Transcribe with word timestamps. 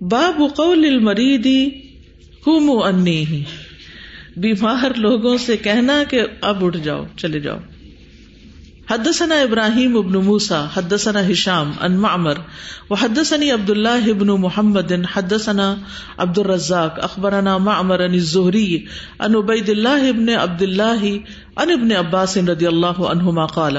باب 0.00 0.42
قول 0.56 0.84
المریدی 0.84 1.70
ہم 2.46 2.70
انی 2.70 3.26
ہی۔ 3.26 3.42
بیمار 4.36 4.98
لوگوں 4.98 5.38
سے 5.38 5.56
کہنا 5.56 6.02
کہ 6.10 6.22
اب 6.40 6.64
اٹھ 6.64 6.78
جاؤ، 6.78 7.04
چلے 7.16 7.40
جاؤ۔ 7.40 7.58
حدثنا 8.90 9.34
ابراہیم 9.34 9.96
ابن 9.96 10.12
موسا 10.12 10.66
حدثنا 10.76 11.28
ہشام 11.28 11.72
ان 11.80 11.92
معمر 11.92 12.34
و 12.90 12.94
حدثني 12.94 13.50
عبد 13.50 13.70
الله 13.70 14.10
ابن 14.10 14.26
محمد، 14.26 14.92
حدثنا 15.12 15.74
عبد 16.18 16.38
الرزاق 16.38 17.04
اخبرنا 17.04 17.58
معمر 17.58 18.04
عن 18.04 18.14
الزهري 18.14 18.76
ان 19.18 19.34
عبيد 19.34 19.68
الله 19.68 20.08
ابن 20.08 20.28
عبد 20.28 20.62
الله 20.62 21.16
ان 21.56 21.70
ابن 21.70 21.92
عباس 21.92 22.36
رضی 22.36 22.66
اللہ 22.66 23.00
عنہما 23.00 23.46
قال۔ 23.46 23.76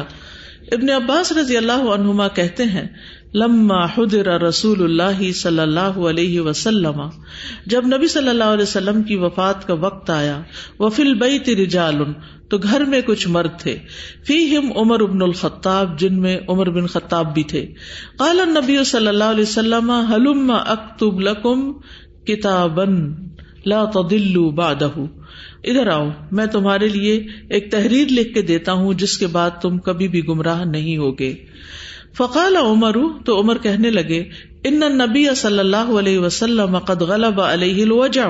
ابن 0.71 0.89
عباس 0.89 1.31
رضی 1.31 1.57
اللہ 1.57 1.93
عنہما 1.93 2.27
کہتے 2.27 2.63
ہیں 2.63 2.87
لما 3.33 3.85
حضر 3.85 4.41
رسول 4.41 4.83
اللہ 4.83 5.31
صلی 5.31 5.59
اللہ 5.59 5.97
علیہ 6.09 6.41
وسلم، 6.41 7.01
جب 7.65 7.85
نبی 7.85 8.07
صلی 8.07 8.29
اللہ 8.29 8.43
علیہ 8.43 8.63
وسلم 8.63 9.03
کی 9.03 9.15
وفات 9.15 9.67
کا 9.67 9.73
وقت 9.73 10.09
آیا 10.09 10.41
وہ 10.79 10.89
فل 10.89 11.23
رجال، 11.57 11.95
تو 12.49 12.57
گھر 12.57 12.85
میں 12.85 13.01
کچھ 13.01 13.27
مرد 13.27 13.59
تھے۔ 13.59 13.77
فی 14.27 14.57
ہم 14.57 14.71
عمر 14.75 15.01
ابن 15.01 15.21
الخطاب، 15.21 15.99
جن 15.99 16.21
میں 16.21 16.39
عمر 16.47 16.69
بن 16.69 16.87
خطاب 16.87 17.33
بھی 17.33 17.43
تھے۔ 17.43 17.73
قال 18.17 18.39
نبی 18.47 18.83
صلی 18.83 19.07
اللہ 19.07 19.23
علیہ 19.23 19.43
وسلم، 19.43 19.91
حلم 19.91 20.51
اکتب 20.65 21.19
لکم 21.19 21.71
کتابن 22.25 23.13
لا 23.65 23.85
تدلوا 23.85 24.51
بعدہ 24.51 24.89
ادھر 25.63 25.87
آؤ، 25.87 26.09
میں 26.31 26.45
تمہارے 26.45 26.87
لیے 26.87 27.27
ایک 27.49 27.71
تحریر 27.71 28.07
لکھ 28.11 28.33
کے 28.33 28.41
دیتا 28.41 28.71
ہوں، 28.71 28.93
جس 28.93 29.17
کے 29.17 29.27
بعد 29.27 29.49
تم 29.61 29.77
کبھی 29.77 30.07
بھی 30.07 30.27
گمراہ 30.27 30.63
نہیں 30.65 30.97
ہوگے۔ 30.97 31.35
فقال 32.17 32.55
عمر، 32.55 32.95
تو 33.25 33.41
عمر 33.41 33.57
کہنے 33.57 33.89
لگے، 33.89 34.23
ان 34.63 34.79
نبی 34.79 35.35
صلی 35.35 35.59
اللہ 35.59 35.89
علیہ 35.99 36.19
وسلم 36.19 36.77
قد 36.77 37.01
غلب 37.01 37.41
علیہ 37.41 37.83
الوجع. 37.83 38.27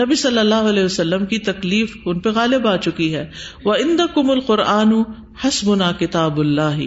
نبی 0.00 0.14
صلی 0.14 0.38
اللہ 0.38 0.54
علیہ 0.54 0.84
وسلم 0.84 1.26
کی 1.26 1.38
تکلیف 1.38 1.96
ان 2.04 2.20
پہ 2.20 2.28
غالب 2.28 2.66
آ 2.66 2.76
چکی 2.76 3.14
ہے۔ 3.14 3.30
وہ 3.64 3.74
اند 3.74 4.00
کم 4.14 4.30
القرآن 4.30 4.92
حسبنا 5.44 5.92
کتاب 5.92 6.40
اللہ 6.40 6.80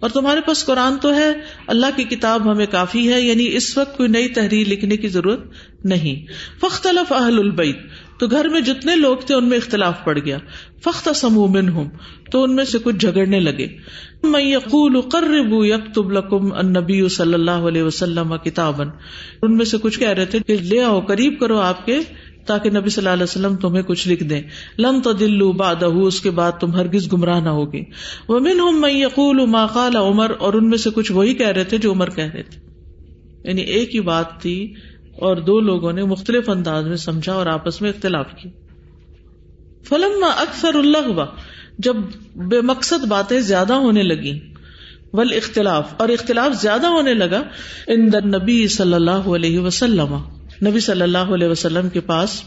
اور 0.00 0.10
تمہارے 0.10 0.40
پاس 0.40 0.64
قرآن 0.66 0.96
تو 0.98 1.14
ہے، 1.14 1.32
اللہ 1.66 1.86
کی 1.96 2.04
کتاب 2.04 2.52
ہمیں 2.52 2.66
کافی 2.66 3.12
ہے 3.12 3.20
یعنی 3.20 3.56
اس 3.56 3.78
وقت 3.78 3.96
کوئی 3.96 4.08
نئی 4.08 4.28
تحریر 4.28 4.68
لکھنے 4.68 4.96
کی 4.96 5.08
ضرورت 5.08 5.40
نہیں۔ 5.84 6.32
فختلف 6.60 7.12
اہل 7.12 7.38
البیت 7.38 7.78
تو 8.24 8.28
گھر 8.28 8.48
میں 8.48 8.60
جتنے 8.60 8.96
لوگ 8.96 9.16
تھے 9.16 9.34
ان 9.34 9.48
میں 9.48 9.56
اختلاف 9.56 10.04
پڑ 10.04 10.18
گیا۔ 10.18 10.38
فخت 10.84 11.08
سمو 11.16 11.46
ہوں 11.46 11.90
تو 12.32 12.42
ان 12.42 12.54
میں 12.54 12.64
سے 12.64 12.78
کچھ 12.78 12.96
جھگڑنے 12.96 13.40
لگے۔ 13.40 13.66
میں 14.22 14.42
یقول 14.42 15.00
قربو 15.00 15.64
یکتب 15.64 16.10
لکم 16.10 16.52
النبی 16.52 17.08
صلی 17.08 17.34
اللہ 17.34 17.66
علیہ 17.68 17.82
وسلم 17.82 18.36
کتابن 18.44 18.88
ان 19.42 19.56
میں 19.56 19.64
سے 19.64 19.76
کچھ 19.82 19.98
کہہ 19.98 20.08
رہے 20.08 20.24
تھے 20.24 20.38
کہ 20.46 20.56
لے 20.56 20.82
آؤ، 20.82 21.00
قریب 21.00 21.40
کرو 21.40 21.58
آپ 21.58 21.86
کے، 21.86 21.98
تاکہ 22.46 22.70
نبی 22.70 22.90
صلی 22.90 23.02
اللہ 23.02 23.14
علیہ 23.14 23.22
وسلم 23.22 23.56
تمہیں 23.56 23.82
کچھ 23.82 24.08
لکھ 24.08 24.22
دیں۔ 24.22 24.42
لم 24.78 25.00
تو 25.00 25.12
دلو 25.12 25.52
بادہ 25.52 25.84
اس 25.84 26.20
کے 26.20 26.30
بعد 26.30 26.52
تم 26.60 26.74
ہرگز 26.74 27.12
گمراہ 27.12 27.40
نہ 27.40 27.48
ہوگے۔ 27.48 27.82
وہ 28.28 28.40
من 28.40 28.60
ہوں 28.60 28.72
میں 28.72 28.92
یقول 28.92 29.46
ما 29.46 29.66
قال 29.66 29.96
عمر، 29.96 30.32
اور 30.38 30.54
ان 30.54 30.68
میں 30.68 30.78
سے 30.78 30.90
کچھ 30.90 31.12
وہی 31.12 31.34
کہہ 31.34 31.48
رہے 31.48 31.64
تھے 31.64 31.78
جو 31.78 31.92
عمر 31.92 32.10
کہہ 32.10 32.30
رہے 32.34 32.42
تھے۔ 32.42 32.60
یعنی 33.48 33.62
ایک 33.62 33.94
ہی 33.94 34.00
بات 34.00 34.42
تھی 34.42 34.74
اور 35.18 35.36
دو 35.36 35.60
لوگوں 35.60 35.92
نے 35.92 36.04
مختلف 36.04 36.50
انداز 36.50 36.86
میں 36.86 36.96
سمجھا 36.96 37.32
اور 37.32 37.46
آپس 37.46 37.82
میں 37.82 37.90
اختلاف 37.90 38.26
کی۔ 38.42 38.48
فلم 39.88 40.24
اکثر 40.24 40.74
اللہ 40.74 41.24
جب 41.78 41.96
بے 42.36 42.60
مقصد 42.60 43.06
باتیں 43.06 43.40
زیادہ 43.40 43.72
ہونے 43.72 44.02
لگی 44.02 44.40
ول 45.12 45.32
اختلاف 45.32 45.94
اور 45.96 46.08
اختلاف 46.08 46.62
زیادہ 46.62 46.86
ہونے 46.86 47.14
لگا 47.14 47.42
ان 47.86 48.10
نبی 48.24 48.68
صلی 48.68 48.94
اللہ 48.94 49.28
علیہ 49.34 49.58
وسلم۔ 49.58 50.16
نبی 50.66 50.80
صلی 50.80 51.02
اللہ 51.02 51.32
علیہ 51.34 51.48
وسلم 51.48 51.88
کے 51.88 52.00
پاس، 52.00 52.42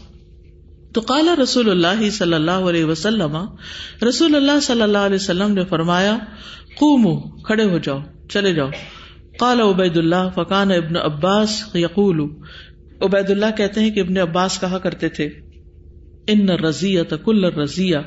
تو 0.92 1.00
کالا 1.00 1.34
رسول 1.42 1.70
اللہ 1.70 2.10
صلی 2.10 2.34
اللہ 2.34 2.50
علیہ 2.50 2.84
وسلم 2.84 3.36
رسول 4.08 4.34
اللہ 4.34 4.60
صلی 4.62 4.82
اللہ 4.82 4.98
علیہ 4.98 5.14
وسلم 5.14 5.52
نے 5.52 5.64
فرمایا، 5.64 6.18
قومو، 6.76 7.42
کھڑے 7.42 7.64
ہو 7.64 7.78
جاؤ، 7.78 7.98
چلے 8.28 8.54
جاؤ۔ 8.54 8.68
قال 9.38 9.60
عبید 9.60 9.96
اللہ 9.96 10.28
فقان 10.34 10.70
ابن 10.72 10.96
عباس 10.98 11.60
یقول 11.76 12.20
عبید 13.02 13.30
اللہ 13.30 13.50
کہتے 13.56 13.80
ہیں 13.80 13.90
کہ 13.90 14.00
ابن 14.00 14.16
عباس 14.18 14.60
کہا 14.60 14.78
کرتے 14.78 15.08
تھے، 15.10 15.28
ان 16.28 16.48
رضیہ 16.60 17.02
کل 17.24 17.44
رضیہ 17.56 17.98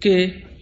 کہ 0.00 0.14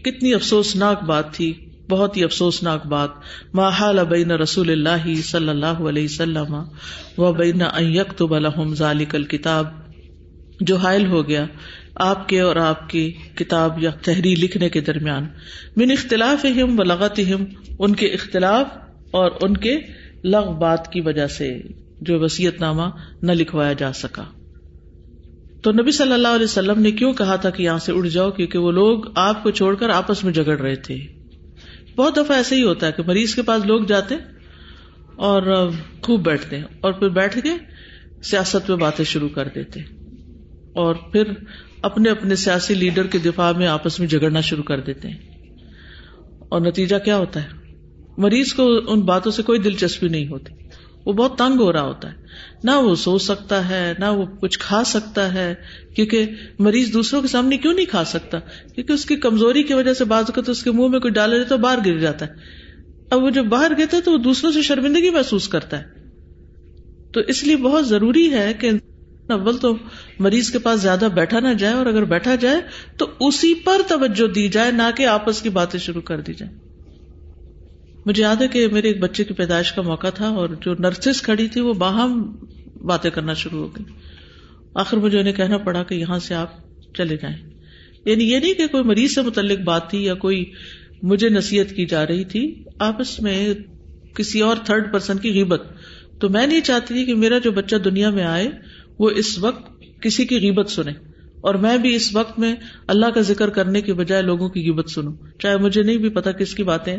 کتنی 0.04 0.32
افسوسناک 0.34 1.02
بات 1.04 1.32
تھی، 1.34 1.52
بہت 1.90 2.16
ہی 2.16 2.24
افسوسناک 2.24 2.86
بات 2.86 3.10
ماحال 3.54 3.98
بین 4.08 4.30
رسول 4.40 4.70
اللہ 4.70 5.06
صلی 5.24 5.48
اللہ 5.48 5.82
علیہ 5.88 6.04
وسلم 6.04 6.54
و 7.18 7.32
بین 7.34 7.62
یکتب 7.90 8.34
لهم 8.36 8.74
ذلك 8.74 9.14
الکتاب، 9.14 9.66
جو 10.60 10.76
حائل 10.78 11.06
ہو 11.06 11.26
گیا 11.28 11.44
آپ 12.04 12.28
کے 12.28 12.40
اور 12.40 12.56
آپ 12.58 12.88
کی 12.90 13.04
کتاب 13.36 13.82
یا 13.82 13.90
تحریر 14.02 14.38
لکھنے 14.38 14.68
کے 14.68 14.80
درمیان، 14.82 15.26
من 15.76 15.90
اختلاف 15.90 16.44
ہم 16.56 16.78
و 16.78 16.82
لغت 16.84 17.20
ان 17.78 17.94
کے 17.94 18.06
اختلاف 18.14 18.66
اور 19.10 19.30
ان 19.40 19.56
کے 19.56 19.78
لغ 20.24 20.52
بات 20.52 20.92
کی 20.92 21.00
وجہ 21.00 21.26
سے 21.26 21.60
جو 22.00 22.20
وسیعت 22.20 22.60
نامہ 22.60 22.82
نہ 23.22 23.32
لکھوایا 23.32 23.72
جا 23.72 23.92
سکا۔ 23.92 24.24
تو 25.62 25.72
نبی 25.72 25.90
صلی 25.90 26.12
اللہ 26.12 26.28
علیہ 26.28 26.44
وسلم 26.44 26.80
نے 26.80 26.90
کیوں 26.90 27.12
کہا 27.12 27.36
تھا 27.36 27.50
کہ 27.50 27.62
یہاں 27.62 27.78
سے 27.78 27.92
اڑ 27.92 28.06
جاؤ؟ 28.06 28.30
کیونکہ 28.30 28.58
وہ 28.58 28.72
لوگ 28.72 29.04
آپ 29.14 29.42
کو 29.42 29.50
چھوڑ 29.50 29.74
کر 29.74 29.90
آپس 29.90 30.24
میں 30.24 30.32
جگڑ 30.32 30.58
رہے 30.58 30.76
تھے۔ 30.76 30.96
بہت 31.96 32.16
دفعہ 32.16 32.36
ایسے 32.36 32.56
ہی 32.56 32.62
ہوتا 32.62 32.86
ہے 32.86 32.92
کہ 32.92 33.02
مریض 33.06 33.34
کے 33.34 33.42
پاس 33.42 33.66
لوگ 33.66 33.84
جاتے 33.84 34.14
اور 35.16 35.70
خوب 36.02 36.22
بیٹھتے 36.22 36.56
ہیں 36.56 36.64
اور 36.80 36.92
پھر 36.92 37.08
بیٹھ 37.08 37.38
کے 37.42 37.48
سیاست 38.22 38.70
میں 38.70 38.78
باتیں 38.78 39.04
شروع 39.04 39.28
کر 39.28 39.48
دیتے 39.54 39.80
اور 40.72 40.94
پھر 40.94 41.22
اپنے 41.82 42.10
اپنے 42.10 42.34
سیاسی 42.34 42.74
لیڈر 42.74 43.06
کے 43.06 43.18
دفاع 43.18 43.52
میں 43.52 43.66
آپس 43.66 44.00
میں 44.00 44.08
جگڑنا 44.08 44.40
شروع 44.40 44.62
کر 44.62 44.80
دیتے۔ 44.80 45.08
ہیں 45.08 45.18
اور 46.48 46.60
نتیجہ 46.60 46.96
کیا 47.04 47.16
ہوتا 47.16 47.42
ہے؟ 47.42 47.59
مریض 48.20 48.52
کو 48.52 48.78
ان 48.86 49.00
باتوں 49.00 49.32
سے 49.32 49.42
کوئی 49.42 49.58
دلچسپی 49.58 50.08
نہیں 50.08 50.28
ہوتی۔ 50.28 50.54
وہ 51.06 51.12
بہت 51.12 51.38
تنگ 51.38 51.60
ہو 51.60 51.72
رہا 51.72 51.82
ہوتا 51.82 52.08
ہے۔ 52.08 52.16
نہ 52.64 52.70
وہ 52.70 52.94
سو 52.94 53.18
سکتا 53.18 53.68
ہے، 53.68 53.94
نہ 53.98 54.04
وہ 54.04 54.24
کچھ 54.40 54.58
کھا 54.58 54.84
سکتا 54.84 55.34
ہے۔ 55.34 55.54
کیونکہ 55.94 56.24
مریض 56.58 56.92
دوسروں 56.92 57.22
کے 57.22 57.28
سامنے 57.28 57.56
کیوں 57.56 57.74
نہیں 57.74 57.86
کھا 57.86 58.04
سکتا؟ 58.04 58.38
کیونکہ 58.74 58.92
اس 58.92 59.04
کی 59.04 59.16
کمزوری 59.16 59.62
کی 59.62 59.74
وجہ 59.74 59.92
سے 59.92 60.04
بعض 60.04 60.24
اوقات 60.24 60.48
اس 60.48 60.62
کے 60.62 60.70
منہ 60.70 60.88
میں 60.88 61.00
کوئی 61.00 61.12
ڈالے 61.12 61.44
تو 61.44 61.56
باہر 61.56 61.78
گر 61.86 61.98
جاتا 61.98 62.26
ہے۔ 62.26 62.30
اب 63.10 63.22
وہ 63.22 63.30
جب 63.30 63.44
باہر 63.44 63.72
گرتا 63.78 63.96
ہے 63.96 64.02
تو 64.02 64.12
وہ 64.12 64.18
دوسروں 64.18 64.52
سے 64.52 64.62
شرمندگی 64.62 65.10
محسوس 65.10 65.48
کرتا 65.48 65.78
ہے۔ 65.78 65.84
تو 67.12 67.20
اس 67.20 67.44
لیے 67.44 67.56
بہت 67.56 67.88
ضروری 67.88 68.32
ہے 68.32 68.52
کہ 68.60 68.70
اول 69.28 69.58
تو 69.58 69.76
مریض 70.18 70.50
کے 70.50 70.58
پاس 70.58 70.80
زیادہ 70.80 71.08
بیٹھا 71.14 71.40
نہ 71.40 71.54
جائے 71.54 71.74
اور 71.74 71.86
اگر 71.86 72.04
بیٹھا 72.04 72.34
جائے 72.34 72.60
تو 72.96 73.06
اسی 73.20 73.54
پر 73.54 73.80
توجہ 73.88 74.26
دی 74.26 74.48
جائے، 74.48 74.72
نہ 74.72 74.90
کہ 74.96 75.06
آپس 75.06 75.42
کی 75.42 75.48
باتیں 75.48 75.80
شروع 75.80 76.02
کر 76.02 76.20
دی 76.20 76.34
جائے 76.34 76.69
مجھے 78.06 78.22
یاد 78.22 78.36
ہے 78.36 78.48
کہ 78.48 78.68
میرے 78.68 78.88
ایک 78.88 79.00
بچے 79.00 79.24
کی 79.24 79.34
پیدائش 79.34 79.72
کا 79.72 79.82
موقع 79.82 80.10
تھا 80.10 80.28
اور 80.28 80.48
جو 80.48 80.74
نرسز 80.78 81.22
کھڑی 81.22 81.48
تھی 81.48 81.60
وہ 81.60 81.72
باہم 81.72 82.36
باتیں 82.84 83.10
کرنا 83.10 83.34
شروع 83.34 83.60
ہو 83.60 83.76
گئی۔ 83.76 83.84
آخر 84.74 84.96
مجھے 84.96 85.20
انہیں 85.20 85.32
کہنا 85.32 85.58
پڑا 85.58 85.82
کہ 85.82 85.94
یہاں 85.94 86.18
سے 86.18 86.34
آپ 86.34 86.50
چلے 86.94 87.16
جائیں۔ 87.16 87.36
یعنی 88.04 88.32
یہ 88.32 88.38
نہیں 88.38 88.54
کہ 88.54 88.66
کوئی 88.66 88.82
مریض 88.82 89.14
سے 89.14 89.22
متعلق 89.22 89.58
بات 89.58 89.90
تھی 89.90 90.04
یا 90.04 90.14
کوئی 90.14 90.44
مجھے 91.02 91.28
نصیحت 91.28 91.70
کی 91.76 91.86
جا 91.86 92.06
رہی 92.06 92.24
تھی، 92.24 92.64
آپس 92.78 93.20
میں 93.20 93.54
کسی 94.14 94.40
اور 94.40 94.56
تھرڈ 94.64 94.92
پرسن 94.92 95.18
کی 95.18 95.32
غیبت۔ 95.32 95.62
تو 96.20 96.28
میں 96.28 96.46
نہیں 96.46 96.60
چاہتی 96.60 96.94
تھی 96.94 97.04
کہ 97.04 97.14
میرا 97.14 97.38
جو 97.38 97.52
بچہ 97.52 97.76
دنیا 97.76 98.10
میں 98.10 98.24
آئے، 98.24 98.50
وہ 98.98 99.10
اس 99.10 99.38
وقت 99.38 99.82
کسی 100.02 100.24
کی 100.24 100.36
غیبت 100.36 100.70
سنے۔ 100.70 100.92
اور 101.40 101.54
میں 101.54 101.78
بھی 101.78 101.94
اس 101.94 102.16
وقت 102.16 102.38
میں 102.38 102.54
اللہ 102.86 103.06
کا 103.06 103.20
ذکر 103.20 103.50
کرنے 103.50 103.80
کے 103.80 103.94
بجائے 103.94 104.22
لوگوں 104.22 104.48
کی 104.48 104.60
غیبت 104.60 104.90
سنوں۔ 104.90 105.12
چاہے 105.38 105.56
مجھے 105.56 105.82
نہیں 105.82 105.96
بھی 105.96 106.08
پتا 106.08 106.32
کس 106.32 106.54
کی 106.54 106.62
باتیں۔ 106.62 106.96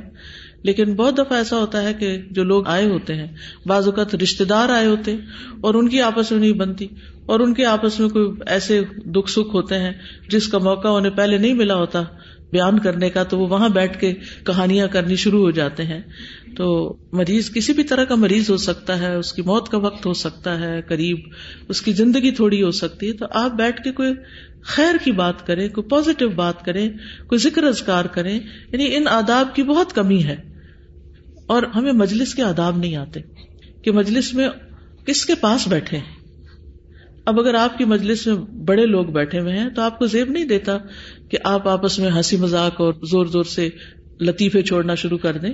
لیکن 0.63 0.95
بہت 0.95 1.17
دفعہ 1.17 1.37
ایسا 1.37 1.57
ہوتا 1.57 1.83
ہے 1.83 1.93
کہ 1.93 2.17
جو 2.31 2.43
لوگ 2.43 2.67
آئے 2.67 2.85
ہوتے 2.85 3.15
ہیں، 3.15 3.27
بعض 3.65 3.85
اوقات 3.85 4.15
رشتے 4.15 4.43
دار 4.43 4.69
آئے 4.69 4.87
ہوتے 4.87 5.11
ہیں 5.11 5.19
اور 5.61 5.73
ان 5.73 5.89
کی 5.89 6.01
آپس 6.01 6.31
میں 6.31 6.39
نہیں 6.39 6.53
بنتی 6.53 6.87
اور 7.25 7.39
ان 7.39 7.53
کے 7.53 7.65
آپس 7.65 7.99
میں 7.99 8.09
کوئی 8.09 8.31
ایسے 8.47 8.81
دکھ 9.05 9.31
سکھ 9.31 9.55
ہوتے 9.55 9.79
ہیں 9.79 9.91
جس 10.29 10.47
کا 10.47 10.57
موقع 10.57 10.87
انہیں 10.87 11.17
پہلے 11.17 11.37
نہیں 11.37 11.53
ملا 11.53 11.75
ہوتا 11.75 12.03
بیان 12.51 12.79
کرنے 12.79 13.09
کا، 13.09 13.23
تو 13.23 13.39
وہ 13.39 13.47
وہاں 13.47 13.69
بیٹھ 13.69 13.99
کے 13.99 14.13
کہانیاں 14.43 14.87
کرنی 14.87 15.15
شروع 15.15 15.39
ہو 15.39 15.51
جاتے 15.51 15.83
ہیں۔ 15.83 16.01
تو 16.57 16.95
مریض، 17.11 17.51
کسی 17.51 17.73
بھی 17.73 17.83
طرح 17.83 18.03
کا 18.03 18.15
مریض 18.15 18.49
ہو 18.49 18.57
سکتا 18.57 18.99
ہے، 18.99 19.15
اس 19.15 19.33
کی 19.33 19.41
موت 19.41 19.69
کا 19.69 19.77
وقت 19.77 20.05
ہو 20.05 20.13
سکتا 20.13 20.59
ہے، 20.59 20.81
قریب 20.81 21.17
اس 21.67 21.81
کی 21.81 21.91
زندگی 21.91 22.31
تھوڑی 22.31 22.63
ہو 22.63 22.71
سکتی 22.71 23.07
ہے، 23.07 23.13
تو 23.13 23.25
آپ 23.31 23.51
بیٹھ 23.51 23.81
کے 23.81 23.91
کوئی 23.91 24.13
خیر 24.61 24.95
کی 25.03 25.11
بات 25.11 25.47
کریں، 25.47 25.69
کوئی 25.69 25.89
پازیٹو 25.89 26.29
بات 26.29 26.65
کریں، 26.65 26.89
کوئی 27.27 27.39
ذکر 27.39 27.63
ازکار 27.63 28.05
کریں 28.05 28.39
یعنی 28.71 28.95
ان 28.95 29.07
آداب 29.07 29.55
کی 29.55 29.63
بہت 29.63 29.93
کمی 29.93 30.23
ہے۔ 30.23 30.50
اور 31.51 31.63
ہمیں 31.63 31.93
مجلس 31.93 32.33
کے 32.35 32.43
آداب 32.43 32.77
نہیں 32.77 32.95
آتے 32.95 33.19
کہ 33.81 33.91
مجلس 33.91 34.33
میں 34.33 34.49
کس 35.05 35.25
کے 35.25 35.35
پاس 35.35 35.67
بیٹھے 35.67 35.99
اب 37.25 37.39
اگر 37.39 37.53
آپ 37.53 37.77
کی 37.77 37.85
مجلس 37.85 38.27
میں 38.27 38.35
بڑے 38.65 38.85
لوگ 38.85 39.05
بیٹھے 39.05 39.39
ہوئے 39.39 39.57
ہیں 39.57 39.69
تو 39.69 39.81
آپ 39.81 39.99
کو 39.99 40.05
زیب 40.05 40.29
نہیں 40.29 40.45
دیتا 40.45 40.77
کہ 41.29 41.37
آپ 41.43 41.67
آپس 41.67 41.99
میں 41.99 42.09
ہنسی 42.09 42.37
مذاق 42.37 42.81
اور 42.81 42.93
زور 42.93 43.25
زور 43.25 43.43
سے 43.43 43.69
لطیفے 44.21 44.61
چھوڑنا 44.61 44.95
شروع 44.95 45.17
کر 45.17 45.37
دیں۔ 45.37 45.53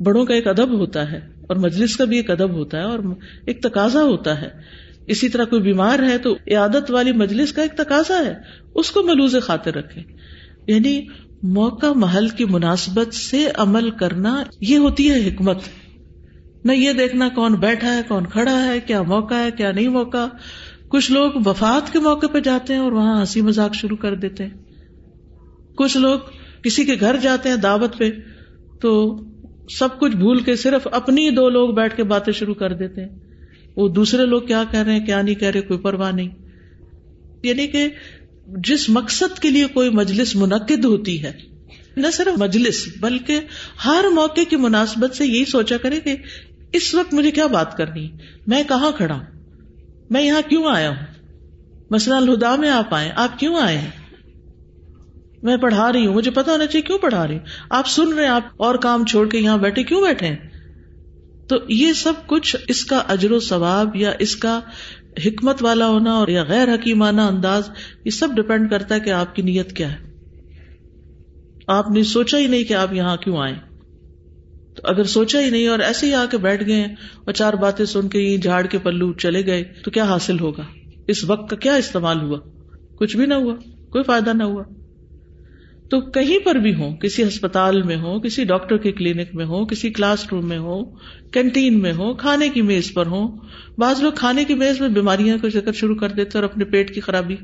بڑوں 0.00 0.24
کا 0.24 0.34
ایک 0.34 0.46
ادب 0.46 0.72
ہوتا 0.78 1.12
ہے 1.12 1.20
اور 1.48 1.56
مجلس 1.56 1.96
کا 1.96 2.04
بھی 2.04 2.16
ایک 2.16 2.30
ادب 2.30 2.50
ہوتا 2.50 2.78
ہے 2.78 2.82
اور 2.82 2.98
ایک 3.46 3.62
تقاضا 3.62 4.02
ہوتا 4.02 4.40
ہے۔ 4.40 4.48
اسی 5.06 5.28
طرح 5.28 5.44
کوئی 5.44 5.62
بیمار 5.62 5.98
ہے 5.98 6.18
تو 6.18 6.32
عیادت 6.32 6.90
والی 6.90 7.12
مجلس 7.12 7.52
کا 7.52 7.62
ایک 7.62 7.72
تقاضا 7.76 8.18
ہے۔ 8.26 8.34
اس 8.74 8.90
کو 8.90 9.02
ملوز 9.02 9.36
خاطر 9.42 9.74
رکھے 9.74 10.02
یعنی 10.66 11.06
موقع 11.44 11.86
محل 11.96 12.28
کی 12.28 12.44
مناسبت 12.44 13.14
سے 13.14 13.48
عمل 13.54 13.90
کرنا 13.90 14.42
یہ 14.60 14.78
ہوتی 14.78 15.10
ہے 15.10 15.28
حکمت۔ 15.28 15.58
نہ 16.64 16.72
یہ 16.72 16.92
دیکھنا 16.92 17.28
کون 17.28 17.52
بیٹھا 17.52 17.96
ہے، 17.96 18.02
کون 18.08 18.26
کھڑا 18.26 18.64
ہے، 18.64 18.80
کیا 18.80 19.02
موقع 19.02 19.34
ہے، 19.34 19.50
کیا 19.50 19.72
نہیں 19.72 19.88
موقع۔ 19.88 20.26
کچھ 20.88 21.12
لوگ 21.12 21.30
وفات 21.44 21.92
کے 21.92 21.98
موقع 21.98 22.26
پہ 22.26 22.40
جاتے 22.40 22.72
ہیں 22.72 22.80
اور 22.80 22.92
وہاں 22.92 23.20
ہنسی 23.20 23.40
مذاق 23.40 23.74
شروع 23.74 23.96
کر 23.96 24.14
دیتے 24.14 24.44
ہیں۔ 24.44 24.50
کچھ 25.74 25.96
لوگ 25.96 26.18
کسی 26.62 26.84
کے 26.84 26.92
گھر 27.00 27.16
جاتے 27.16 27.48
ہیں 27.48 27.56
دعوت 27.56 27.98
پہ، 27.98 28.10
تو 28.80 29.20
سب 29.78 29.88
کچھ 29.98 30.16
بھول 30.16 30.40
کے 30.40 30.56
صرف 30.56 30.88
اپنی 30.92 31.30
دو 31.30 31.48
لوگ 31.48 31.74
بیٹھ 31.74 31.96
کے 31.96 32.04
باتیں 32.04 32.32
شروع 32.32 32.54
کر 32.54 32.72
دیتے 32.72 33.00
ہیں۔ 33.00 33.18
وہ 33.76 33.88
دوسرے 33.88 34.26
لوگ 34.26 34.42
کیا 34.42 34.64
کہہ 34.70 34.80
رہے 34.80 34.98
ہیں، 34.98 35.06
کیا 35.06 35.22
نہیں 35.22 35.34
کہہ 35.34 35.48
رہے، 35.48 35.60
کوئی 35.60 35.78
پرواہ 35.78 36.12
نہیں۔ 36.12 36.28
یعنی 37.42 37.66
کہ 37.66 37.88
جس 38.46 38.88
مقصد 38.88 39.38
کے 39.38 39.50
لیے 39.50 39.66
کوئی 39.66 39.90
مجلس 39.90 40.36
منعقد 40.36 40.84
ہوتی 40.84 41.22
ہے، 41.22 41.32
نہ 41.96 42.06
صرف 42.12 42.38
مجلس، 42.38 42.88
بلکہ 43.00 43.40
ہر 43.84 44.04
موقع 44.14 44.40
کی 44.50 44.56
مناسبت 44.56 45.16
سے 45.16 45.26
یہی 45.26 45.44
سوچا 45.44 45.76
کرے 45.76 46.00
کہ 46.00 46.16
اس 46.72 46.94
وقت 46.94 47.14
مجھے 47.14 47.30
کیا 47.30 47.46
بات 47.46 47.76
کرنی 47.76 48.10
میں 48.46 48.62
کہاں 48.68 48.90
کھڑا 48.92 49.14
ہوں؟ 49.14 49.24
میں 50.10 50.22
یہاں 50.22 50.42
کیوں 50.48 50.66
آیا 50.66 50.88
ہوں؟ 50.88 51.06
مثلاً 51.90 52.22
الہدا 52.22 52.56
میں 52.56 52.70
آپ 52.70 52.94
آئے 52.94 53.12
آپ 53.16 53.38
کیوں 53.38 53.56
آئے 53.56 53.78
ہیں؟ 53.78 53.90
میں 55.42 55.56
پڑھا 55.56 55.92
رہی 55.92 56.06
ہوں، 56.06 56.14
مجھے 56.14 56.30
پتا 56.30 56.52
ہونا 56.52 56.66
چاہیے 56.66 56.82
کیوں 56.82 56.98
پڑھا 56.98 57.28
رہی 57.28 57.34
ہوں؟ 57.34 57.46
آپ 57.70 57.88
سن 57.88 58.12
رہے 58.12 58.22
ہیں، 58.22 58.30
آپ 58.30 58.42
اور 58.56 58.74
کام 58.74 59.04
چھوڑ 59.04 59.28
کے 59.28 59.38
یہاں 59.38 59.58
بیٹھے 59.58 59.82
کیوں 59.82 60.02
بیٹھے 60.02 60.26
ہیں؟ 60.26 60.36
تو 61.48 61.56
یہ 61.68 61.92
سب 61.92 62.12
کچھ 62.26 62.56
اس 62.68 62.84
کا 62.84 62.98
اجر 62.98 63.32
و 63.32 63.40
ثواب 63.40 63.96
یا 63.96 64.12
اس 64.18 64.36
کا 64.36 64.60
حکمت 65.26 65.62
والا 65.62 65.88
ہونا 65.88 66.12
اور 66.12 66.28
یا 66.28 66.44
غیر 66.44 66.74
حکیمانہ 66.74 67.20
انداز، 67.20 67.70
یہ 68.04 68.10
سب 68.10 68.28
ڈپینڈ 68.36 68.70
کرتا 68.70 68.94
ہے 68.94 69.00
کہ 69.00 69.10
آپ 69.10 69.34
کی 69.34 69.42
نیت 69.42 69.72
کیا 69.72 69.92
ہے۔ 69.92 69.96
آپ 71.66 71.90
نے 71.90 72.02
سوچا 72.02 72.38
ہی 72.38 72.46
نہیں 72.46 72.64
کہ 72.64 72.74
آپ 72.74 72.92
یہاں 72.92 73.16
کیوں 73.16 73.36
آئے 73.36 73.54
تو 74.74 74.82
اگر 74.84 75.04
سوچا 75.04 75.40
ہی 75.40 75.50
نہیں 75.50 75.68
اور 75.68 75.78
ایسے 75.78 76.06
ہی 76.06 76.14
آ 76.14 76.24
کے 76.30 76.38
بیٹھ 76.38 76.66
گئے 76.66 76.84
اور 77.24 77.32
چار 77.32 77.52
باتیں 77.52 77.84
سن 77.84 78.08
کے 78.08 78.20
یہ 78.20 78.38
جھاڑ 78.38 78.66
کے 78.66 78.78
پلو 78.78 79.12
چلے 79.12 79.46
گئے، 79.46 79.64
تو 79.84 79.90
کیا 79.90 80.04
حاصل 80.04 80.40
ہوگا؟ 80.40 80.62
اس 81.06 81.24
وقت 81.24 81.50
کا 81.50 81.56
کیا 81.56 81.74
استعمال 81.74 82.20
ہوا؟ 82.20 82.38
کچھ 82.94 83.16
بھی 83.16 83.26
نہ 83.26 83.34
ہوا، 83.34 83.54
کوئی 83.90 84.04
فائدہ 84.04 84.32
نہ 84.32 84.42
ہوا۔ 84.42 84.62
تو 85.90 86.00
کہیں 86.00 86.38
پر 86.38 86.54
بھی 86.54 86.74
ہو 86.74 86.94
کسی 86.94 87.22
ہسپتال 87.22 87.82
میں 87.82 87.96
ہو 87.96 88.20
کسی 88.20 88.44
ڈاکٹر 88.44 88.76
کے 88.76 88.92
کلینک 88.92 89.34
میں 89.34 89.44
ہو 89.44 89.64
کسی 89.64 89.90
کلاس 89.90 90.26
روم 90.32 90.48
میں 90.48 90.58
ہو 90.58 90.84
کینٹین 91.30 91.82
میں 91.82 91.92
ہو 91.92 92.14
کھانے 92.14 92.48
کی 92.48 92.62
میز 92.62 92.92
پر 92.94 93.06
ہو 93.06 93.28
بعض 93.78 94.02
لوگ 94.02 94.12
کھانے 94.12 94.44
کی 94.44 94.54
میز 94.54 94.80
میں 94.80 94.88
بیماریاں 94.88 95.38
کا 95.42 95.48
ذکر 95.48 95.72
شروع 95.72 95.94
کر 95.94 96.08
دیتے 96.08 96.38
اور 96.38 96.44
اپنے 96.44 96.64
پیٹ 96.64 96.94
کی 96.94 97.00
خرابی 97.00 97.36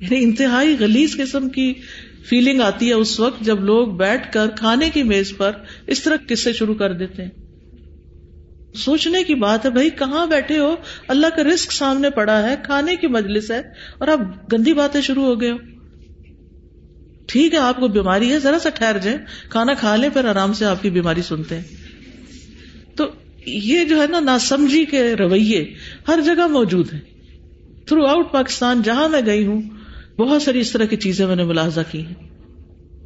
یعنی 0.00 0.24
انتہائی 0.24 0.76
غلیز 0.80 1.16
قسم 1.16 1.48
کی 1.48 1.74
فیلنگ 2.28 2.60
آتی 2.60 2.88
ہے 2.88 2.94
اس 2.94 3.20
وقت 3.20 3.40
جب 3.40 3.64
لوگ 3.64 3.88
بیٹھ 3.88 4.32
کر 4.32 4.46
کھانے 4.56 4.90
کی 4.90 5.02
میز 5.02 5.36
پر 5.36 5.52
اس 5.86 6.02
طرح 6.02 6.16
قصے 6.28 6.52
شروع 6.52 6.74
کر 6.74 6.92
دیتے 6.92 7.22
ہیں۔ 7.22 7.30
سوچنے 8.74 9.22
کی 9.22 9.34
بات 9.34 9.64
ہے، 9.64 9.70
بھائی 9.70 9.90
کہاں 9.90 10.26
بیٹھے 10.26 10.58
ہو؟ 10.58 10.76
اللہ 11.08 11.26
کا 11.36 11.42
رسک 11.42 11.72
سامنے 11.72 12.10
پڑا 12.10 12.50
ہے، 12.50 12.54
کھانے 12.62 12.96
کی 12.96 13.06
مجلس 13.06 13.50
ہے 13.50 13.62
اور 13.98 14.08
آپ 14.08 14.52
گندی 14.52 14.74
باتیں 14.74 15.00
شروع 15.00 15.24
ہو 15.24 15.40
گئے 15.40 15.50
ہو 15.50 15.56
ٹھیک 17.26 17.54
ہے، 17.54 17.58
آپ 17.58 17.80
کو 17.80 17.88
بیماری 17.88 18.32
ہے، 18.32 18.38
ذرا 18.38 18.58
سا 18.58 18.68
ٹھہر 18.68 18.98
جائیں، 18.98 19.18
کھانا 19.50 19.74
کھا 19.74 19.96
لیں، 19.96 20.08
پھر 20.08 20.24
آرام 20.24 20.52
سے 20.52 20.64
آپ 20.64 20.82
کی 20.82 20.90
بیماری 20.90 21.22
سنتے 21.22 21.54
ہیں۔ 21.54 21.62
تو 22.96 23.06
یہ 23.46 23.84
جو 23.84 24.02
ہے 24.02 24.06
نا، 24.06 24.20
ناسمجھی 24.20 24.84
کے 24.84 25.16
رویے 25.16 25.74
ہر 26.08 26.20
جگہ 26.24 26.46
موجود 26.46 26.92
ہیں۔ 26.92 27.00
تھرو 27.86 28.06
آؤٹ 28.06 28.32
پاکستان، 28.32 28.82
جہاں 28.82 29.08
میں 29.08 29.20
گئی 29.26 29.46
ہوں، 29.46 29.62
بہت 30.18 30.42
ساری 30.42 30.60
اس 30.60 30.72
طرح 30.72 30.84
کی 30.84 30.96
چیزیں 30.96 31.26
میں 31.26 31.36
نے 31.36 31.44
ملاحظہ 31.44 31.80
کی 31.90 32.06
ہیں۔ 32.06 32.14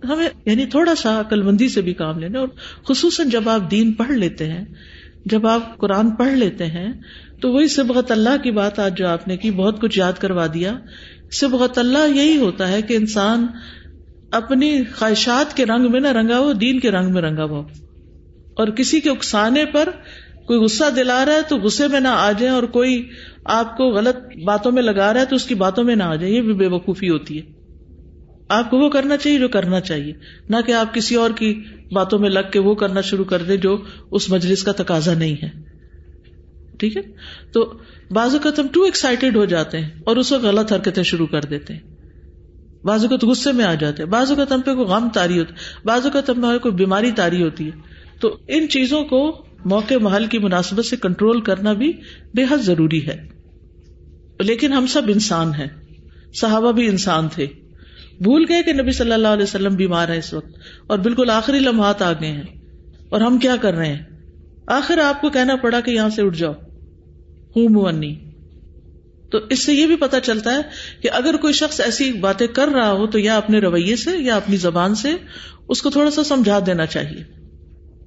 ہمیں 0.05 0.28
یعنی 0.46 0.67
تھوڑا 0.67 0.94
سا 0.94 1.20
عقل 1.20 1.43
مندی 1.43 1.69
سے 1.69 1.81
بھی 1.81 1.94
کام 1.94 2.19
لینا، 2.19 2.38
اور 2.38 2.49
خصوصاً 2.88 3.28
جب 3.28 3.49
آپ 3.49 3.70
دین 3.70 3.93
پڑھ 3.93 4.11
لیتے 4.11 4.50
ہیں، 4.50 4.64
جب 5.25 5.46
آپ 5.46 5.76
قرآن 5.78 6.11
پڑھ 6.11 6.32
لیتے 6.32 6.67
ہیں، 6.67 6.93
تو 7.40 7.52
وہی 7.52 7.69
سبغت 7.69 8.11
اللہ 8.11 8.37
کی 8.43 8.50
بات 8.50 8.78
آج 8.78 8.99
جو 8.99 9.08
آپ 9.08 9.28
نے 9.28 9.37
کی، 9.37 9.50
بہت 9.50 9.81
کچھ 9.81 9.99
یاد 9.99 10.12
کروا 10.12 10.46
دیا۔ 10.46 10.78
سبغت 11.32 11.78
اللہ 11.78 12.17
یہی 12.17 12.37
ہوتا 12.37 12.69
ہے 12.69 12.82
کہ 12.82 12.94
انسان 12.94 13.46
اپنی 14.31 14.85
خواہشات 14.85 15.56
کے 15.56 15.67
رنگ 15.67 15.91
میں 15.91 16.00
نہ 16.00 16.09
رنگا 16.09 16.38
ہو، 16.38 16.53
دین 16.53 16.81
کے 16.81 16.91
رنگ 16.91 17.12
میں 17.12 17.23
رنگا 17.23 17.44
ہو۔ 17.44 17.61
اور 18.55 18.69
کسی 18.69 19.00
کے 19.00 19.11
اکسانے 19.11 19.65
پر 19.65 19.88
کوئی 20.47 20.61
غصہ 20.61 20.85
دلا 20.97 21.25
رہا 21.27 21.32
ہے 21.32 21.43
تو 21.49 21.56
غصے 21.56 21.88
میں 21.88 22.00
نہ 22.00 22.09
آ 22.09 22.32
جائے 22.32 22.53
اور 22.53 22.62
کوئی 22.62 23.09
آپ 23.44 23.77
کو 23.77 23.85
غلط 23.88 24.17
باتوں 24.44 24.73
میں 24.73 24.82
لگا 24.82 25.12
رہا 25.12 25.21
ہے 25.21 25.27
تو 25.27 25.37
اس 25.37 25.44
کی 25.44 25.55
باتوں 25.55 25.85
میں 25.85 25.97
نہ 25.97 26.03
آ 26.03 26.15
جائے 26.15 26.32
یہ 26.32 26.43
بھی 26.43 26.55
بے 26.55 26.67
وقوفی 26.67 27.09
ہوتی 27.09 27.38
ہے۔ 27.38 27.43
آپ 28.49 28.71
کو 28.71 28.79
وہ 28.79 28.88
کرنا 28.88 29.17
چاہیے 29.17 29.38
جو 29.38 29.49
کرنا 29.49 29.81
چاہیے، 29.81 30.12
نہ 30.49 30.56
کہ 30.67 30.73
آپ 30.73 30.94
کسی 30.94 31.15
اور 31.15 31.31
کی 31.31 31.62
باتوں 31.93 32.19
میں 32.19 32.31
لگ 32.31 32.50
کے 32.53 32.59
وہ 32.59 32.75
کرنا 32.75 33.00
شروع 33.00 33.25
کر 33.25 33.43
دیں 33.43 33.56
جو 33.56 33.82
اس 34.11 34.31
مجلس 34.31 34.62
کا 34.62 34.73
تقاضا 34.73 35.15
نہیں 35.15 35.37
ہے۔ 35.43 35.49
ٹھیک 36.79 36.97
ہے؟ 36.97 37.03
تو 37.53 37.73
بعض 38.11 38.32
اوقات 38.32 38.59
ہم 38.59 38.67
ٹو 38.73 38.82
ایکسائٹیڈ 38.82 39.37
ہو 39.37 39.44
جاتے 39.44 39.81
ہیں 39.81 39.88
اور 40.05 40.17
اس 40.17 40.32
وقت 40.32 40.44
غلط 40.44 40.73
حرکتیں 40.73 41.03
شروع 41.03 41.27
کر 41.27 41.41
دیتے 41.41 41.75
ہیں۔ 41.75 42.00
بعض 42.85 43.03
اوقات 43.03 43.25
غصے 43.25 43.53
میں 43.53 43.65
آ 43.65 43.75
جاتے 43.75 44.03
ہیں، 44.03 44.11
بعض 44.11 44.31
اوقات 44.31 44.53
ہم 44.53 44.61
پہ 44.61 44.75
کوئی 44.75 44.87
غم 44.87 45.09
تاری 45.15 45.38
ہوتا 45.38 45.53
ہے، 45.53 45.59
بعض 45.85 46.05
اوقات 46.05 46.31
ہم 46.31 46.43
پہ 46.43 46.59
کوئی 46.59 46.75
بیماری 46.75 47.11
تاری 47.11 47.43
ہوتی 47.43 47.67
ہے۔ 47.67 47.71
تو 48.21 48.37
ان 48.49 48.69
چیزوں 48.69 49.05
کو 49.05 49.44
موقع 49.65 49.94
محل 50.00 50.27
کی 50.27 50.38
مناسبت 50.38 50.85
سے 50.85 50.97
کنٹرول 50.97 51.41
کرنا 51.41 51.73
بھی 51.73 51.93
بے 52.35 52.44
حد 52.50 52.59
ضروری 52.59 53.06
ہے۔ 53.06 53.29
لیکن 54.41 54.73
ہم 54.73 54.87
سب 54.87 55.03
انسان 55.09 55.55
ہیں، 55.55 55.67
صحابہ 56.35 56.73
بھی 56.73 56.88
انسان 56.88 57.29
تھے۔ 57.29 57.47
بھول 58.21 58.44
گئے 58.49 58.62
کہ 58.62 58.73
نبی 58.73 58.93
صلی 58.93 59.12
اللہ 59.12 59.29
علیہ 59.29 59.43
وسلم 59.43 59.75
بیمار 59.75 60.09
ہے 60.09 60.19
اس 60.19 60.35
وقت، 60.35 60.49
اور 60.87 60.99
بالکل 60.99 61.31
آخری 61.31 61.59
لمحات 61.59 62.03
آ 62.03 62.12
گئے 62.12 62.32
ہیں۔ 62.32 62.43
اور 63.09 63.21
ہم 63.21 63.38
کیا 63.38 63.56
کر 63.56 63.75
رہے 63.75 63.94
ہیں؟ 63.94 64.03
آخر 64.67 64.99
آپ 64.99 65.21
کو 65.21 65.31
کہنا 65.31 65.56
پڑا 65.56 65.81
کہ 65.81 65.91
یہاں 65.91 66.09
سے 66.09 66.23
اٹھ 66.23 66.38
جاؤ۔ 66.38 66.53
ہوں 67.56 67.69
مونی 67.69 68.30
تو 69.31 69.38
اس 69.50 69.59
سے 69.59 69.73
یہ 69.75 69.87
بھی 69.87 69.97
پتا 69.97 70.21
چلتا 70.21 70.53
ہے 70.55 70.61
کہ 71.03 71.11
اگر 71.12 71.37
کوئی 71.37 71.53
شخص 71.53 71.81
ایسی 71.81 72.12
باتیں 72.12 72.47
کر 72.47 72.69
رہا 72.69 72.93
ہو 72.93 73.06
تو 73.06 73.19
یا 73.19 73.37
اپنے 73.37 73.59
رویے 73.59 73.97
سے 73.97 74.11
یا 74.19 74.37
اپنی 74.37 74.56
زبان 74.56 74.94
سے 74.94 75.09
اس 75.69 75.82
کو 75.82 75.91
تھوڑا 75.91 76.11
سا 76.11 76.25
سمجھا 76.25 76.59
دینا 76.67 76.87
چاہیے۔ 76.87 77.25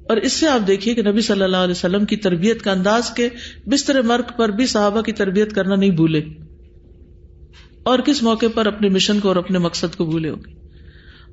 اور 0.09 0.17
اس 0.17 0.33
سے 0.33 0.47
آپ 0.47 0.67
دیکھیے 0.67 0.93
کہ 0.93 1.03
نبی 1.03 1.21
صلی 1.21 1.43
اللہ 1.43 1.57
علیہ 1.57 1.71
وسلم 1.71 2.05
کی 2.05 2.15
تربیت 2.15 2.61
کا 2.61 2.71
انداز 2.71 3.09
کے 3.09 3.29
بستر 3.65 4.01
مرک 4.01 4.37
پر 4.37 4.49
بھی 4.49 4.65
صحابہ 4.65 5.01
کی 5.01 5.11
تربیت 5.11 5.53
کرنا 5.53 5.75
نہیں 5.75 5.89
بھولے۔ 5.89 6.21
اور 7.83 7.99
کس 7.99 8.23
موقع 8.23 8.45
پر 8.53 8.65
اپنے 8.65 8.89
مشن 8.89 9.19
کو 9.19 9.27
اور 9.27 9.35
اپنے 9.35 9.59
مقصد 9.59 9.95
کو 9.95 10.05
بھولے 10.05 10.29
ہوگی۔ 10.29 10.53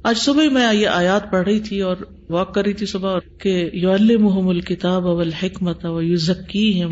آج 0.02 0.16
صبح 0.18 0.44
میں 0.52 0.74
یہ 0.74 0.88
آیات 0.88 1.30
پڑھ 1.30 1.48
رہی 1.48 1.60
تھی 1.60 1.80
اور 1.80 1.96
واک 2.28 2.54
کر 2.54 2.64
رہی 2.64 2.72
تھی 2.72 2.86
صبح 2.86 3.18
کہ 3.38 3.70
یو 3.72 4.18
محم 4.20 4.48
الکتاب 4.48 5.06
اول 5.06 5.32
حکمت 5.32 5.84
یو 6.02 6.16
ذکی 6.16 6.82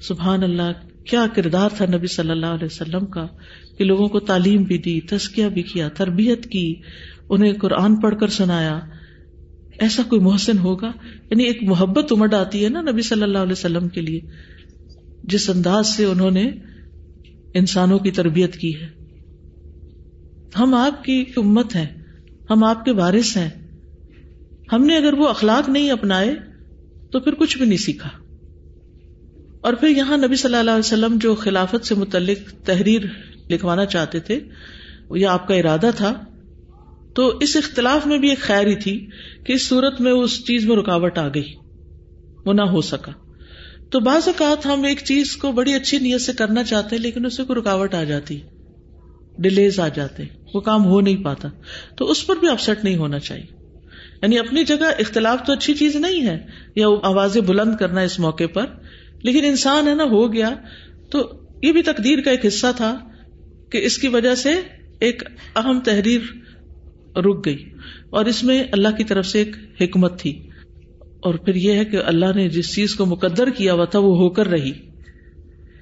سبحان 0.00 0.42
اللہ۔ 0.42 0.87
کیا 1.08 1.26
کردار 1.34 1.70
تھا 1.76 1.84
نبی 1.86 2.06
صلی 2.06 2.30
اللہ 2.30 2.46
علیہ 2.46 2.64
وسلم 2.64 3.06
کا 3.06 3.26
کہ 3.78 3.84
لوگوں 3.84 4.08
کو 4.08 4.20
تعلیم 4.20 4.62
بھی 4.62 4.78
دی 4.78 5.00
تسکیہ 5.00 5.46
بھی 5.46 5.62
کیا، 5.62 5.88
تربیت 5.88 6.46
کی، 6.46 6.74
انہیں 7.28 7.52
قرآن 7.52 7.96
پڑھ 7.96 8.18
کر 8.20 8.28
سنایا۔ 8.28 8.78
ایسا 9.78 10.02
کوئی 10.08 10.20
محسن 10.20 10.58
ہوگا؟ 10.58 10.92
یعنی 11.30 11.44
ایک 11.44 11.58
محبت 11.62 12.12
امڈ 12.12 12.34
آتی 12.34 12.64
ہے 12.64 12.68
نا 12.68 12.80
نبی 12.80 13.02
صلی 13.02 13.22
اللہ 13.22 13.38
علیہ 13.38 13.52
وسلم 13.52 13.88
کے 13.88 14.00
لیے۔ 14.00 14.20
جس 15.24 15.50
انداز 15.50 15.86
سے 15.86 16.04
انہوں 16.04 16.30
نے 16.30 16.50
انسانوں 17.54 17.98
کی 17.98 18.10
تربیت 18.10 18.56
کی 18.56 18.72
ہے۔ 18.80 18.88
ہم 20.58 20.74
آپ 20.74 21.04
کی 21.04 21.24
امت 21.36 21.76
ہیں، 21.76 21.86
ہم 22.50 22.64
آپ 22.64 22.84
کے 22.84 22.92
وارث 22.92 23.36
ہیں۔ 23.36 23.50
ہم 24.72 24.84
نے 24.84 24.96
اگر 24.96 25.12
وہ 25.12 25.28
اخلاق 25.28 25.68
نہیں 25.68 25.90
اپنائے 25.90 26.34
تو 27.12 27.20
پھر 27.20 27.34
کچھ 27.34 27.58
بھی 27.58 27.66
نہیں 27.66 27.78
سیکھا۔ 27.78 28.08
اور 29.60 29.72
پھر 29.72 29.88
یہاں 29.88 30.16
نبی 30.16 30.36
صلی 30.36 30.54
اللہ 30.54 30.70
علیہ 30.70 30.78
وسلم 30.78 31.18
جو 31.20 31.34
خلافت 31.34 31.86
سے 31.86 31.94
متعلق 31.94 32.66
تحریر 32.66 33.02
لکھوانا 33.50 33.86
چاہتے 33.86 34.20
تھے، 34.20 34.40
یا 35.10 35.32
آپ 35.32 35.48
کا 35.48 35.54
ارادہ 35.54 35.90
تھا، 35.96 36.24
تو 37.14 37.38
اس 37.40 37.56
اختلاف 37.56 38.06
میں 38.06 38.18
بھی 38.18 38.28
ایک 38.28 38.38
خیر 38.38 38.66
ہی 38.66 38.74
تھی 38.74 39.06
کہ 39.46 39.52
اس 39.52 39.68
صورت 39.68 40.00
میں 40.00 40.12
اس 40.12 40.44
چیز 40.44 40.64
میں 40.64 40.76
رکاوٹ 40.76 41.18
آ 41.18 41.28
گئی، 41.28 41.52
وہ 42.46 42.52
نہ 42.52 42.62
ہو 42.62 42.80
سکا۔ 42.80 43.12
تو 43.90 44.00
بعض 44.00 44.28
اوقات 44.28 44.66
ہم 44.66 44.82
ایک 44.84 44.98
چیز 45.04 45.36
کو 45.36 45.52
بڑی 45.52 45.74
اچھی 45.74 45.98
نیت 45.98 46.20
سے 46.20 46.32
کرنا 46.32 46.64
چاہتے 46.64 46.96
ہیں، 46.96 47.02
لیکن 47.02 47.26
اسے 47.26 47.44
کوئی 47.44 47.60
رکاوٹ 47.60 47.94
آ 47.94 48.04
جاتی 48.04 48.40
ڈیلیز 49.38 49.80
آ 49.80 49.88
جاتے، 49.88 50.24
وہ 50.54 50.60
کام 50.60 50.84
ہو 50.84 51.00
نہیں 51.00 51.24
پاتا۔ 51.24 51.48
تو 51.96 52.10
اس 52.10 52.26
پر 52.26 52.36
بھی 52.36 52.48
اپسٹ 52.48 52.84
نہیں 52.84 52.96
ہونا 52.96 53.18
چاہیے۔ 53.18 53.58
یعنی 54.22 54.38
اپنی 54.38 54.64
جگہ 54.64 54.84
اختلاف 54.98 55.38
تو 55.46 55.52
اچھی 55.52 55.74
چیز 55.74 55.96
نہیں 55.96 56.26
ہے، 56.26 56.46
یا 56.76 56.86
آوازیں 57.02 57.42
بلند 57.42 57.76
کرنا 57.76 58.00
اس 58.00 58.18
موقع 58.18 58.44
پر 58.52 58.66
لیکن 59.22 59.44
انسان 59.44 59.88
ہے 59.88 59.94
نا، 59.94 60.04
ہو 60.04 60.32
گیا۔ 60.32 60.50
تو 61.10 61.32
یہ 61.62 61.72
بھی 61.72 61.82
تقدیر 61.82 62.20
کا 62.20 62.30
ایک 62.30 62.46
حصہ 62.46 62.66
تھا 62.76 62.98
کہ 63.70 63.78
اس 63.78 63.98
کی 63.98 64.08
وجہ 64.08 64.34
سے 64.34 64.50
ایک 65.00 65.22
اہم 65.56 65.80
تحریر 65.80 66.20
رک 67.18 67.46
گئی۔ 67.46 67.64
اور 68.10 68.26
اس 68.26 68.44
میں 68.44 68.64
اللہ 68.72 68.88
کی 68.96 69.04
طرف 69.04 69.26
سے 69.26 69.38
ایک 69.38 69.56
حکمت 69.80 70.20
تھی۔ 70.20 70.48
اور 71.20 71.34
پھر 71.34 71.54
یہ 71.54 71.72
ہے 71.72 71.84
کہ 71.84 71.96
اللہ 71.96 72.26
نے 72.34 72.48
جس 72.48 72.74
چیز 72.74 72.94
کو 72.94 73.06
مقدر 73.06 73.50
کیا 73.50 73.72
ہوا 73.72 73.84
تھا، 73.84 73.98
وہ 73.98 74.16
ہو 74.16 74.30
کر 74.30 74.46
رہی۔ 74.46 74.72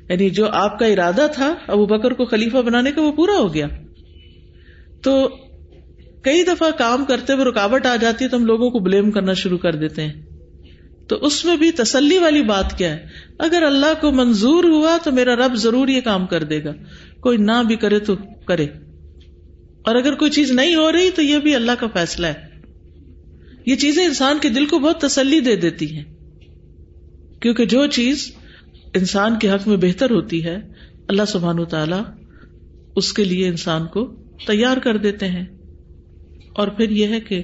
یعنی 0.09 0.31
جو 0.31 0.47
آپ 0.47 0.79
کا 0.79 0.87
ارادہ 0.87 1.27
تھا 1.35 1.55
ابو 1.67 1.87
بکر 1.87 2.11
کو 2.11 2.25
خلیفہ 2.25 2.57
بنانے 2.57 2.93
کا، 2.93 3.03
وہ 3.03 3.13
پورا 3.13 3.39
ہو 3.39 3.55
گیا۔ 3.55 3.67
تو 5.03 5.29
کئی 6.23 6.45
دفعہ 6.45 6.71
کام 6.79 7.05
کرتے 7.05 7.33
ہوئے 7.33 7.45
رکاوٹ 7.45 7.87
آ 7.87 7.97
جاتی 7.97 8.25
ہے، 8.25 8.29
تو 8.29 8.37
ہم 8.37 8.47
لوگوں 8.47 8.71
کو 8.71 8.79
بلیم 8.79 9.11
کرنا 9.11 9.33
شروع 9.33 9.59
کر 9.59 9.75
دیتے 9.75 10.03
ہیں۔ 10.03 10.26
تو 11.07 11.17
اس 11.17 11.45
میں 11.45 11.57
بھی 11.57 11.71
تسلی 11.71 12.19
والی 12.19 12.43
بات 12.43 12.79
کیا 12.79 12.97
ہے؟ 12.97 13.07
اگر 13.39 13.63
اللہ 13.63 14.01
کو 14.01 14.13
منظور 14.13 14.65
ہوا 14.65 14.97
تو 15.05 15.13
میرا 15.13 15.37
رب 15.37 15.55
ضرور 15.55 15.89
یہ 15.89 16.01
کام 16.01 16.27
کر 16.27 16.45
دے 16.45 16.65
گا۔ 16.65 16.73
کوئی 17.21 17.39
نہ 17.39 17.63
بھی 17.67 17.77
کرے 17.77 17.99
تو 17.99 18.17
کرے۔ 18.45 18.67
اور 19.83 19.95
اگر 19.95 20.15
کوئی 20.15 20.31
چیز 20.31 20.51
نہیں 20.51 20.75
ہو 20.75 20.93
رہی 20.93 21.11
تو 21.11 21.23
یہ 21.23 21.39
بھی 21.39 21.55
اللہ 21.55 21.73
کا 21.81 21.87
فیصلہ 21.87 22.27
ہے۔ 22.27 22.47
یہ 23.67 23.77
چیزیں 23.77 24.05
انسان 24.05 24.39
کے 24.43 24.49
دل 24.49 24.67
کو 24.67 24.79
بہت 24.79 25.01
تسلی 25.01 25.41
دے 25.41 25.57
دیتی 25.57 25.97
ہیں۔ 25.97 26.05
کیونکہ 27.41 27.65
جو 27.65 27.87
چیز 27.87 28.33
انسان 28.95 29.39
کے 29.39 29.51
حق 29.51 29.69
میں 29.69 29.77
بہتر 29.77 30.11
ہوتی 30.11 30.45
ہے، 30.45 30.59
اللہ 31.09 31.23
سبحان 31.29 31.65
تعالی 31.65 32.03
اس 32.97 33.13
کے 33.13 33.25
لیے 33.25 33.49
انسان 33.49 33.87
کو 33.87 34.15
تیار 34.47 34.77
کر 34.77 34.97
دیتے 34.97 35.29
ہیں۔ 35.29 35.47
اور 36.53 36.69
پھر 36.69 36.91
یہ 36.91 37.07
ہے 37.07 37.21
کہ 37.21 37.43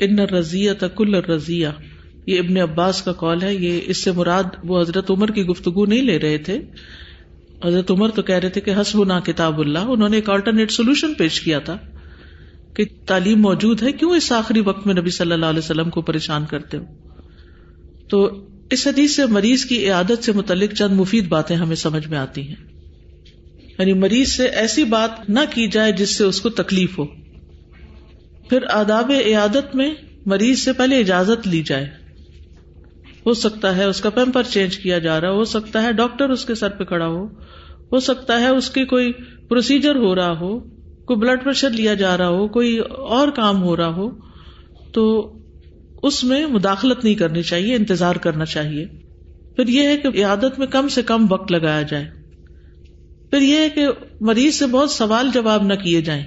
ان 0.00 0.18
رضیہ 0.18 0.70
تکل 0.80 1.14
رضیہ 1.14 1.68
یہ 2.26 2.38
ابن 2.38 2.56
عباس 2.56 3.02
کا 3.02 3.12
کال 3.12 3.42
ہے، 3.42 3.54
یہ 3.54 3.80
اس 3.86 3.96
سے 3.96 4.12
مراد 4.12 4.44
وہ 4.64 4.80
حضرت 4.80 5.10
عمر 5.10 5.30
کی 5.30 5.42
گفتگو 5.42 5.86
نہیں 5.86 6.02
لے 6.02 6.18
رہے 6.18 6.38
تھے۔ 6.38 6.60
حضرت 7.64 7.90
عمر 7.90 8.08
تو 8.08 8.22
کہہ 8.22 8.34
رہے 8.34 8.48
تھے 8.48 8.60
کہ 8.60 8.70
حسب 8.80 9.04
نا 9.04 9.20
کتاب 9.20 9.60
اللہ، 9.60 9.78
انہوں 9.78 10.08
نے 10.08 10.16
ایک 10.16 10.30
آلٹرنیٹ 10.30 10.70
سولوشن 10.70 11.14
پیش 11.14 11.40
کیا 11.40 11.58
تھا 11.58 11.76
کہ 12.74 12.84
تعلیم 13.06 13.40
موجود 13.40 13.82
ہے، 13.82 13.92
کیوں 13.92 14.10
اس 14.10 14.32
آخری 14.32 14.60
وقت 14.60 14.86
میں 14.86 14.94
نبی 14.94 15.10
صلی 15.10 15.32
اللہ 15.32 15.46
علیہ 15.46 15.58
وسلم 15.58 15.90
کو 15.90 16.02
پریشان 16.02 16.44
کرتے 16.50 16.76
ہو؟ 16.76 16.84
تو 18.08 18.46
اس 18.70 18.86
حدیث 18.86 19.16
سے 19.16 19.26
مریض 19.26 19.64
کی 19.64 19.84
عیادت 19.84 20.24
سے 20.24 20.32
متعلق 20.32 20.72
چند 20.72 20.92
مفید 20.92 21.28
باتیں 21.28 21.56
ہمیں 21.56 21.76
سمجھ 21.76 22.08
میں 22.08 22.18
آتی 22.18 22.48
ہیں۔ 22.48 22.54
یعنی 23.78 23.92
مریض 23.92 24.28
سے 24.28 24.46
ایسی 24.46 24.84
بات 24.84 25.30
نہ 25.30 25.40
کی 25.54 25.68
جائے 25.68 25.92
جس 25.92 26.16
سے 26.16 26.24
اس 26.24 26.40
کو 26.40 26.50
تکلیف 26.50 26.98
ہو۔ 26.98 27.04
پھر 28.48 28.58
آداب 28.70 29.12
عیادت 29.26 29.76
میں 29.76 29.94
مریض 30.26 30.58
سے 30.58 30.72
پہلے 30.72 30.98
اجازت 30.98 31.48
لی 31.48 31.62
جائے۔ 31.62 32.03
ہو 33.26 33.34
سکتا 33.34 33.76
ہے 33.76 33.84
اس 33.84 34.00
کا 34.00 34.10
پیمپر 34.10 34.42
چینج 34.42 34.76
کیا 34.78 34.98
جا 34.98 35.20
رہا 35.20 35.30
ہو 35.30 35.44
سکتا 35.44 35.82
ہے 35.82 35.92
ڈاکٹر 35.92 36.30
اس 36.30 36.44
کے 36.44 36.54
سر 36.54 36.68
پہ 36.68 36.84
کھڑا 36.84 37.06
ہو 37.06 37.26
ہو 37.92 38.00
سکتا 38.00 38.40
ہے 38.40 38.48
اس 38.48 38.70
کی 38.70 38.84
کوئی 38.84 39.12
پروسیجر 39.48 39.94
ہو 39.94 40.14
رہا 40.14 40.40
ہو، 40.40 40.58
کوئی 41.04 41.16
بلڈ 41.16 41.44
پریشر 41.44 41.70
لیا 41.70 41.94
جا 41.94 42.18
رہا 42.18 42.28
ہو، 42.28 42.48
کوئی 42.48 42.78
اور 42.98 43.28
کام 43.28 43.62
ہو 43.62 43.76
رہا 43.76 43.88
ہو، 43.88 44.10
تو 44.92 45.32
اس 46.02 46.24
میں 46.24 46.46
مداخلت 46.46 47.04
نہیں 47.04 47.14
کرنی 47.14 47.42
چاہیے، 47.42 47.74
انتظار 47.74 48.16
کرنا 48.16 48.44
چاہیے۔ 48.44 48.86
پھر 49.56 49.68
یہ 49.68 49.82
ہے 49.82 49.96
کہ 49.96 50.24
عادت 50.24 50.58
میں 50.58 50.66
کم 50.66 50.88
سے 50.88 51.02
کم 51.02 51.26
وقت 51.28 51.52
لگایا 51.52 51.82
جائے۔ 51.82 52.10
پھر 53.30 53.40
یہ 53.40 53.56
ہے 53.56 53.68
کہ 53.68 53.86
مریض 54.20 54.54
سے 54.54 54.66
بہت 54.66 54.90
سوال 54.90 55.28
جواب 55.34 55.62
نہ 55.62 55.74
کیے 55.74 56.02
جائیں۔ 56.02 56.24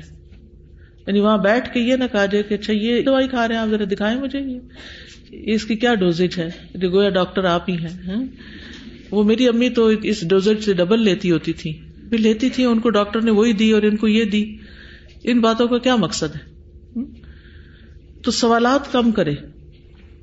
یعنی 1.07 1.19
وہاں 1.19 1.37
بیٹھ 1.37 1.73
کے 1.73 1.79
یہ 1.79 1.95
نہ 1.95 2.03
کہا 2.11 2.25
جائے 2.25 2.43
کہ 2.43 2.53
اچھا 2.53 2.73
یہ 2.73 3.01
دوائی 3.01 3.27
کھا 3.27 3.47
رہے 3.47 3.55
ہیں، 3.55 3.61
آپ 3.61 3.67
ذرا 3.67 3.83
دکھائیں 3.91 4.21
مجھے 4.21 4.39
یہ۔ 4.39 4.59
اس 5.31 5.65
کی 5.65 5.75
کیا 5.75 5.95
ڈوزیج 5.95 6.39
ہے؟ 6.39 6.49
گویا 6.87 7.09
ڈاکٹر 7.09 7.43
آپ 7.43 7.69
ہی 7.69 7.75
ہیں 7.75 8.15
وہ 9.11 9.23
میری 9.23 9.47
امی 9.47 9.69
تو 9.69 9.87
اس 9.87 10.27
ڈوزیج 10.27 10.61
سے 10.61 10.73
ڈبل 10.73 11.03
لیتی 11.03 11.31
ہوتی 11.31 11.53
تھی۔ 11.53 11.73
پھر 12.09 12.17
لیتی 12.17 12.49
تھی، 12.49 12.65
ان 12.65 12.79
کو 12.79 12.89
ڈاکٹر 12.89 13.21
نے 13.21 13.31
وہی 13.31 13.53
دی 13.53 13.71
اور 13.71 13.81
ان 13.81 13.97
کو 13.97 14.07
یہ 14.07 14.25
دی۔ 14.25 14.55
ان 15.23 15.39
باتوں 15.39 15.67
کا 15.67 15.77
کیا 15.77 15.95
مقصد 15.95 16.35
ہے؟ 16.35 16.57
تو 18.21 18.31
سوالات 18.31 18.91
کم 18.91 19.11
کرے، 19.11 19.35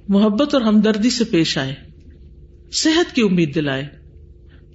محبت 0.08 0.54
اور 0.54 0.62
ہمدردی 0.62 1.10
سے 1.10 1.24
پیش 1.24 1.58
آئے، 1.58 1.74
صحت 2.72 3.14
کی 3.14 3.22
امید 3.22 3.54
دلائے، 3.54 3.84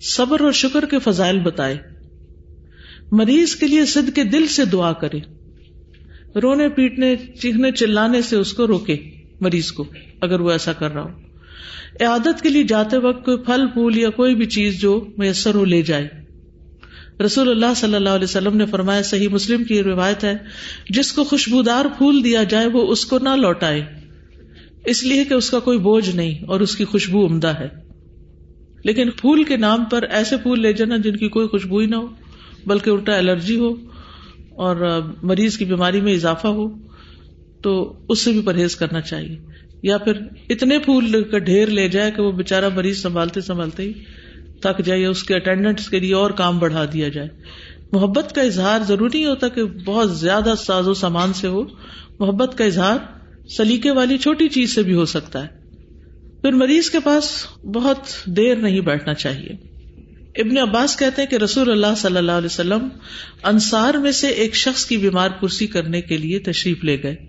صبر 0.02 0.42
اور 0.42 0.52
شکر 0.52 0.86
کے 0.86 1.00
فضائل 1.00 1.40
بتائے۔ 1.40 1.78
مریض 3.12 3.56
کے 3.56 3.68
لیے 3.68 3.86
سد 3.86 4.16
کے 4.16 4.24
دل 4.24 4.48
سے 4.48 4.66
دعا 4.66 4.94
کرے۔ 4.94 5.20
رونے 6.40 6.70
پیٹنے، 6.70 7.16
چیخنے، 7.42 7.72
چلانے 7.72 8.22
سے 8.22 8.36
اس 8.36 8.54
کو 8.54 8.68
روکے۔ 8.68 8.98
مریض 9.42 9.72
کو، 9.72 9.86
اگر 10.22 10.40
وہ 10.40 10.52
ایسا 10.52 10.74
کر 10.74 10.94
رہا 10.94 11.02
ہو۔ 11.02 11.30
عادت 12.06 12.42
کے 12.42 12.50
لیے 12.50 12.64
جاتے 12.64 12.98
وقت 12.98 13.26
کوئی 13.26 13.38
پھل، 13.38 13.68
پھول 13.74 13.98
یا 13.98 14.10
کوئی 14.10 14.36
بھی 14.36 14.46
چیز 14.46 14.82
جو 14.82 15.06
میسر 15.18 15.56
ہو 15.56 15.66
لے 15.66 15.82
جائے۔ 15.82 16.08
رسول 17.26 17.50
اللہ 17.50 17.74
صلی 17.76 17.96
اللہ 17.96 18.10
علیہ 18.10 18.24
وسلم 18.24 18.58
نے 18.58 18.66
فرمایا، 18.66 19.02
صحیح 19.02 19.28
مسلم 19.28 19.64
کی 19.64 19.84
روایت 19.84 20.24
ہے، 20.24 20.34
جس 20.90 21.12
کو 21.12 21.24
خوشبودار 21.24 21.86
پھول 21.98 22.24
دیا 22.24 22.44
جائے، 22.44 22.66
وہ 22.66 22.88
اس 22.88 23.06
کو 23.06 23.20
نہ 23.20 23.30
لوٹائے۔ 23.30 23.86
اس 24.86 25.04
لیے 25.04 25.26
کہ 25.26 25.34
اس 25.34 25.50
کا 25.50 25.60
کوئی 25.60 25.78
بوجھ 25.78 26.10
نہیں 26.10 26.44
اور 26.46 26.60
اس 26.60 26.76
کی 26.76 26.86
خوشبو 26.86 27.28
عمدہ 27.28 27.48
ہے۔ 27.48 27.68
لیکن 28.84 29.10
پھول 29.12 29.44
کے 29.44 29.58
نام 29.58 29.86
پر 29.86 30.02
ایسے 30.02 30.38
پھول 30.38 30.62
لے 30.62 30.74
جانا 30.74 30.98
جن 30.98 31.16
کی 31.16 31.30
کوئی 31.30 31.48
خوشبو 31.48 31.78
ہی 31.80 31.86
نہ 31.86 31.96
ہو، 31.96 32.08
بلکہ 32.66 32.90
الٹا 32.90 33.18
الرجی 33.18 33.60
ہو 33.60 33.70
اور 34.50 35.02
مریض 35.24 35.58
کی 35.58 35.66
بیماری 35.66 36.02
میں 36.02 36.14
اضافہ 36.14 36.48
ہو۔ 36.48 36.89
تو 37.62 37.94
اس 38.10 38.20
سے 38.20 38.32
بھی 38.32 38.42
پرہیز 38.42 38.76
کرنا 38.76 39.02
چاہیے۔ 39.02 39.38
یا 39.84 39.98
پھر 39.98 40.14
اتنے 40.50 40.80
پھول 40.80 41.24
کا 41.24 41.38
ڈھیر 41.38 41.68
لے 41.68 41.88
جائے 41.88 42.12
کہ 42.12 42.22
وہ 42.22 42.32
بےچارا 42.32 42.70
مریض 42.70 43.02
سنبھالتے 43.02 43.42
سنبھالتے 43.42 43.84
ہی 43.84 43.94
تک 44.60 44.86
جائے 44.86 45.06
اس 45.06 45.24
کے 45.24 45.36
اٹینڈنٹس 45.36 45.90
کے 45.90 46.00
لیے 46.00 46.14
اور 46.14 46.32
کام 46.32 46.60
بڑھا 46.60 46.86
دیا 46.94 47.10
جائے۔ 47.10 47.28
محبت 47.92 48.36
کا 48.36 48.42
اظہار 48.42 48.80
ضروری 48.88 49.26
ہوتا 49.26 49.48
کہ 49.48 49.64
بہت 49.64 50.18
زیادہ 50.18 50.54
ساز 50.58 50.88
و 50.88 50.94
سامان 50.94 51.34
سے 51.34 51.48
ہو۔ 51.48 51.64
محبت 52.20 52.58
کا 52.58 52.64
اظہار 52.64 52.98
سلیقے 53.50 53.92
والی 53.92 54.18
چھوٹی 54.18 54.50
چیز 54.50 54.76
سے 54.76 54.84
بھی 54.84 54.94
ہو 54.94 55.06
سکتا 55.06 55.46
ہے۔ 55.46 55.48
پھر 56.42 56.52
مریض 56.52 56.90
کے 56.90 57.00
پاس 57.00 57.46
بہت 57.66 57.98
دیر 58.26 58.56
نہیں 58.56 58.82
بیٹھنا 58.82 59.14
چاہیے۔ 59.14 59.50
ابن 60.42 60.58
عباس 60.58 60.98
کہتے 60.98 61.22
ہیں 61.22 61.30
کہ 61.30 61.36
رسول 61.36 61.72
اللہ 61.72 61.96
صلی 61.98 62.18
اللہ 62.18 62.32
علیہ 62.32 62.46
وسلم 62.46 62.88
انصار 63.44 63.94
میں 63.94 64.12
سے 64.12 64.28
ایک 64.28 64.56
شخص 64.56 64.86
کی 64.86 64.98
بیمار 64.98 65.30
کرسی 65.42 65.68
کرنے 65.68 66.02
کے 66.02 66.18
لیے 66.18 66.40
تشریف 66.40 66.84
لے 66.84 67.04
گئے۔ 67.04 67.29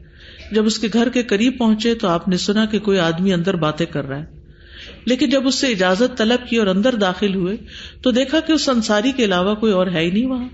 جب 0.52 0.66
اس 0.66 0.78
کے 0.78 0.88
گھر 0.92 1.08
کے 1.08 1.22
قریب 1.22 1.58
پہنچے 1.58 1.94
تو 1.94 2.08
آپ 2.08 2.28
نے 2.28 2.36
سنا 2.36 2.64
کہ 2.64 2.78
کوئی 2.78 2.98
آدمی 2.98 3.32
اندر 3.32 3.56
باتیں 3.56 3.86
کر 3.86 4.04
رہا 4.04 4.18
ہے۔ 4.18 4.40
لیکن 5.04 5.30
جب 5.30 5.46
اس 5.46 5.54
سے 5.54 5.66
اجازت 5.66 6.18
طلب 6.18 6.48
کی 6.48 6.56
اور 6.56 6.66
اندر 6.66 6.94
داخل 6.94 7.34
ہوئے 7.34 7.56
تو 8.02 8.10
دیکھا 8.10 8.40
کہ 8.40 8.52
اس 8.52 8.68
انصاری 8.68 9.12
کے 9.12 9.24
علاوہ 9.24 9.54
کوئی 9.54 9.72
اور 9.72 9.86
ہے 9.86 10.00
ہی 10.00 10.10
نہیں 10.10 10.26
وہاں۔ 10.26 10.48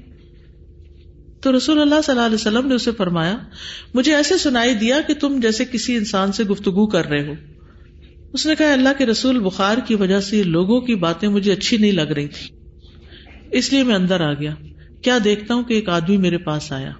تو 1.40 1.56
رسول 1.56 1.80
اللہ 1.80 1.94
صلی 2.04 2.12
اللہ 2.12 2.26
علیہ 2.26 2.34
وسلم 2.34 2.66
نے 2.68 2.74
اسے 2.74 2.90
فرمایا، 2.92 3.36
مجھے 3.94 4.14
ایسے 4.14 4.38
سنائی 4.38 4.74
دیا 4.74 5.00
کہ 5.06 5.14
تم 5.14 5.40
جیسے 5.40 5.64
کسی 5.64 5.96
انسان 5.96 6.32
سے 6.32 6.44
گفتگو 6.44 6.86
کر 6.86 7.06
رہے 7.06 7.26
ہو۔ 7.28 7.34
اس 8.32 8.46
نے 8.46 8.54
کہا، 8.54 8.72
اللہ 8.72 8.88
کے 8.98 9.06
رسول 9.06 9.38
بخار 9.38 9.78
کی 9.86 9.94
وجہ 9.94 10.20
سے 10.20 10.42
لوگوں 10.42 10.80
کی 10.80 10.94
باتیں 10.94 11.28
مجھے 11.28 11.52
اچھی 11.52 11.76
نہیں 11.76 11.92
لگ 11.92 12.00
رہی 12.00 12.28
تھی 12.28 12.56
اس 13.50 13.72
لیے 13.72 13.82
میں 13.82 13.94
اندر 13.94 14.20
آ 14.20 14.32
گیا۔ 14.32 14.54
کیا 15.02 15.18
دیکھتا 15.24 15.54
ہوں 15.54 15.62
کہ 15.62 15.74
ایک 15.74 15.88
آدمی 15.88 16.16
میرے 16.16 16.38
پاس 16.38 16.72
آیا۔ 16.72 16.92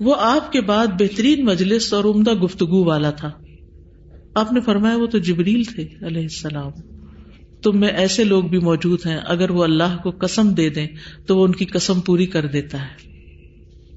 وہ 0.00 0.14
آپ 0.18 0.52
کے 0.52 0.60
بعد 0.60 0.86
بہترین 0.86 1.44
مجلس 1.44 1.92
اور 1.92 2.04
عمدہ 2.04 2.34
گفتگو 2.34 2.84
والا 2.84 3.10
تھا۔ 3.10 3.30
آپ 4.34 4.52
نے 4.52 4.60
فرمایا 4.60 4.96
وہ 4.96 5.06
تو 5.06 5.18
جبریل 5.18 5.64
تھے 5.64 5.88
علیہ 6.06 6.22
السلام۔ 6.22 6.70
تم 7.62 7.80
میں 7.80 7.88
ایسے 7.88 8.24
لوگ 8.24 8.44
بھی 8.44 8.58
موجود 8.58 9.06
ہیں، 9.06 9.18
اگر 9.24 9.50
وہ 9.50 9.64
اللہ 9.64 9.96
کو 10.02 10.10
قسم 10.10 10.48
دے 10.48 10.68
دیں 10.68 10.86
تو 11.26 11.38
وہ 11.38 11.44
ان 11.44 11.52
کی 11.52 11.64
قسم 11.64 12.00
پوری 12.00 12.26
کر 12.26 12.46
دیتا 12.46 12.82
ہے۔ 12.82 13.20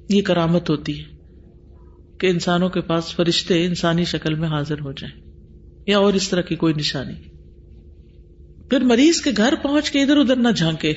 یہ 0.08 0.22
کرامت 0.22 0.70
ہوتی 0.70 0.98
ہے 0.98 1.04
کہ 2.18 2.26
انسانوں 2.26 2.68
کے 2.68 2.80
پاس 2.80 3.16
فرشتے 3.16 3.64
انسانی 3.66 4.04
شکل 4.04 4.34
میں 4.34 4.48
حاضر 4.48 4.80
ہو 4.80 4.92
جائیں، 4.92 5.32
یا 5.86 5.98
اور 5.98 6.12
اس 6.12 6.28
طرح 6.28 6.40
کی 6.40 6.56
کوئی 6.56 6.74
نشانی۔ 6.74 7.14
پھر 8.70 8.80
مریض 8.80 9.20
کے 9.20 9.30
گھر 9.36 9.54
پہنچ 9.62 9.90
کے 9.90 10.02
ادھر 10.02 10.16
ادھر 10.16 10.36
نہ 10.36 10.48
جھانکے۔ 10.48 10.92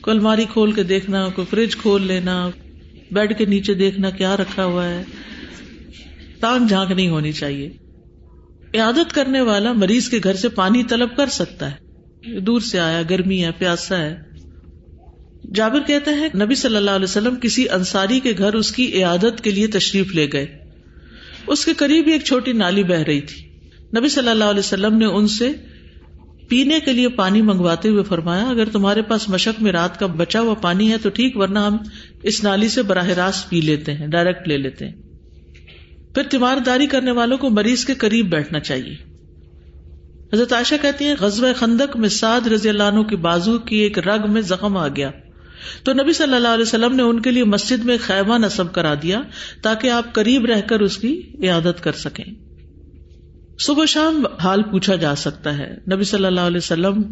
کوئی 0.00 0.16
الماری 0.16 0.44
کھول 0.52 0.72
کے 0.72 0.82
دیکھنا، 0.82 1.28
کوئی 1.28 1.46
فریج 1.50 1.76
کھول 1.76 2.02
لینا 2.02 2.50
بیڈ 3.12 3.38
کے 3.38 3.44
نیچے 3.44 3.74
دیکھنا 3.74 4.10
کیا 4.10 4.36
رکھا 4.36 4.64
ہوا 4.64 4.88
ہے؟ 4.88 5.04
تان 6.40 6.66
جھانک 6.66 6.90
نہیں 6.90 7.08
ہونی 7.08 7.32
چاہیے۔ 7.32 7.70
عادت 8.78 9.12
کرنے 9.12 9.40
والا 9.40 9.72
مریض 9.72 10.08
کے 10.08 10.18
گھر 10.24 10.34
سے 10.34 10.48
پانی 10.48 10.82
طلب 10.84 11.16
کر 11.16 11.26
سکتا 11.26 11.70
ہے۔ 11.70 11.88
دور 12.40 12.60
سے 12.60 12.80
آیا، 12.80 13.02
گرمی 13.10 13.44
ہے، 13.44 13.50
پیاسا 13.58 13.98
ہے۔ 13.98 14.16
جابر 15.54 15.80
کہتے 15.80 16.10
ہیں 16.10 16.28
نبی 16.44 16.54
صلی 16.54 16.76
اللہ 16.76 16.90
علیہ 16.90 17.04
وسلم 17.04 17.36
کسی 17.36 17.68
انصاری 17.68 18.20
کے 18.20 18.32
گھر 18.38 18.54
اس 18.54 18.72
کی 18.72 18.92
عیادت 18.94 19.40
کے 19.40 19.50
لیے 19.50 19.66
تشریف 19.66 20.14
لے 20.14 20.28
گئے۔ 20.32 20.46
اس 21.46 21.64
کے 21.64 21.72
قریب 21.74 22.06
ایک 22.06 22.24
چھوٹی 22.24 22.52
نالی 22.52 22.82
بہ 22.82 22.94
رہی 22.94 23.20
تھی۔ 23.20 23.48
نبی 23.98 24.08
صلی 24.08 24.28
اللہ 24.28 24.44
علیہ 24.44 24.58
وسلم 24.58 24.98
نے 24.98 25.04
ان 25.04 25.28
سے، 25.28 25.52
پینے 26.48 26.80
کے 26.80 26.92
لیے 26.92 27.08
پانی 27.08 27.42
منگواتے 27.42 27.88
ہوئے 27.88 28.02
فرمایا، 28.02 28.44
اگر 28.44 28.68
تمہارے 28.68 29.02
پاس 29.02 29.28
مشق 29.28 29.62
میں 29.62 29.72
رات 29.72 29.98
کا 29.98 30.06
بچا 30.06 30.40
ہوا 30.40 30.54
پانی 30.54 30.92
ہے 30.92 30.98
تو 30.98 31.08
ٹھیک، 31.08 31.36
ورنہ 31.36 31.58
ہم 31.58 31.76
اس 32.22 32.44
نالی 32.44 32.68
سے 32.68 32.82
براہ 32.82 33.08
راست 33.08 33.50
پی 33.50 33.60
لیتے 33.60 33.94
ہیں 33.94 34.06
ڈائریکٹ 34.06 34.48
لے 34.48 34.56
لیتے 34.56 34.88
ہیں۔ 34.88 34.96
پھر 36.14 36.22
تیمارداری 36.22 36.86
کرنے 36.86 37.10
والوں 37.10 37.38
کو 37.38 37.50
مریض 37.50 37.84
کے 37.84 37.94
قریب 37.94 38.30
بیٹھنا 38.30 38.60
چاہیے۔ 38.60 38.96
حضرت 40.32 40.52
عائشہ 40.52 40.74
کہتی 40.82 41.04
ہیں 41.04 41.14
غزب 41.20 41.46
خندق 41.56 41.96
میں 41.96 42.08
سعد 42.08 42.46
رضی 42.46 42.68
اللہ 42.68 42.82
عنہ 42.82 43.02
کی 43.02 43.16
بازو 43.16 43.58
کی 43.58 43.76
ایک 43.76 43.98
رگ 43.98 44.32
میں 44.32 44.42
زخم 44.42 44.76
آ 44.76 44.88
گیا۔ 44.88 45.10
تو 45.84 45.92
نبی 45.92 46.12
صلی 46.12 46.34
اللہ 46.34 46.48
علیہ 46.48 46.62
وسلم 46.62 46.96
نے 46.96 47.02
ان 47.02 47.22
کے 47.22 47.30
لیے 47.30 47.44
مسجد 47.44 47.84
میں 47.84 47.96
خیمہ 48.00 48.38
نصب 48.38 48.72
کرا 48.72 48.94
دیا 49.02 49.20
تاکہ 49.62 49.90
آپ 49.90 50.12
قریب 50.12 50.44
رہ 50.44 50.60
کر 50.60 50.80
اس 50.80 50.96
کی 50.96 51.20
عیادت 51.42 51.84
کر 51.84 51.92
سکیں۔ 51.92 52.24
صبح 53.58 53.84
شام 53.84 54.26
حال 54.42 54.62
پوچھا 54.62 54.96
جا 54.96 55.14
سکتا 55.14 55.58
ہے۔ 55.58 55.76
نبی 55.92 56.04
صلی 56.04 56.24
اللہ 56.24 56.40
علیہ 56.40 56.56
وسلم 56.56 57.02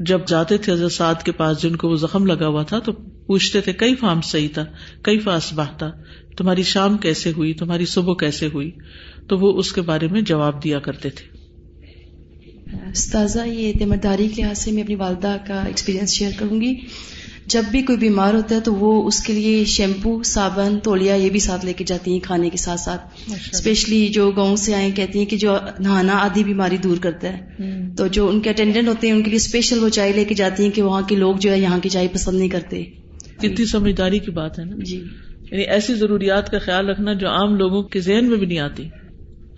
جب 0.00 0.20
جاتے 0.26 0.58
تھے 0.58 0.72
حضرت 0.72 0.92
سعد 0.92 1.14
کے 1.24 1.32
پاس 1.32 1.62
جن 1.62 1.76
کو 1.76 1.88
وہ 1.88 1.96
زخم 1.96 2.26
لگا 2.26 2.46
ہوا 2.46 2.62
تھا، 2.62 2.78
تو 2.78 2.92
پوچھتے 3.26 3.60
تھے 3.60 3.72
کئی 3.72 3.94
فارم 3.94 4.20
صحیح 4.20 4.48
تھا؟ 4.54 4.64
کئی 5.02 5.18
فاس 5.18 5.52
تھا؟ 5.78 5.90
تمہاری 6.36 6.62
شام 6.62 6.98
کیسے 6.98 7.32
ہوئی؟ 7.36 7.54
تمہاری 7.54 7.86
صبح 7.86 8.14
کیسے 8.14 8.48
ہوئی؟ 8.54 8.70
تو 9.28 9.38
وہ 9.38 9.58
اس 9.58 9.72
کے 9.72 9.80
بارے 9.80 10.08
میں 10.08 10.20
جواب 10.20 10.64
دیا 10.64 10.78
کرتے 10.78 11.10
تھے۔ 11.10 11.34
استاذہ، 12.90 13.46
یہ 13.46 13.72
تیمرداری 13.78 14.28
کے 14.28 14.42
لحاظ 14.42 14.58
سے 14.58 14.70
میں 14.70 14.82
اپنی 14.82 14.94
والدہ 14.94 15.36
کا 15.46 15.62
ایکسپیرینس 15.62 16.12
شیئر 16.12 16.30
کروں 16.38 16.60
گی۔ 16.60 16.74
جب 17.46 17.62
بھی 17.70 17.82
کوئی 17.82 17.98
بیمار 17.98 18.34
ہوتا 18.34 18.54
ہے 18.54 18.60
تو 18.60 18.74
وہ 18.74 19.06
اس 19.06 19.20
کے 19.20 19.32
لیے 19.32 19.64
شیمپو 19.64 20.22
صابن 20.22 20.80
تولیا 20.80 21.14
یہ 21.14 21.30
بھی 21.30 21.38
ساتھ 21.40 21.64
لے 21.64 21.72
کے 21.72 21.84
جاتی 21.84 22.12
ہیں 22.12 22.20
کھانے 22.20 22.50
کے 22.50 22.56
ساتھ 22.56 22.80
ساتھ۔ 22.80 23.30
اسپیشلی 23.52 24.08
جو 24.08 24.30
گاؤں 24.30 24.56
سے 24.56 24.74
آئے 24.74 24.90
کہتی 24.90 25.18
ہیں 25.18 25.26
کہ 25.26 25.36
جو 25.36 25.56
نہانا 25.78 26.12
آدھی 26.12 26.44
بیماری 26.44 26.76
دور 26.76 26.96
کرتا 26.96 27.28
ہے۔ 27.28 27.40
تو 27.96 28.06
جو 28.06 28.28
ان 28.28 28.40
کے 28.40 28.50
اٹینڈنٹ 28.50 28.88
ہوتے 28.88 29.06
ہیں 29.06 29.14
ان 29.14 29.22
کے 29.22 29.30
لیے 29.30 29.36
اسپیشل 29.36 29.84
وہ 29.84 29.88
چائے 29.88 30.12
لے 30.12 30.24
کے 30.24 30.34
جاتی 30.34 30.62
ہیں 30.64 30.70
کہ 30.70 30.82
وہاں 30.82 31.02
کے 31.02 31.16
لوگ 31.16 31.36
جو 31.36 31.52
ہے 31.52 31.58
یہاں 31.60 31.78
کی 31.78 31.88
چائے 31.88 32.08
پسند 32.12 32.38
نہیں 32.38 32.48
کرتے۔ 32.48 32.84
کتنی 33.38 33.66
سمجھداری 33.66 34.18
کی 34.18 34.30
بات 34.30 34.58
ہے 34.58 34.64
نا۔ 34.64 34.76
جی۔ 34.84 35.04
یعنی 35.50 35.62
ایسی 35.62 35.94
ضروریات 35.94 36.50
کا 36.50 36.58
خیال 36.58 36.88
رکھنا 36.88 37.12
جو 37.12 37.28
عام 37.28 37.54
لوگوں 37.54 37.82
کے 37.82 38.00
ذہن 38.00 38.28
میں 38.28 38.36
بھی 38.36 38.46
نہیں 38.46 38.58
آتی۔ 38.58 38.82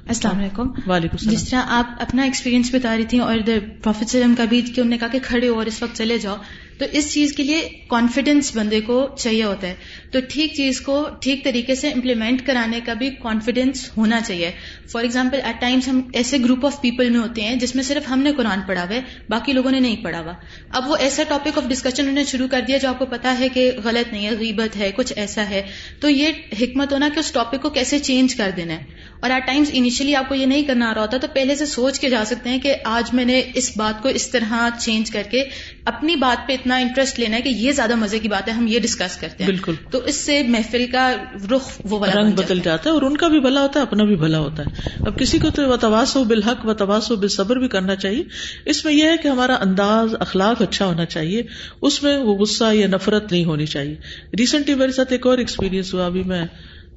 السلام 0.09 0.38
علیکم۔ 0.38 0.69
وعلیکم 0.87 1.16
السلام۔ 1.21 1.35
جس 1.35 1.49
طرح 1.49 1.61
آپ 1.66 1.87
اپنا 2.00 2.23
ایکسپیرینس 2.23 2.75
بتا 2.75 2.97
رہی 2.97 3.05
تھی 3.05 3.19
اور 3.19 3.38
پروفیٹ 3.83 4.09
سلم 4.09 4.35
کا 4.38 4.45
بھی 4.45 4.61
کہ 4.61 4.81
انہوں 4.81 4.90
نے 4.90 4.99
کہا 4.99 5.09
کہ 5.09 5.19
کھڑے 5.23 5.49
ہو 5.49 5.55
اور 5.55 5.66
اس 5.66 5.83
وقت 5.83 5.97
چلے 5.97 6.19
جاؤ۔ 6.19 6.37
تو 6.78 6.85
اس 6.92 7.12
چیز 7.12 7.33
کے 7.33 7.42
لیے 7.42 7.68
کانفیڈینس 7.88 8.56
بندے 8.56 8.80
کو 8.80 9.09
چاہیے 9.18 9.45
ہوتا 9.45 9.66
ہے۔ 9.66 9.75
تو 10.12 10.18
ٹھیک 10.28 10.54
چیز 10.54 10.80
کو 10.80 11.09
ٹھیک 11.21 11.45
طریقے 11.45 11.75
سے 11.75 11.90
امپلیمنٹ 11.90 12.47
کرانے 12.47 12.80
کا 12.87 12.92
بھی 12.92 13.11
کانفیڈینس 13.11 13.90
ہونا 13.97 14.21
چاہیے۔ 14.21 14.50
فار 14.92 15.02
ایگزامپل 15.02 15.40
ایٹ 15.45 15.61
ٹائمس 15.61 15.88
ہم 15.88 16.00
ایسے 16.12 16.38
گروپ 16.38 16.66
آف 16.66 16.80
پیپل 16.80 17.11
میں 17.11 17.21
ہوتے 17.21 17.42
ہیں 17.42 17.56
جس 17.56 17.75
میں 17.75 17.83
صرف 17.83 18.11
ہم 18.11 18.21
نے 18.21 18.33
قرآن 18.37 18.61
پڑھا 18.66 18.83
ہوا 18.83 18.95
ہے، 18.95 19.00
باقی 19.28 19.52
لوگوں 19.52 19.71
نے 19.71 19.80
نہیں 19.80 20.04
پڑھا 20.04 20.21
ہوا۔ 20.21 20.33
اب 20.71 20.90
وہ 20.90 20.97
ایسا 20.97 21.23
ٹاپک 21.28 21.59
آف 21.59 21.68
ڈسکشن 21.68 22.02
انہوں 22.02 22.14
نے 22.14 22.25
شروع 22.25 22.49
کر 22.50 22.61
دیا 22.68 22.76
جو 22.76 22.88
آپ 22.88 22.99
کو 22.99 23.06
پتا 23.06 23.38
ہے 23.38 23.49
کہ 23.49 23.73
غلط 23.85 24.12
نہیں 24.12 24.26
ہے، 24.26 24.30
غیبت 24.30 24.76
ہے، 24.76 24.92
کچھ 24.97 25.12
ایسا 25.16 25.49
ہے۔ 25.50 25.62
تو 26.00 26.11
یہ 26.11 26.28
حکمت 26.61 26.92
ہونا 26.92 27.09
کہ 27.14 27.18
اس 27.18 27.33
ٹاپک 27.33 27.62
کو 27.62 27.71
کیسے 27.71 27.99
چینج 27.99 28.35
کر 28.35 28.50
دینا 28.56 28.75
ہے۔ 28.75 28.85
اور 29.21 29.31
ایٹ 29.31 29.47
ٹائمس 29.47 29.71
انیشلی 29.73 30.17
آپ 30.17 30.29
کو 30.29 30.35
یہ 30.35 30.47
نہیں 30.47 30.63
کرنا 30.63 30.91
آ 30.91 30.95
رہا 30.95 31.03
ہوتا 31.03 31.17
تو 31.17 31.27
پہلے 31.35 31.57
سے 31.57 31.67
سوچ 31.67 32.01
کے 32.01 32.11
جا 32.11 32.23
سکتے 32.27 32.51
ہیں 32.51 32.59
کہ 32.59 32.75
آج 32.85 33.15
میں 33.15 33.25
نے 33.25 33.43
اس 33.55 33.77
بات 33.77 34.03
کو 34.03 34.09
اس 34.09 34.31
طرح 34.31 34.69
چینج 34.79 35.11
کر 35.11 35.23
کے 35.31 35.45
اپنی 35.85 36.17
بات 36.17 36.49
پہ 36.49 36.53
اتنا 36.53 36.77
انٹرسٹ 36.77 37.19
لینا 37.21 37.37
ہے 37.37 37.43
کہ 37.43 37.49
یہ 37.49 37.73
زیادہ 37.73 37.95
مزے 37.95 38.19
کی 38.19 38.29
بات 38.29 38.49
ہے 38.49 38.53
ہم 38.53 38.67
یہ 38.67 38.81
ڈسکس 38.81 39.17
کرتے 39.17 39.45
ہیں۔ 39.45 39.51
بالکل۔ 39.51 39.75
تو 39.91 39.99
اس 39.99 40.15
سے 40.15 40.43
محفل 40.43 40.87
کا 40.93 41.15
رخ 41.51 41.81
وہ 41.85 41.99
والا 41.99 42.21
رنگ 42.21 42.31
بدل 42.31 42.61
جاتا 42.65 42.91
ہے 42.91 42.95
اور 42.95 43.03
ان 43.03 43.17
کا 43.17 43.29
بھی 43.29 43.41
بھلا 43.41 43.63
ہوتا 43.63 43.81
ہے 43.81 43.85
اپنا 43.85 44.05
بھی 44.05 44.17
بھلا 44.17 44.39
ہوتا 44.39 44.63
ہے۔ 44.63 44.91
اب 45.07 45.19
کسی 45.19 45.39
کو 45.39 45.51
تو 45.51 45.69
وتواس 45.69 46.17
ہو 46.17 46.25
بالحق 46.25 46.67
و 46.67 46.75
تواس 46.75 47.11
ہو 47.11 47.17
بصبر 47.17 47.57
بھی 47.57 47.69
کرنا 47.69 47.97
چاہیے۔ 47.97 48.25
اس 48.65 48.85
میں 48.85 48.93
یہ 48.93 49.05
ہے 49.05 49.17
کہ 49.23 49.29
ہمارا 49.29 49.55
انداز 49.55 50.15
اخلاق 50.21 50.63
اچھا 50.63 50.87
ہونا 50.87 51.05
چاہیے۔ 51.05 51.43
اس 51.83 52.03
میں 52.03 52.19
وہ 52.19 52.35
غصہ 52.35 52.75
یا 52.75 52.87
نفرت 52.87 53.33
نہیں 53.33 53.45
ہونی 53.45 53.67
چاہیے۔ 53.67 53.95
ریسنٹلی 54.39 54.75
میرے 54.75 54.93
ساتھ 54.93 55.13
ایک 55.13 55.27
اور 55.27 55.39
ایکسپیرینس 55.39 55.95
ہوا 55.95 56.07
ابھی 56.07 56.23
میں 56.23 56.47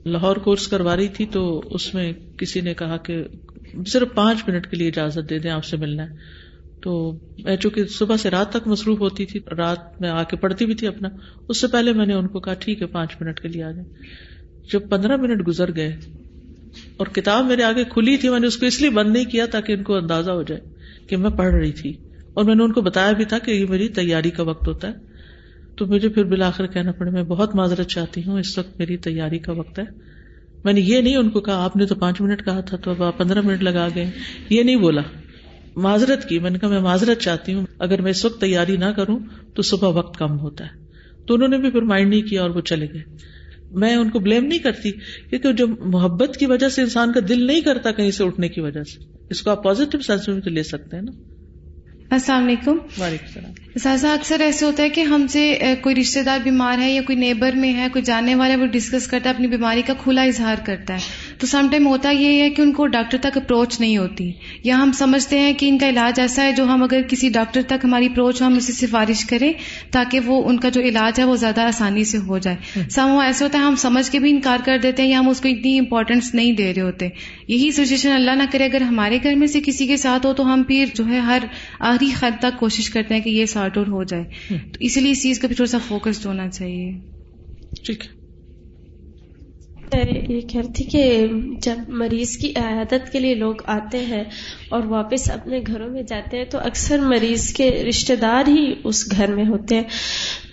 لاہور 0.06 0.38
کورس 0.38 0.68
کروا 0.68 0.96
رہی 0.96 1.08
تھی 1.08 1.26
تو 1.26 1.62
اس 1.66 1.94
میں 1.94 2.14
کسی 2.38 2.62
نے 2.62 2.74
کہا 2.74 2.98
کہ 2.98 3.24
صرف 3.88 4.08
پانچ 4.16 4.44
منٹ 4.48 4.68
کے 4.68 4.78
لیے 4.78 4.88
اجازت 4.88 5.30
دے 5.30 5.40
دیں، 5.40 5.52
آپ 5.52 5.66
سے 5.66 5.78
ملنا 5.78 6.04
ہے۔ 6.04 6.16
تو 6.82 7.18
میں 7.44 7.56
چونکہ 7.56 7.86
صبح 7.86 8.18
سے 8.18 8.30
رات 8.30 8.50
تک 8.50 8.68
مصروف 8.68 9.00
ہوتی 9.00 9.26
تھی، 9.26 9.40
رات 9.58 10.02
میں 10.02 10.10
آ 10.10 10.24
کے 10.24 10.36
پڑھتی 10.36 10.66
بھی 10.66 10.76
تھی 10.76 10.88
اپنا، 10.88 11.10
اس 11.50 11.62
سے 11.62 11.68
پہلے 11.68 11.94
میں 11.94 12.06
نے 12.06 12.14
ان 12.14 12.28
کو 12.28 12.40
کہا، 12.40 12.54
ٹھیک 12.54 12.82
ہے، 12.82 12.88
پانچ 12.88 13.16
منٹ 13.22 13.40
کے 13.40 13.48
لیے 13.48 13.64
آ 13.64 13.72
جائیں۔ 13.72 13.90
جب 14.72 14.90
پندرہ 14.90 15.18
منٹ 15.18 15.48
گزر 15.48 15.76
گئے 15.76 15.96
اور 16.98 17.08
کتاب 17.08 17.46
میرے 17.46 17.64
آگے 17.64 17.84
کھلی 17.84 18.18
تھی، 18.18 18.30
میں 18.30 18.40
نے 18.40 18.48
اس 18.48 18.58
کو 18.58 18.66
اس 18.66 18.82
لیے 18.82 18.90
بند 18.90 19.14
نہیں 19.14 19.26
کیا 19.26 19.46
تاکہ 19.46 19.74
ان 19.74 19.84
کو 19.84 19.96
اندازہ 19.96 20.32
ہو 20.32 20.44
جائے 20.44 20.62
کہ 21.08 21.18
میں 21.18 21.30
پڑھ 21.30 21.54
رہی 21.54 21.72
تھی۔ 21.72 21.94
اور 22.34 22.44
میں 22.44 22.56
نے 22.56 22.64
ان 22.64 22.72
کو 22.72 22.82
بتایا 22.82 23.12
بھی 23.12 23.26
تھا 23.26 23.40
کہ 23.40 23.52
یہ 23.52 23.66
میری 23.70 23.88
تیاری 23.88 24.30
کا 24.30 24.44
وقت 24.44 24.68
ہوتا 24.68 24.88
ہے۔ 24.88 25.09
تو 25.80 25.88
مجھے 25.88 26.10
پھر 26.10 26.24
بالآخر 26.24 26.68
کہنا 26.68 26.92
پڑا 26.92 27.12
میں 27.12 27.24
بہت 27.24 27.56
معذرت 27.56 27.88
چاہتی 27.88 28.22
ہوں، 28.28 28.40
اس 28.40 28.58
وقت 28.58 28.80
میری 28.80 28.98
تیاری 28.98 29.40
کا 29.40 29.52
وقت 29.52 29.80
ہے۔ 29.80 29.84
میں 30.64 30.74
نے 30.74 30.82
یہ 30.82 31.02
نہیں 31.02 31.16
ان 31.16 31.30
کو 31.30 31.40
کہا، 31.40 31.64
آپ 31.64 31.76
نے 31.76 31.86
تو 31.86 31.96
پانچ 31.96 32.22
منٹ 32.22 32.46
کہا 32.46 32.60
تھا، 32.60 32.78
تو 32.78 32.92
اب 32.92 33.04
آپ 33.04 33.18
پندرہ 33.18 33.42
منٹ 33.42 33.64
لگا 33.64 33.88
گئے۔ 33.96 34.12
یہ 34.50 34.64
نہیں 34.64 34.76
بولا۔ 34.76 35.02
معذرت 35.76 36.30
کی، 36.30 36.40
میں 36.40 36.50
نے 36.50 36.60
کہا، 36.60 36.70
میں 36.70 36.80
معذرت 36.80 37.20
چاہتی 37.20 37.54
ہوں، 37.54 37.66
اگر 37.80 38.02
میں 38.02 38.12
اس 38.12 38.26
وقت 38.26 38.42
تیاری 38.42 38.78
نہ 38.78 38.86
کروں 38.86 39.20
تو 39.56 39.62
صبح 39.62 39.88
وقت 39.88 40.18
کم 40.18 40.40
ہوتا 40.40 40.66
ہے۔ 40.66 40.72
تو 41.28 41.34
انہوں 41.34 41.48
نے 41.48 41.58
بھی 41.58 41.72
پھر 41.72 41.82
مائنڈ 41.82 42.10
نہیں 42.10 42.22
کیا 42.22 42.42
اور 42.42 42.50
وہ 42.50 42.62
چلے 42.62 42.88
گئے۔ 42.94 43.04
میں 43.72 43.96
ان 43.96 44.10
کو 44.10 44.20
بلیم 44.20 44.46
نہیں 44.46 44.60
کرتی، 44.60 44.92
کیونکہ 45.30 45.52
جو 45.52 45.68
محبت 45.68 46.38
کی 46.38 46.46
وجہ 46.46 46.70
سے 46.70 46.82
انسان 46.82 47.14
کا 47.14 47.20
دل 47.30 47.48
نہیں 47.48 47.62
کرتا 47.62 47.92
کہیں 47.92 48.12
سے 48.12 48.24
اٹھنے 48.24 48.50
کی 48.50 48.62
وجہ 48.62 48.84
سے، 48.84 49.04
اس 49.30 49.42
کو 49.42 49.50
آپ 49.50 49.64
پازیٹو 49.64 50.00
سینس 50.00 50.28
میں 50.28 50.42
لے 50.46 50.64
سکتے 50.64 50.96
ہیں 50.96 51.04
نا۔ 51.04 51.29
السلام 52.12 52.44
علیکم۔ 52.44 52.78
وعلیکم 53.02 53.26
السلام۔ 53.26 53.80
سازا 53.80 54.14
اکثر 54.14 54.40
ایسے 54.40 54.66
ہوتا 54.66 54.84
ہے 54.84 54.90
کہ 54.90 55.02
ہم 55.02 55.28
سے 55.28 55.58
کوئی 55.82 55.96
رشتے 55.96 56.22
دار 56.22 56.40
بیمار 56.44 56.78
ہے 56.78 56.92
یا 56.92 57.02
کوئی 57.02 57.18
نیبر 57.18 57.52
میں 57.52 57.74
ہے 57.74 57.88
کوئی 57.94 58.04
جاننے 58.04 58.36
والا 58.36 58.56
وہ 58.60 58.66
ڈسکس 58.66 59.08
کرتا 59.08 59.30
ہے 59.30 59.36
اپنی 59.36 59.48
بیماری 59.48 59.82
کا 59.82 59.94
کھلا 60.04 60.22
اظہار 60.22 60.56
کرتا 60.66 60.94
ہے۔ 60.94 61.00
تو 61.40 61.48
سم 61.48 61.68
ٹائم 61.72 61.88
ہوتا 61.88 62.10
یہ 62.10 62.42
ہے 62.42 62.50
کہ 62.50 62.62
ان 62.62 62.72
کو 62.74 62.88
ڈاکٹر 62.88 63.18
تک 63.18 63.38
اپروچ 63.38 63.80
نہیں 63.80 63.98
ہوتی۔ 63.98 64.32
یا 64.64 64.78
ہم 64.78 64.92
سمجھتے 64.92 65.40
ہیں 65.40 65.54
کہ 65.54 65.70
ان 65.70 65.78
کا 65.78 65.90
علاج 65.90 66.20
ایسا 66.20 66.44
ہے 66.44 66.52
جو 66.52 66.64
ہم 66.64 66.84
اگر 66.84 67.02
کسی 67.02 67.30
ڈاکٹر 67.30 67.62
تک 67.68 67.74
ہماری 67.84 68.06
اپروچ 68.06 68.42
ہم 68.42 68.54
اسے 68.54 68.74
سفارش 68.74 69.26
کریں 69.26 69.54
تاکہ 69.92 70.20
وہ 70.20 70.50
ان 70.50 70.58
کا 70.58 70.70
جو 70.70 70.82
علاج 70.82 71.20
ہے 71.20 71.24
وہ 71.24 71.36
زیادہ 71.36 71.62
آسانی 71.62 72.04
سے 72.04 72.18
ہو 72.18 72.38
جائے۔ 72.38 72.84
سم 72.90 73.18
ایسا 73.18 73.46
ہوتا 73.46 73.60
ہے 73.60 73.64
ہم 73.64 73.76
سمجھ 73.76 74.12
کے 74.12 74.20
بھی 74.20 74.30
انکار 74.30 74.58
کر 74.66 74.78
دیتے 74.84 75.04
ہیں 75.04 75.10
یا 75.10 75.20
ہم 75.20 75.30
اس 75.30 75.42
کو 75.42 75.48
اتنی 75.48 75.80
امپورٹینس 75.80 76.34
نہیں 76.34 76.52
دے 76.52 76.74
رہے 76.74 76.82
ہوتے۔ 76.82 77.10
یہی 77.48 77.72
سچویشن 77.72 78.12
اللہ 78.12 78.32
نہ 78.32 78.44
کرے 78.52 78.66
اگر 78.66 78.82
ہمارے 78.82 79.20
گھر 79.24 79.36
میں 79.36 79.48
سے 79.48 79.60
کسی 79.66 79.88
کے 79.88 79.98
ساتھ 79.98 80.26
ہو 80.26 80.34
تو 80.34 80.54
ہم 80.54 80.64
پھر 80.64 80.86
جو 80.94 81.08
ہے 81.08 81.20
ہر 81.20 81.44
آخری 81.80 82.10
حد 82.22 82.32
تک 82.40 82.60
کوشش 82.60 82.90
کرتے 82.90 83.14
ہیں 83.14 83.22
کہ 83.22 83.30
یہ 83.30 83.46
سارٹ 83.46 83.78
آؤٹ 83.78 83.88
ہو 83.88 84.04
جائے۔ 84.04 84.24
تو 84.50 84.78
اسی 84.80 85.00
لیے 85.00 85.12
اس 85.12 85.24
چیز 85.24 85.40
کا 85.40 85.48
بھی 85.48 85.56
تھوڑا 85.56 85.72
سا 85.72 85.78
فوکس 85.88 86.26
ہونا 86.26 86.50
چاہیے۔ 86.50 86.92
ٹھیک 87.86 88.04
یہ 89.98 90.42
کہہ 90.42 90.62
رہی 90.62 90.74
تھی 90.74 90.86
کہ 90.86 91.28
جب 91.62 91.76
مریض 91.88 92.38
کی 92.38 92.54
عیادت 92.56 93.12
کے 93.12 93.20
لیے 93.20 93.36
لوگ 93.36 93.56
آتے 93.66 94.06
ہیں 94.06 94.24
اور 94.70 94.84
واپس 94.84 95.32
اپنے 95.32 95.60
گھروں 95.68 95.90
میں 95.90 96.04
جاتے 96.04 96.38
ہیں 96.38 96.46
تو 96.46 96.58
اکثر 96.58 96.98
مریض 96.98 97.54
کے 97.54 97.84
رشتے 97.90 98.16
دار 98.16 98.44
ہی 98.48 98.76
اس 98.84 99.12
گھر 99.12 99.28
میں 99.28 99.46
ہوتے 99.46 99.76
ہیں۔ 99.76 99.84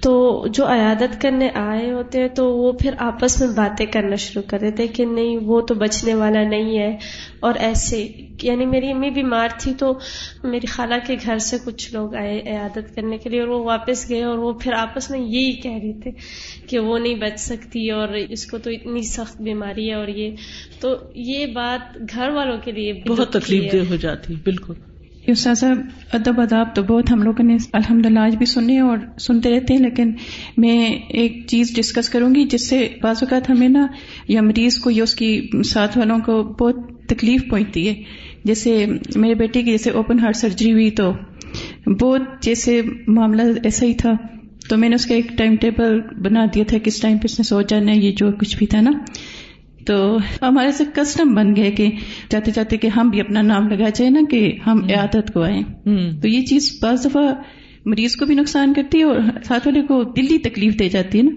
تو 0.03 0.47
جو 0.53 0.67
عیادت 0.67 1.21
کرنے 1.21 1.49
آئے 1.55 1.93
ہوتے 1.93 2.21
ہیں 2.21 2.29
تو 2.29 2.57
وہ 2.57 2.73
پھر 2.73 2.95
آپس 2.99 3.41
میں 3.41 3.49
باتیں 3.57 3.87
کرنا 3.87 4.17
شروع 4.17 4.43
کر 4.47 4.59
دیتے 4.59 4.83
ہیں 4.83 4.95
کہ 4.95 5.05
نہیں، 5.05 5.37
وہ 5.37 5.61
تو 5.61 5.75
بچنے 5.75 6.15
والا 6.15 6.43
نہیں 6.43 6.79
ہے۔ 6.79 6.97
اور 7.41 7.55
ایسے 7.55 8.09
یعنی 8.43 8.67
میری 8.67 8.91
امی 8.91 9.11
بیمار 9.11 9.49
تھی 9.59 9.75
تو 9.79 9.99
میری 10.45 10.67
خالہ 10.67 10.95
کے 11.07 11.17
گھر 11.27 11.39
سے 11.39 11.57
کچھ 11.65 11.95
لوگ 11.95 12.15
آئے 12.15 12.43
عیادت 12.47 12.95
کرنے 12.95 13.19
کے 13.19 13.31
لیے 13.31 13.41
اور 13.41 13.49
وہ 13.49 13.65
واپس 13.65 14.11
گئے 14.11 14.23
اور 14.23 14.39
وہ 14.39 14.53
پھر 14.53 14.73
آپس 14.73 15.11
میں 15.11 15.21
یہی 15.21 15.53
کہہ 15.53 15.79
رہے 15.83 16.01
تھے 16.01 16.11
کہ 16.67 16.79
وہ 16.79 16.99
نہیں 16.99 17.15
بچ 17.15 17.41
سکتی 17.41 17.91
اور 17.91 18.09
اس 18.09 18.47
کو 18.47 18.59
تو 18.59 18.71
اتنی 18.71 19.03
سخت 19.03 19.26
بیماری 19.41 19.89
ہے 19.89 19.95
اور 19.95 20.09
یہ 20.09 20.31
تو 20.81 20.97
یہ 21.15 21.47
بات 21.47 21.99
گھر 22.15 22.29
والوں 22.29 22.59
کے 22.65 22.73
لیے 22.73 22.93
بہت 23.09 23.33
تکلیف 23.33 23.73
دہ 23.73 23.91
ہو 23.91 23.97
جاتی 23.97 24.35
بالکل۔ 24.45 24.75
استاذہ 25.27 25.67
ادب 26.13 26.41
اداب 26.41 26.75
تو 26.75 26.83
بہت 26.83 27.11
ہم 27.11 27.23
لوگوں 27.23 27.45
نے 27.45 27.57
الحمد 27.73 28.07
للہ 28.07 28.19
آج 28.19 28.37
بھی 28.37 28.47
سنی 28.47 28.79
اور 28.79 28.99
سنتے 29.21 29.51
رہتے 29.51 29.75
ہیں 29.75 29.81
لیکن 29.81 30.13
میں 30.57 30.89
ایک 31.09 31.47
چیز 31.47 31.77
ڈسکس 31.77 32.09
کروں 32.09 32.35
گی 32.35 32.45
جس 32.45 32.69
سے 32.69 32.89
بعض 33.03 33.17
اوقات 33.21 33.51
ہمیں 33.51 33.69
نا 33.69 33.87
یا 34.29 34.41
مریض 34.43 34.79
کو 34.79 34.91
یا 34.91 35.03
اس 35.03 35.15
کی 35.15 35.49
ساتھ 35.65 35.99
والوں 35.99 36.19
کو 36.19 36.43
بہت 36.43 36.77
تکلیف 37.09 37.43
پہنچتی 37.51 37.89
ہے۔ 37.89 37.95
جیسے 38.45 38.87
میرے 39.17 39.35
بیٹے 39.35 39.63
کی 39.63 39.71
جیسے 39.71 39.91
اوپن 39.91 40.19
ہارٹ 40.19 40.37
سرجری 40.37 40.73
ہوئی 40.73 40.91
تو 40.91 41.13
بہت 42.01 42.23
جیسے 42.41 42.83
معاملہ 43.07 43.43
ایسا 43.65 43.87
ہی 43.87 43.95
تھا۔ 43.95 44.13
تو 44.69 44.77
میں 44.77 44.89
نے 44.89 44.95
اس 44.95 45.07
کا 45.07 45.15
ایک 45.15 45.29
ٹائم 45.39 45.57
ٹیبل 45.57 46.01
بنا 46.01 46.47
دیا 46.55 46.65
تھا 46.67 46.79
کس 46.79 47.01
ٹائم 47.01 47.19
پہ 47.19 47.25
اس 47.25 47.39
نے 47.39 47.43
سو 47.43 47.63
جانا 47.63 47.93
ہے 47.93 47.97
یہ 47.97 48.13
جو 48.13 48.33
کچھ 48.33 48.57
بھی 48.57 48.67
تھا 48.67 48.81
نا۔ 48.81 48.91
تو 49.87 50.17
ہمارے 50.43 50.73
سے 50.73 50.85
کسٹم 50.95 51.35
بن 51.35 51.57
گئے 51.57 51.71
کہ 51.71 51.91
چاہتے 52.31 52.51
چاہتے 52.51 52.77
کہ 52.77 52.87
ہم 52.87 53.09
بھی 53.09 53.21
اپنا 53.21 53.43
نام 53.43 53.69
لگا 53.69 53.89
جائے 53.89 54.11
نا 54.11 54.21
کہ 54.31 54.53
ہم 54.67 54.85
عیادت 54.85 55.35
کو 55.35 55.43
آئیں۔ 55.43 55.63
تو 56.23 56.29
یہ 56.29 56.45
چیز 56.45 56.79
بعض 56.83 57.05
دفعہ 57.05 57.23
مریض 57.85 58.17
کو 58.17 58.27
بھی 58.27 58.35
نقصان 58.35 58.73
کرتی 58.75 58.99
ہے 58.99 59.03
اور 59.03 59.17
ساتھ 59.45 59.69
والے 59.69 59.83
کو 59.83 60.05
دلی 60.05 60.39
تکلیف 60.39 60.79
دے 60.79 60.89
جاتی 60.89 61.19
ہے 61.19 61.23
نا۔ 61.23 61.31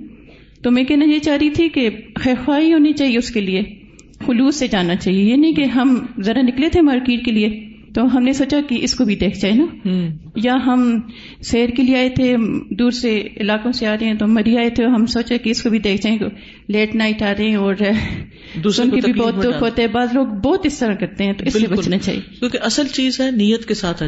تو 0.62 0.72
میں 0.72 0.84
کہنا 0.84 1.06
یہ 1.06 1.20
چاہ 1.20 1.38
رہی 1.38 1.50
تھی 1.50 1.70
کہ 1.70 1.90
خواہی 2.46 2.74
ہونی 2.74 2.94
چاہیے 2.94 3.18
اس 3.18 3.32
کے 3.32 3.42
لیے 3.42 3.62
خلوص 4.26 4.56
سے 4.56 4.68
جانا 4.68 4.96
چاہیے۔ 4.96 5.24
یہ 5.24 5.36
نہیں 5.36 5.54
کہ 5.54 5.66
ہم 5.66 6.06
ذرا 6.22 6.42
نکلے 6.42 6.70
تھے 6.70 6.82
مارکیٹ 6.82 7.26
کے 7.26 7.32
لیے۔ 7.32 7.69
تو 7.96 8.18
ہم 8.18 8.24
نے 8.24 8.34
سوچا 8.34 8.60
کہ 8.70 8.78
اس 8.82 8.96
کو 8.96 9.06
بھی 9.06 9.16
دیکھ 9.16 9.40
جائے 9.40 9.54
نا۔ 9.56 9.66
یا 10.36 10.56
ہم 10.66 11.02
سیر 11.42 11.70
کے 11.70 11.84
لیے 11.84 11.96
آئے 11.96 12.10
تھے 12.10 12.36
دور 12.70 12.92
سے 12.92 13.28
علاقوں 13.38 13.72
سے 13.72 13.88
آ 13.88 13.94
رہے 13.94 14.08
ہیں 14.08 14.14
تو 14.14 14.28
مری 14.28 14.58
آئے 14.58 14.70
تھے 14.70 14.86
ہم 14.86 15.06
سوچا 15.06 15.38
کہ 15.38 15.50
اس 15.50 15.64
کو 15.64 15.70
بھی 15.70 15.80
دیکھ 15.80 16.02
جائیں۔ 16.02 16.18
لیٹ 16.68 16.96
نائٹ 16.96 17.22
آ 17.22 17.34
رہے 17.38 17.48
ہیں 17.50 17.56
اور 17.56 17.74
دوسرے 18.64 19.02
بھی 19.02 19.14
بہت 19.14 19.44
دکھ 19.44 19.64
ہوتے 19.64 19.82
ہیں 19.82 19.90
بعض 19.90 20.14
لوگ 20.14 20.26
بہت 20.26 20.66
اس 20.66 20.80
طرح 20.80 20.94
کرتے 20.94 21.24
ہیں 21.24 21.34
تو 21.34 21.46
اس 21.46 21.54
سے 21.54 21.68
بچنا 21.68 21.98
چاہیے۔ 21.98 22.22
کیونکہ 22.40 22.58
اصل 22.62 22.88
چیز 22.88 23.20
ہے 23.20 23.32
نیت 23.32 23.66
کے 23.66 23.74
ساتھ 23.74 24.04
آ 24.04 24.06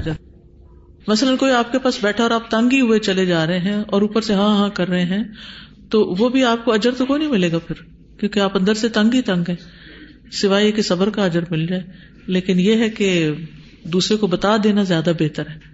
مثلاً 1.08 1.36
کوئی 1.36 1.52
آپ 1.52 1.72
کے 1.72 1.80
پاس 1.80 2.04
بیٹھا 2.04 2.24
اور 2.24 2.32
آپ 2.32 2.52
تنگ 2.52 2.70
ہی 2.72 2.82
ہوئے 2.82 3.00
چلے 3.00 3.26
جا 3.26 3.48
رہے 3.48 3.60
ہیں 3.60 3.84
اور 3.88 4.02
اوپر 4.02 4.22
سے 4.22 4.34
ہاں 4.34 4.58
ہاں 4.58 4.70
کر 4.70 4.88
رہے 4.88 5.06
ہیں 5.06 5.24
تو 5.90 6.16
وہ 6.20 6.30
بھی 6.30 6.44
آپ 6.44 6.66
کو 6.66 6.74
اجر 6.74 6.92
تو 6.92 7.06
کوئی 7.06 7.20
نہیں 7.20 7.32
ملے 7.32 7.52
گا 7.52 7.60
پھر 7.60 7.76
کیونکہ 8.20 8.40
آپ 8.40 8.58
اندر 8.58 8.74
سے 8.74 8.90
تنگ 8.90 9.14
ہی 9.14 9.22
تنگ 9.22 9.44
ہے 9.50 9.56
سوائے 10.32 10.72
کہ 10.72 10.82
صبر 10.82 11.10
کا 11.10 11.26
اجر 11.26 11.42
مل 11.52 11.68
جائے۔ 11.68 11.82
لیکن 12.28 12.60
یہ 12.60 12.76
ہے 12.76 12.90
کہ 12.90 13.32
دوسرے 13.84 14.18
کو 14.18 14.28
بتا 14.28 14.58
دینا 14.64 14.84
زیادہ 14.84 15.12
بہتر 15.20 15.48
ہے۔ 15.48 15.71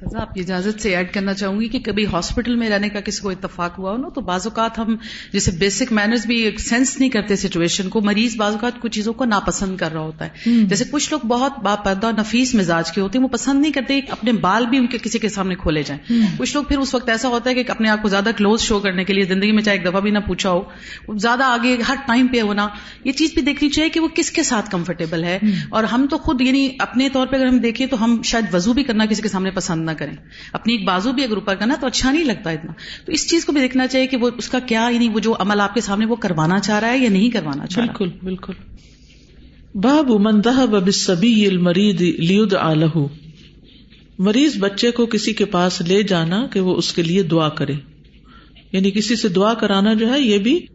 سزا 0.00 0.20
آپ 0.20 0.34
کی 0.34 0.40
اجازت 0.40 0.80
سے 0.80 0.96
ایڈ 0.96 1.14
کرنا 1.14 1.34
چاہوں 1.34 1.60
گی 1.60 1.68
کہ 1.68 1.78
کبھی 1.78 2.06
ہاسپٹل 2.06 2.56
میں 2.56 2.70
رہنے 2.70 2.88
کا 2.88 3.00
کسی 3.00 3.20
کو 3.20 3.30
اتفاق 3.30 3.78
ہوا 3.78 3.92
ہو 3.92 3.96
نا 3.96 4.08
تو 4.08 4.20
بعض 4.20 4.46
اوقات 4.46 4.78
ہم 4.78 4.96
جیسے 5.32 5.50
بیسک 5.50 5.92
مینرز 5.92 6.26
بھی 6.26 6.56
سینس 6.58 7.00
نہیں 7.00 7.10
کرتے 7.10 7.36
سچویشن 7.36 7.88
کو 7.88 8.00
مریض 8.00 8.36
بعض 8.36 8.52
اوقات 8.52 8.80
کچھ 8.80 8.92
چیزوں 8.92 9.12
کو 9.12 9.24
ناپسند 9.24 9.76
کر 9.76 9.92
رہا 9.92 10.00
ہوتا 10.00 10.26
ہے۔ 10.26 10.50
جیسے 10.64 10.84
کچھ 10.90 11.12
لوگ 11.12 11.26
بہت 11.26 11.58
باپردہ 11.62 12.10
نفیس 12.18 12.54
مزاج 12.54 12.92
کے 12.92 13.00
ہوتے 13.00 13.18
ہیں 13.18 13.22
وہ 13.22 13.28
پسند 13.28 13.60
نہیں 13.60 13.72
کرتے 13.72 14.00
اپنے 14.08 14.32
بال 14.32 14.66
بھی 14.66 14.78
ان 14.78 14.86
کے 14.86 14.98
کسی 15.02 15.18
کے 15.18 15.28
سامنے 15.28 15.54
کھولے 15.54 15.82
جائیں۔ 15.82 16.26
کچھ 16.38 16.54
لوگ 16.56 16.64
پھر 16.64 16.78
اس 16.78 16.94
وقت 16.94 17.08
ایسا 17.08 17.28
ہوتا 17.28 17.50
ہے 17.50 17.54
کہ 17.54 17.70
اپنے 17.70 17.88
آپ 17.88 18.02
کو 18.02 18.08
زیادہ 18.08 18.30
کلوز 18.36 18.60
شو 18.60 18.78
کرنے 18.78 19.04
کے 19.04 19.12
لیے 19.12 19.24
زندگی 19.24 19.52
میں 19.52 19.62
چاہے 19.62 19.76
ایک 19.76 19.86
دفعہ 19.86 20.00
بھی 20.00 20.10
نہ 20.10 20.18
پوچھا 20.18 20.50
ہو 20.50 21.18
زیادہ 21.18 21.44
آگے 21.44 21.76
ہر 21.88 21.94
ٹائم 22.06 22.26
پہ 22.26 22.40
ہونا 22.40 22.68
یہ 23.04 23.12
چیز 23.12 23.30
بھی 23.34 23.42
دیکھنی 23.42 23.70
چاہیے 23.70 23.90
کہ 23.90 24.00
وہ 24.00 24.08
کس 24.14 24.30
کے 24.30 24.42
ساتھ 24.42 24.70
کمفرٹیبل 24.70 25.24
ہے۔ 25.24 25.38
اور 25.70 25.84
ہم 25.84 26.06
تو 26.10 26.18
خود 26.18 26.40
یعنی 26.40 26.68
اپنے 26.78 27.08
طور 27.08 27.26
پہ 27.26 27.36
اگر 27.36 27.46
ہم 27.46 27.58
دیکھیں 27.58 27.86
تو 27.86 28.04
ہم 28.04 28.22
شاید 28.22 28.54
وضو 28.54 28.72
بھی 28.72 28.84
کرنا 28.84 29.06
کسی 29.06 29.22
کے 29.22 29.28
سامنے 29.28 29.50
پسند 29.50 29.87
نہ 29.90 29.98
کریں۔ 29.98 30.16
اپنی 30.52 30.74
ایک 30.74 30.84
بازو 30.84 31.12
بھی 31.12 31.24
اگر 31.24 31.34
اوپر 31.34 31.54
کرنا 31.54 31.74
تو 31.80 31.86
اچھا 31.86 32.12
نہیں 32.12 32.24
لگتا 32.24 32.50
اتنا۔ 32.50 32.72
تو 33.06 33.12
اس 33.12 33.30
چیز 33.30 33.44
کو 33.44 33.52
بھی 33.52 33.60
دیکھنا 33.60 33.86
چاہیے 33.86 34.06
کہ 34.06 34.16
وہ 34.16 34.30
اس 34.38 34.48
کا 34.48 34.58
کیا 34.58 34.88
یعنی 34.92 35.08
وہ 35.08 35.20
جو 35.20 35.34
عمل 35.38 35.60
آپ 35.60 35.74
کے 35.74 35.80
سامنے 35.80 36.06
وہ 36.06 36.16
کروانا 36.16 36.60
چاہ 36.60 36.80
رہا 36.80 36.92
ہے 36.92 36.98
یا 36.98 37.10
نہیں 37.10 37.30
کروانا 37.30 37.66
چاہ 37.66 37.84
رہا۔ 37.84 37.94
بالکل 37.98 38.18
بالکل۔ 38.22 38.52
باب 39.74 40.10
مندہ 40.10 40.66
ببی 40.66 41.46
المرید 41.46 42.00
لیود 42.00 42.54
آلہ 42.54 42.98
مریض 44.18 44.56
بچے 44.58 44.90
کو 44.90 45.06
کسی 45.06 45.32
کے 45.32 45.44
پاس 45.44 45.80
لے 45.80 46.02
جانا 46.02 46.46
کہ 46.46 46.60
وہ 46.60 46.76
اس 46.76 46.92
کے 46.92 47.02
لیے 47.02 47.22
دعا 47.22 47.48
کرے۔ 47.48 47.74
یعنی 48.72 48.90
کسی 48.90 49.16
سے 49.16 49.28
دعا 49.28 49.54
کرانا 49.54 49.94
جو 49.94 50.12
ہے، 50.12 50.20
یہ 50.20 50.38
بھی 50.38 50.66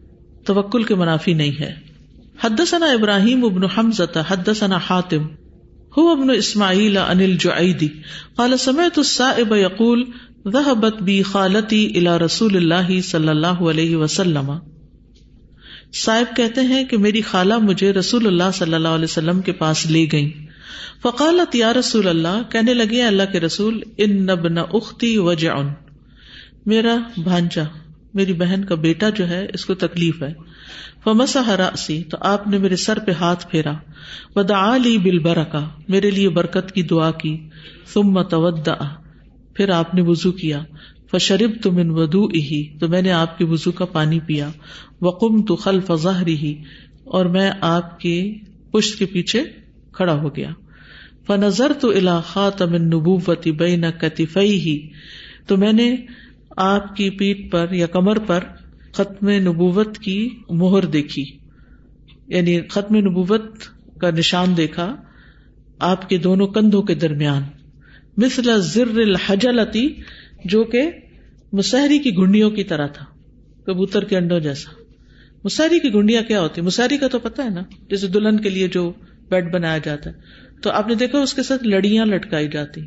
توکل 0.45 0.83
کے 0.83 0.95
منافی 0.95 1.33
نہیں 1.33 1.61
ہے۔ 1.61 1.75
حدثنا 2.43 2.85
ابراہیم 2.85 3.45
ابن 3.45 3.63
حمزہ 3.63 4.23
حدثنا 4.29 4.77
حاتم۔ 4.89 5.42
هو 5.95 6.11
ابن 6.11 6.29
اسماعیل 6.29 6.97
ان 6.97 7.19
الجعیدی 7.21 7.87
قال، 8.35 8.57
سمعت 8.57 8.97
السائب 8.97 9.51
یقول، 9.55 10.03
ذهبت 10.47 11.01
بی 11.01 11.17
خالتی 11.23 11.81
الى 11.85 12.15
رسول 12.23 12.55
اللہ 12.55 12.89
صلی 13.01 13.29
اللہ 13.29 13.61
علیہ 13.71 13.95
وسلم. 13.95 14.51
صاحب 15.93 16.35
کہتے 16.35 16.61
ہیں 16.61 16.83
کہ 16.85 16.97
میری 16.97 17.21
خالہ 17.21 17.57
مجھے 17.63 17.91
رسول 17.93 18.27
اللہ 18.27 18.51
صلی 18.53 18.73
اللہ 18.73 18.97
علیہ 18.99 19.11
وسلم 19.11 19.41
کے 19.41 19.51
پاس 19.51 19.85
لے 19.85 20.05
گئی 20.11 20.31
فقالت، 21.03 21.55
یا 21.55 21.73
رسول 21.73 22.07
اللہ، 22.07 22.41
کہنے 22.51 22.73
لگی 22.73 23.01
اللہ 23.01 23.31
کے 23.31 23.39
رسول، 23.39 23.81
ان 23.97 24.21
نبن 24.25 24.57
اختی 24.57 25.17
وجع. 25.17 25.55
میرا 26.65 26.97
بھانجا 27.23 27.63
میری 28.13 28.33
بہن 28.33 28.65
کا 28.65 28.75
بیٹا 28.75 29.09
جو 29.09 29.29
ہے، 29.29 29.47
اس 29.53 29.65
کو 29.65 29.73
تکلیف 29.73 30.23
ہے۔ 30.23 30.33
فمسا 31.03 31.45
ہراسی 31.47 32.03
تو 32.03 32.17
آپ 32.19 32.47
نے 32.47 32.57
میرے 32.57 32.75
سر 32.75 32.99
پہ 32.99 33.11
ہاتھ 33.11 33.47
پھیرا۔ 33.51 33.73
ودا 34.35 34.77
لی 34.77 34.97
بل 34.97 35.19
برکا 35.19 35.69
میرے 35.87 36.09
لیے 36.09 36.29
برکت 36.29 36.71
کی 36.71 36.81
دعا 36.81 37.11
کی۔ 37.11 37.49
ثم 37.93 38.21
تودا 38.21 38.75
پھر 39.53 39.69
آپ 39.69 39.95
نے 39.95 40.01
وضو 40.01 40.31
کیا۔ 40.31 40.61
فشرب 41.11 41.51
تم 41.63 41.77
ان 41.77 41.89
ودو 41.89 42.27
ہی 42.27 42.77
تو 42.79 42.87
میں 42.87 43.01
نے 43.01 43.11
آپ 43.11 43.37
کے 43.37 43.45
وضو 43.45 43.71
کا 43.71 43.85
پانی 43.85 44.19
پیا۔ 44.19 44.49
وقم 45.01 45.41
تو 45.41 45.55
خل 45.55 45.79
فضاہ 45.79 46.23
رہی 46.23 46.55
اور 47.03 47.25
میں 47.25 47.51
آپ 47.61 47.99
کے 47.99 48.33
پشت 48.71 48.99
کے 48.99 49.05
پیچھے 49.05 49.43
کھڑا 49.91 50.13
ہو 50.13 50.35
گیا۔ 50.35 50.49
فنظر 51.27 51.71
تو 51.73 51.91
علاقہ 51.91 52.49
تمن 52.57 52.85
نبوتی 52.85 53.51
بے 53.51 53.75
نہ 53.75 53.85
کتفئی 54.01 54.59
ہی 54.59 54.89
تو 55.47 55.57
میں 55.57 55.73
نے 55.73 55.95
آپ 56.57 56.95
کی 56.95 57.09
پیٹ 57.09 57.51
پر 57.51 57.71
یا 57.71 57.87
کمر 57.87 58.19
پر 58.19 58.43
ختم 58.91 59.29
نبوت 59.29 59.97
کی 59.97 60.29
مہر 60.49 60.85
دیکھی۔ 60.85 61.25
یعنی 62.27 62.61
ختم 62.61 62.95
نبوت 62.95 63.43
کا 63.99 64.09
نشان 64.09 64.57
دیکھا 64.57 64.95
آپ 65.79 66.09
کے 66.09 66.17
دونوں 66.17 66.47
کندھوں 66.47 66.81
کے 66.81 66.95
درمیان۔ 66.95 67.43
مثل 68.17 68.61
زر 68.61 68.87
الحجلتی 68.87 69.93
جو 70.45 70.63
کہ 70.63 70.81
مسحری 71.53 71.99
کی 71.99 72.17
گنڈیوں 72.17 72.51
کی 72.51 72.63
طرح 72.63 72.87
تھا، 72.87 73.05
کبوتر 73.63 74.03
کے 74.03 74.17
انڈوں 74.17 74.39
جیسا۔ 74.39 74.81
مسحری 75.43 75.79
کی 75.79 75.93
گنڈیاں 75.93 76.23
کیا 76.23 76.41
ہوتی؟ 76.41 76.61
مسحری 76.61 76.97
کا 76.97 77.07
تو 77.07 77.19
پتا 77.19 77.43
ہے 77.43 77.49
نا، 77.49 77.61
جیسے 77.89 78.07
دلہن 78.07 78.39
کے 78.39 78.49
لیے 78.49 78.67
جو 78.67 78.93
بیڈ 79.29 79.53
بنایا 79.53 79.77
جاتا 79.77 80.09
ہے۔ 80.09 80.15
تو 80.61 80.71
آپ 80.71 80.87
نے 80.87 80.95
دیکھا 80.95 81.19
اس 81.19 81.33
کے 81.33 81.43
ساتھ 81.43 81.63
لڑیاں 81.63 82.05
لٹکائی 82.05 82.47
جاتی۔ 82.47 82.81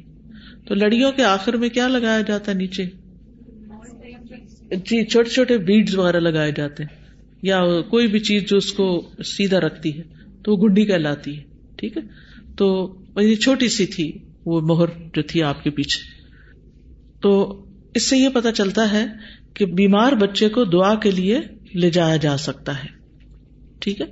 تو 0.67 0.75
لڑیوں 0.75 1.13
کے 1.13 1.25
آخر 1.25 1.57
میں 1.57 1.69
کیا 1.69 1.89
لگایا 1.89 2.21
جاتا 2.21 2.53
ہے 2.53 2.57
نیچے؟ 2.57 2.87
جی 4.71 5.05
چھوٹے 5.05 5.31
چھوٹے 5.31 5.59
بیڈز 5.59 5.95
وغیرہ 5.95 6.21
لگائے 6.21 6.53
جاتے 6.57 6.83
ہیں۔ 6.83 7.07
یا 7.43 7.81
کوئی 7.81 8.07
بھی 8.07 8.19
چیز 8.19 8.43
جو 8.43 8.57
اس 8.57 8.73
کو 8.73 9.11
سیدھا 9.25 9.61
رکھتی 9.61 9.99
ہے، 9.99 10.03
تو 10.43 10.53
وہ 10.53 10.57
گنڈی 10.57 10.85
کہلاتی 10.85 11.39
ہے، 11.39 11.43
ٹھیک 11.77 11.97
ہے؟ 11.97 12.03
تو 12.57 12.95
یہ 13.17 13.35
چھوٹی 13.35 13.69
سی 13.69 13.87
تھی 13.87 14.13
وہ 14.47 14.61
مہر 14.61 14.87
جو 15.15 15.23
تھی 15.23 15.43
آپ 15.43 15.65
کے 15.65 15.71
پیچھے۔ 15.71 16.23
تو 17.21 17.65
اس 17.95 18.11
سے 18.11 18.17
یہ 18.17 18.29
پتا 18.29 18.53
چلتا 18.53 18.93
ہے 18.93 19.07
کہ 19.55 19.67
بیمار 19.67 20.13
بچے 20.13 20.49
کو 20.49 20.65
دعا 20.65 20.95
کے 20.95 21.11
لیے 21.11 21.41
لے 21.75 21.91
جایا 21.91 22.17
جا 22.17 22.37
سکتا 22.37 22.85
ہے۔ 22.85 22.89
ٹھیک 23.79 24.01
ہے؟ 24.01 24.07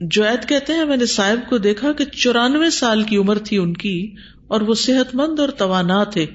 جو 0.00 0.22
کہتے 0.48 0.72
ہیں، 0.72 0.84
میں 0.84 0.96
نے 0.96 1.06
صاحب 1.06 1.50
کو 1.50 1.58
دیکھا 1.58 1.92
کہ 1.92 2.04
چورانوے 2.04 2.70
سال 2.70 3.02
کی 3.02 3.16
عمر 3.16 3.38
تھی 3.38 3.58
ان 3.58 3.72
کی 3.72 4.14
اور 4.46 4.60
وہ 4.60 4.74
صحت 4.74 5.14
مند 5.14 5.38
اور 5.38 5.48
توانا 5.48 6.04
تھے۔ 6.04 6.26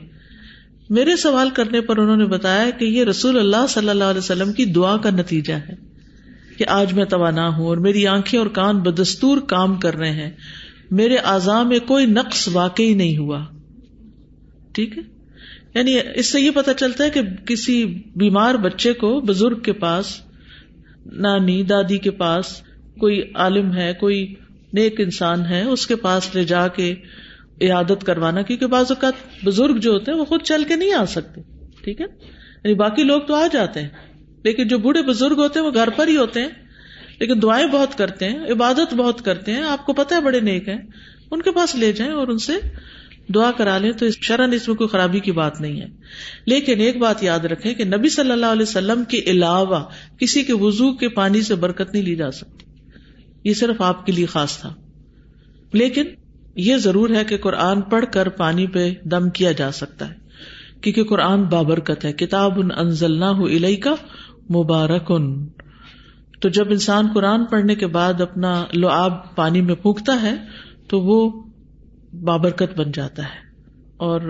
میرے 0.90 1.16
سوال 1.16 1.50
کرنے 1.50 1.82
پر 1.82 1.98
انہوں 1.98 2.18
نے 2.18 2.26
بتایا 2.26 2.70
کہ 2.70 2.86
یہ 2.86 3.04
رسول 3.04 3.40
اللہ 3.40 3.68
صلی 3.70 3.90
اللہ 3.90 4.04
علیہ 4.04 4.18
وسلم 4.18 4.54
کی 4.54 4.66
دعا 4.66 4.98
کا 4.98 5.10
نتیجہ 5.10 5.54
ہے 5.54 5.74
کہ 6.58 6.66
آج 6.68 6.94
میں 6.94 7.06
توانا 7.06 7.48
ہوں 7.48 7.66
اور 7.66 7.78
میری 7.78 8.08
آنکھیں 8.08 8.40
اور 8.40 8.48
کان 8.48 8.80
بدستور 8.80 9.38
کام 9.38 9.76
کر 9.76 9.96
رہے 9.96 10.12
ہیں۔ 10.12 10.32
میرے 10.92 11.16
اعضاء 11.16 11.64
میں 11.64 11.80
کوئی 11.80 12.06
نقص 12.06 12.50
واقعی 12.54 12.94
نہیں 12.94 13.18
ہوا۔ 13.18 13.46
ٹھیک 14.72 14.98
ہے؟ 14.98 15.04
یعنی 15.76 15.98
اس 16.16 16.32
سے 16.32 16.42
یہ 16.42 16.52
پتا 16.52 16.74
چلتا 16.74 17.04
ہے 17.04 17.10
کہ 17.10 17.22
کسی 17.46 17.86
بیمار 18.16 18.56
بچے 18.56 18.94
کو 18.94 19.22
بزرگ 19.22 19.60
کے 19.60 19.74
پاس، 19.74 20.22
نانی، 21.06 21.64
دادی 21.64 21.98
کے 21.98 22.12
پاس 22.12 22.62
کوئی 23.00 23.22
عالم 23.34 23.74
ہے، 23.74 23.94
کوئی 24.00 24.34
نیک 24.74 25.02
انسان 25.02 25.46
ہے، 25.46 25.64
اس 25.64 25.88
کے 25.88 25.96
پاس 25.96 26.36
لے 26.36 26.44
جا 26.44 26.68
کے 26.68 26.96
عیادت 27.62 28.04
کروانا، 28.04 28.42
کیونکہ 28.42 28.68
بعض 28.68 28.86
اوقات 28.90 29.46
بزرگ 29.46 29.78
جو 29.78 29.92
ہوتے 29.92 30.12
ہیں 30.12 30.20
وہ 30.20 30.26
خود 30.26 30.42
چل 30.42 30.64
کے 30.64 30.76
نہیں 30.76 30.94
آ 30.94 31.06
سکتے، 31.06 31.42
ٹھیک 31.84 32.02
ہے؟ 32.02 32.06
یعنی 32.64 32.74
باقی 32.74 33.04
لوگ 33.04 33.22
تو 33.22 33.36
آ 33.36 33.48
جاتے 33.52 33.82
ہیں، 33.82 33.90
لیکن 34.44 34.68
جو 34.68 34.78
بوڑھے 34.78 35.02
بزرگ 35.02 35.38
ہوتے 35.38 35.60
ہیں 35.60 35.66
وہ 35.66 35.72
گھر 35.74 35.90
پر 35.90 36.08
ہی 36.08 36.18
ہوتے 36.18 36.42
ہیں، 36.42 36.50
لیکن 37.20 37.34
دعائیں 37.42 37.68
بہت 37.68 37.98
کرتے 37.98 38.30
ہیں، 38.30 38.40
عبادت 38.52 38.94
بہت 38.94 39.26
کرتے 39.26 39.52
ہیں، 39.52 39.62
آپ 39.62 39.86
کو 39.86 39.94
پتا 39.94 40.16
ہے 40.16 40.22
بڑے 40.22 40.40
نیک 40.40 40.70
ہیں، 40.70 40.82
ان 41.32 41.42
کے 41.42 41.52
پاس 41.52 41.76
لے 41.76 41.92
جائیں 41.92 42.14
اور 42.14 42.28
ان 42.28 42.38
سے 42.38 42.54
دعا 43.36 43.52
کرا 43.52 43.78
لیں، 43.78 43.92
تو 43.92 44.10
شرن 44.22 44.54
اس 44.54 44.68
میں 44.68 44.76
کوئی 44.76 44.88
خرابی 44.88 45.20
کی 45.20 45.32
بات 45.32 45.62
نہیں 45.62 45.82
ہے۔ 45.82 45.88
لیکن 46.46 46.80
ایک 46.80 46.98
بات 46.98 47.24
یاد 47.24 47.46
رکھے 47.46 47.74
کہ 47.74 47.84
نبی 47.84 48.10
صلی 48.10 48.32
اللہ 48.32 48.46
علیہ 48.46 48.62
وسلم 48.62 49.04
کے 49.04 49.22
علاوہ 49.26 49.84
کسی 50.20 50.44
کے 50.44 50.54
وزو 50.54 50.94
کے 50.94 51.10
پانی 51.10 51.42
سے 51.42 51.56
برکت 51.56 51.94
نہیں 51.94 52.04
لی 52.04 52.16
جا 52.16 52.32
سکتی، 52.32 52.66
یہ 53.44 53.54
صرف 53.54 53.82
آپ 53.82 54.06
کے 54.06 54.12
لیے 54.12 54.26
خاص 54.26 54.58
تھا۔ 54.58 54.74
لیکن 55.74 56.04
یہ 56.56 56.78
ضرور 56.78 57.10
ہے 57.10 57.24
کہ 57.26 57.38
قرآن 57.38 57.82
پڑھ 57.82 58.06
کر 58.14 58.30
پانی 58.30 58.68
پہ 58.68 58.94
دم 59.04 59.30
کیا 59.30 59.52
جا 59.52 59.72
سکتا 59.72 60.10
ہے، 60.10 60.14
کیونکہ 60.82 61.04
قرآن 61.04 61.44
بابرکت 61.44 62.06
ہے۔ 62.06 62.14
کتاب 62.14 62.60
ان 62.60 62.70
انزل 62.78 63.20
نہ 63.20 63.82
کا 63.84 63.96
مبارک 64.50 65.04
ان 65.10 65.48
تو 66.40 66.50
جب 66.50 66.66
انسان 66.70 67.08
قرآن 67.14 67.46
پڑھنے 67.46 67.76
کے 67.76 67.88
بعد 67.88 68.22
اپنا 68.22 68.66
لو 68.74 68.88
آب 68.88 69.36
پانی 69.36 69.62
میں 69.62 69.76
پھونکتا 69.76 70.22
ہے، 70.22 70.36
تو 70.88 71.02
وہ 71.02 71.44
بابرکت 72.24 72.80
بن 72.80 72.92
جاتا 72.92 73.24
ہے۔ 73.24 73.62
اور 73.98 74.22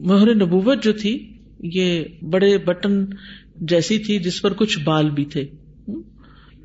مہر 0.00 0.34
نبوت 0.34 0.82
جو 0.82 0.92
تھی، 0.92 1.38
یہ 1.60 2.04
بڑے 2.22 2.58
بٹن 2.58 3.06
جیسی 3.56 3.98
تھی 3.98 4.18
جس 4.18 4.42
پر 4.42 4.52
کچھ 4.52 4.78
بال 4.78 5.10
بھی 5.10 5.24
تھے۔ 5.24 5.46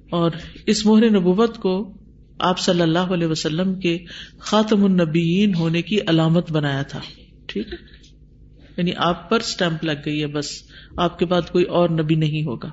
اور 0.09 0.31
اس 0.65 0.85
مہر 0.85 1.09
نبوت 1.09 1.57
کو 1.57 1.93
آپ 2.43 2.59
صلی 2.59 2.81
اللہ 2.81 2.99
علیہ 2.99 3.27
وسلم 3.27 3.79
کے 3.79 3.97
خاتم 4.39 4.83
النبیین 4.83 5.55
ہونے 5.55 5.81
کی 5.81 5.97
علامت 6.07 6.51
بنایا 6.51 6.81
تھا۔ 6.81 6.99
ٹھیک 7.45 7.67
ہے؟ 7.67 7.77
یعنی 8.77 8.91
آپ 8.97 9.29
پر 9.29 9.39
اسٹمپ 9.39 9.83
لگ 9.83 9.91
گئی 10.05 10.21
ہے 10.21 10.27
بس 10.27 10.49
آپ 10.97 11.19
کے 11.19 11.25
بعد 11.25 11.41
کوئی 11.51 11.65
اور 11.65 11.89
نبی 11.89 12.15
نہیں 12.15 12.43
ہوگا۔ 12.43 12.69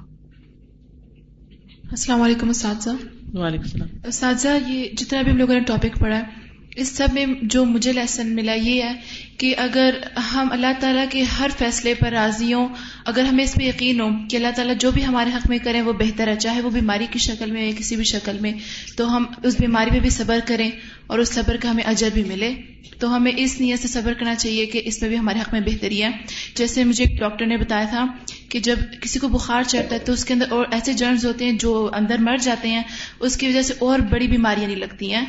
السلام 1.91 2.23
علیکم 2.23 2.49
اساتذہ 2.49 2.91
وعلیکم 3.35 3.63
السلام۔ 3.63 3.89
اساتذہ 4.05 4.49
یہ 4.69 4.89
جتنا 4.97 5.23
بھی 5.23 5.33
ہم 5.33 5.39
لوگوں 5.39 5.55
نے 5.55 5.61
ٹاپک 5.61 6.01
پڑھا 6.01 6.19
ہے 6.19 6.50
اس 6.77 6.89
سب 6.89 7.09
میں 7.13 7.27
جو 7.43 7.65
مجھے 7.65 7.93
لیسن 7.93 8.35
ملا 8.35 8.55
یہ 8.55 8.83
ہے 8.83 8.93
کہ 9.39 9.55
اگر 9.59 9.95
ہم 10.35 10.49
اللہ 10.53 10.81
تعالیٰ 10.81 11.05
کے 11.11 11.23
ہر 11.23 11.49
فیصلے 11.59 11.95
پر 11.95 12.11
راضی 12.11 12.53
ہوں، 12.55 12.69
اگر 13.07 13.25
ہمیں 13.25 13.45
اس 13.45 13.55
پہ 13.55 13.65
یقین 13.65 14.01
ہو 14.01 14.09
کہ 14.31 14.37
اللہ 14.37 14.49
تعالیٰ 14.57 14.75
جو 14.79 14.91
بھی 14.91 15.05
ہمارے 15.05 15.31
حق 15.35 15.47
میں 15.49 15.59
کریں، 15.59 15.83
وہ 15.83 15.93
بہتر 15.93 16.29
ہے، 16.29 16.37
چاہے 16.37 16.61
وہ 16.61 16.71
بیماری 16.71 17.07
کی 17.11 17.19
شکل 17.19 17.51
میں 17.51 17.67
یا 17.67 17.73
کسی 17.79 17.97
بھی 17.97 18.05
شکل 18.05 18.39
میں، 18.41 18.53
تو 18.97 19.17
ہم 19.17 19.25
اس 19.45 19.57
بیماری 19.61 19.91
پہ 19.91 20.01
بھی 20.01 20.11
صبر 20.11 20.39
کریں 20.47 20.71
اور 21.07 21.19
اس 21.19 21.29
صبر 21.29 21.57
کا 21.57 21.71
ہمیں 21.71 21.85
اجر 21.85 22.09
بھی 22.15 22.25
ملے۔ 22.25 22.55
تو 22.99 23.17
ہمیں 23.17 23.33
اس 23.37 23.61
نیت 23.61 23.81
سے 23.81 23.89
صبر 23.89 24.15
کرنا 24.15 24.35
چاہیے 24.35 24.67
کہ 24.67 24.83
اس 24.85 25.01
میں 25.01 25.09
بھی 25.09 25.19
ہمارے 25.19 25.39
حق 25.39 25.53
میں 25.53 25.61
بہتری 25.61 26.03
ہے۔ 26.03 26.11
جیسے 26.55 26.85
مجھے 26.85 27.05
ایک 27.05 27.21
ڈاکٹر 27.21 27.47
نے 27.47 27.57
بتایا 27.57 27.85
تھا 27.85 28.07
کہ 28.49 28.61
جب 28.61 28.77
کسی 29.01 29.19
کو 29.19 29.29
بخار 29.29 29.63
چڑھتا 29.63 29.95
ہے 29.95 30.01
تو 30.01 30.13
اس 30.13 30.25
کے 30.25 30.35
اندر 30.35 30.47
اور 30.51 30.67
ایسے 30.71 30.93
جرمز 30.93 31.27
ہوتے 31.27 31.45
ہیں 31.45 31.53
جو 31.53 31.91
اندر 31.93 32.19
مر 32.19 32.37
جاتے 32.37 32.69
ہیں، 32.69 32.83
اس 33.21 33.37
کی 33.37 33.49
وجہ 33.49 33.63
سے 33.63 33.75
اور 33.79 33.99
بڑی 33.99 34.27
بیماریاں 34.27 34.67
نہیں 34.67 34.77
لگتی 34.77 35.15
ہیں۔ 35.15 35.27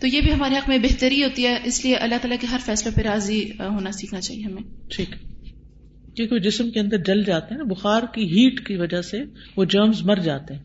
تو 0.00 0.06
یہ 0.06 0.20
بھی 0.20 0.32
ہمارے 0.32 0.56
حق 0.56 0.68
میں 0.68 0.78
بہتری 0.78 1.24
ہوتی 1.24 1.46
ہے 1.46 1.58
اس 1.64 1.84
لیے 1.84 1.96
اللہ 1.96 2.14
تعالیٰ 2.14 2.38
کے 2.40 2.46
ہر 2.46 2.58
فیصلوں 2.64 2.96
پہ 2.96 3.02
راضی 3.02 3.44
ہونا 3.44 3.92
سیکھنا 3.92 4.20
چاہیے 4.20 4.42
ہمیں۔ 4.42 4.62
ٹھیک۔ 4.88 5.08
کیونکہ 6.16 6.38
جسم 6.38 6.70
کے 6.70 6.80
اندر 6.80 6.96
جل 6.96 7.24
جاتے 7.24 7.54
ہیں 7.54 7.58
نا 7.58 7.74
بخار 7.74 8.02
کی 8.14 8.24
ہیٹ 8.24 8.66
کی 8.66 8.76
وجہ 8.76 9.02
سے 9.02 9.16
وہ 9.56 9.64
جرمز 9.64 10.02
مر 10.02 10.16
جاتے 10.16 10.54
ہیں۔ 10.54 10.62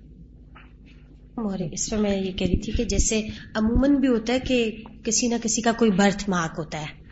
اس 1.72 1.90
پر 1.90 1.98
میں 1.98 2.18
یہ 2.18 2.32
کہہ 2.32 2.48
رہی 2.48 2.58
تھی 2.58 2.72
کہ 2.72 2.84
جیسے 2.84 3.28
عموماً 3.54 3.96
بھی 3.96 4.08
ہوتا 4.08 4.34
ہے 4.34 4.40
کہ 4.40 4.72
کسی 5.04 5.28
نہ 5.28 5.36
کسی 5.44 5.62
کا 5.62 5.72
کوئی 5.72 5.92
برتھ 5.92 6.30
مارک 6.30 6.56
ہوتا 6.58 6.82
ہے 6.82 7.04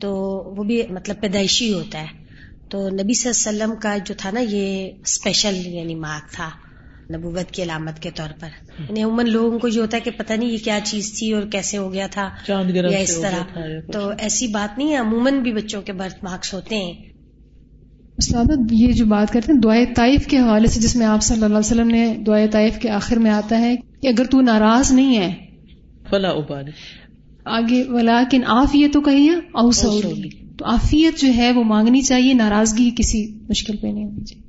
تو 0.00 0.10
وہ 0.56 0.64
بھی 0.64 0.82
مطلب 0.90 1.20
پیدائشی 1.20 1.72
ہوتا 1.72 2.02
ہے۔ 2.02 2.24
تو 2.70 2.88
نبی 2.88 3.14
صلی 3.14 3.30
اللہ 3.30 3.64
علیہ 3.64 3.64
وسلم 3.64 3.80
کا 3.80 3.96
جو 4.06 4.14
تھا 4.18 4.30
نا 4.30 4.40
یہ 4.40 4.90
اسپیشل 5.02 5.66
یعنی 5.66 5.94
مارک 5.94 6.32
تھا۔ 6.32 6.50
نبوت 7.10 7.50
کی 7.50 7.62
علامت 7.62 8.02
کے 8.02 8.10
طور 8.10 8.28
پر۔ 8.40 8.48
یعنی 8.80 9.02
عموماً 9.02 9.28
لوگوں 9.28 9.58
کو 9.58 9.68
یہ 9.68 9.80
ہوتا 9.80 9.96
ہے 9.96 10.00
کہ 10.00 10.10
پتہ 10.10 10.32
نہیں 10.32 10.50
یہ 10.50 10.58
کیا 10.64 10.78
چیز 10.84 11.18
تھی 11.18 11.32
اور 11.32 11.42
کیسے 11.42 11.78
ہو 11.78 11.92
گیا 11.92 12.06
تھا 12.10 12.30
یا 12.48 12.98
اس 12.98 13.20
طرح۔ 13.20 13.58
تو 13.92 14.10
ایسی 14.18 14.46
بات 14.46 14.78
نہیں 14.78 14.90
ہے 14.90 14.96
عموماً 14.96 15.38
بھی 15.38 15.52
بچوں 15.52 15.82
کے 15.82 15.92
برتھ 15.92 16.24
مارکس 16.24 16.54
ہوتے 16.54 16.76
ہیں۔ 16.76 16.92
استاد 18.18 18.44
یہ 18.70 18.92
جو 18.92 19.06
بات 19.06 19.32
کرتے 19.32 19.52
ہیں 19.52 19.60
دعائے 19.60 19.86
طائف 19.86 20.26
کے 20.26 20.38
حوالے 20.38 20.66
سے 20.66 20.80
جس 20.80 20.96
میں 20.96 21.06
آپ 21.06 21.22
صلی 21.22 21.34
اللہ 21.34 21.46
علیہ 21.46 21.58
وسلم 21.58 21.88
نے 21.88 22.16
دعائے 22.26 22.48
طائف 22.48 22.78
کے 22.78 22.90
آخر 22.90 23.16
میں 23.16 23.30
آتا 23.30 23.60
ہے 23.60 23.76
کہ 24.02 24.08
اگر 24.08 24.24
تو 24.24 24.40
ناراض 24.40 24.92
نہیں 24.92 25.16
ہے۔ 25.16 25.34
فلا 26.10 26.28
ابال 26.28 26.64
آگے 27.44 27.84
ولا 27.88 28.22
کن 28.30 28.40
آف 28.46 28.74
یہ 28.74 28.88
تو 28.92 29.00
کہیے 29.00 29.30
اوسولی 29.30 30.28
تو 30.56 30.64
آفیت 30.64 31.20
جو 31.20 31.28
ہے 31.36 31.52
وہ 31.52 31.64
مانگنی 31.64 32.02
چاہیے 32.02 32.34
ناراضگی 32.34 32.90
کسی 32.96 33.38
مشکل 33.48 33.76
پہ 33.76 33.86
نہیں 33.86 34.04
ہونی 34.04 34.24
چاہیے۔ 34.24 34.43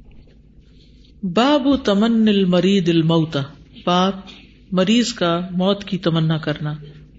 باب 1.33 1.75
تمن 1.83 2.27
المرید 2.27 2.89
الموتا 2.89 3.41
باب 3.85 4.13
مریض 4.71 5.13
کا 5.13 5.39
موت 5.51 5.83
کی 5.83 5.97
تمنا 5.97 6.37
کرنا، 6.37 6.73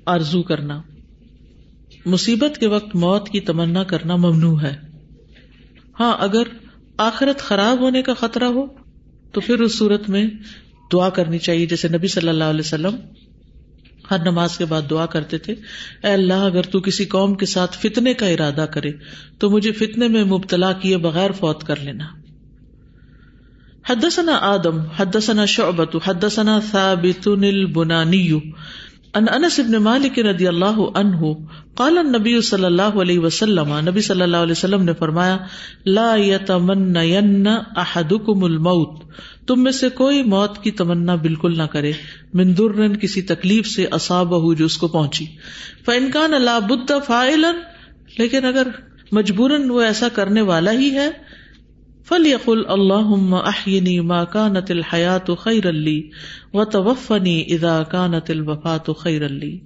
آرزو 0.07 0.43
کرنا۔ 0.43 0.83
مصیبت 2.07 2.59
کے 2.59 2.67
وقت 2.67 2.97
موت 2.97 3.29
کی 3.29 3.41
تمنا 3.41 3.85
کرنا 3.85 4.17
ممنوع 4.17 4.61
ہے۔ 4.61 4.77
ہاں 6.01 6.17
اگر 6.21 6.43
آخرت 6.97 7.39
خراب 7.39 7.81
ہونے 7.81 8.03
کا 8.03 8.15
خطرہ 8.15 8.45
ہو، 8.45 8.67
تو 9.33 9.41
پھر 9.41 9.61
اس 9.61 9.79
صورت 9.79 10.09
میں 10.09 10.27
دعا 10.93 11.09
کرنی 11.09 11.39
چاہیے۔ 11.39 11.67
جیسے 11.67 11.89
نبی 11.89 12.09
صلی 12.09 12.29
اللہ 12.29 12.45
علیہ 12.45 12.61
وسلم 12.61 12.97
ہر 14.11 14.19
نماز 14.19 14.59
کے 14.59 14.65
بعد 14.65 14.83
دعا 14.91 15.07
کرتے 15.07 15.39
تھے، 15.39 15.53
اے 16.05 16.13
اللہ، 16.13 16.35
اگر 16.35 16.63
تو 16.63 16.81
کسی 16.81 17.05
قوم 17.05 17.35
کے 17.35 17.47
ساتھ 17.47 17.79
فتنے 17.79 18.15
کا 18.15 18.27
ارادہ 18.27 18.67
کرے، 18.71 18.93
تو 19.39 19.51
مجھے 19.51 19.73
فتنے 19.73 20.09
میں 20.09 20.25
مبتلا 20.25 20.73
کیے 20.73 20.97
بغیر 20.97 21.31
فوت 21.31 21.65
کر 21.65 21.77
لینا۔ 21.81 22.05
حدثنا 23.91 24.33
آدم، 24.33 24.79
حدثنا 24.99 25.45
شعبت 25.45 25.97
حدثنا 26.09 26.61
ثابت 26.71 27.29
البنانی. 27.29 28.33
ان 29.15 29.25
انس 29.33 29.59
ابن 29.59 29.73
مالک 29.73 30.19
رضی 30.19 30.47
اللہ 30.47 30.81
عنہ 30.95 31.17
قال 31.75 31.99
النبی 31.99 32.41
صلی 32.41 32.65
اللہ 32.65 32.83
علیہ 32.83 33.19
وسلم، 33.19 33.79
نبی 33.89 34.01
صلی 34.01 34.23
اللہ 34.23 34.37
علیہ 34.37 34.53
وسلم 34.53 34.83
نے 34.83 34.93
فرمایا، 34.93 35.37
لا 35.87 36.17
يتمنین 36.17 37.47
احدکم 37.77 38.45
الموت، 38.45 39.05
تم 39.47 39.63
میں 39.63 39.73
سے 39.73 39.89
کوئی 39.89 40.23
موت 40.23 40.63
کی 40.63 40.71
تمنا 40.71 41.15
بالکل 41.15 41.59
نہ 41.59 41.63
کرے، 41.63 41.93
من 42.35 42.59
درن 42.59 42.97
کسی 42.97 43.23
تکلیف 43.23 43.67
سے 43.67 43.87
اصابہ 43.91 44.55
جو 44.55 44.65
اس 44.65 44.79
کو 44.79 44.89
پہنچی۔ 44.89 45.27
فانکان 45.85 46.31
لا 46.31 46.59
بد 46.59 46.93
فاعلا، 47.07 47.53
لیکن 48.19 48.45
اگر 48.45 48.69
مجبورن 49.13 49.71
وہ 49.71 49.81
ایسا 49.81 50.09
کرنے 50.09 50.41
والا 50.41 50.73
ہی 50.73 50.91
ہے 50.91 51.11
فل 52.09 52.27
یقل 52.27 52.63
اللہ 52.69 53.35
احینی 53.35 54.01
ما 54.01 54.25
کانت 54.25 54.71
الحیات 54.71 55.31
خیر 55.39 55.69
علی 55.69 56.11
و 56.53 56.65
توفنی 56.65 57.45
اذا 57.49 57.83
کانت 57.83 58.31
الوفات 58.31 58.91
خیر 58.99 59.27
علی 59.27 59.59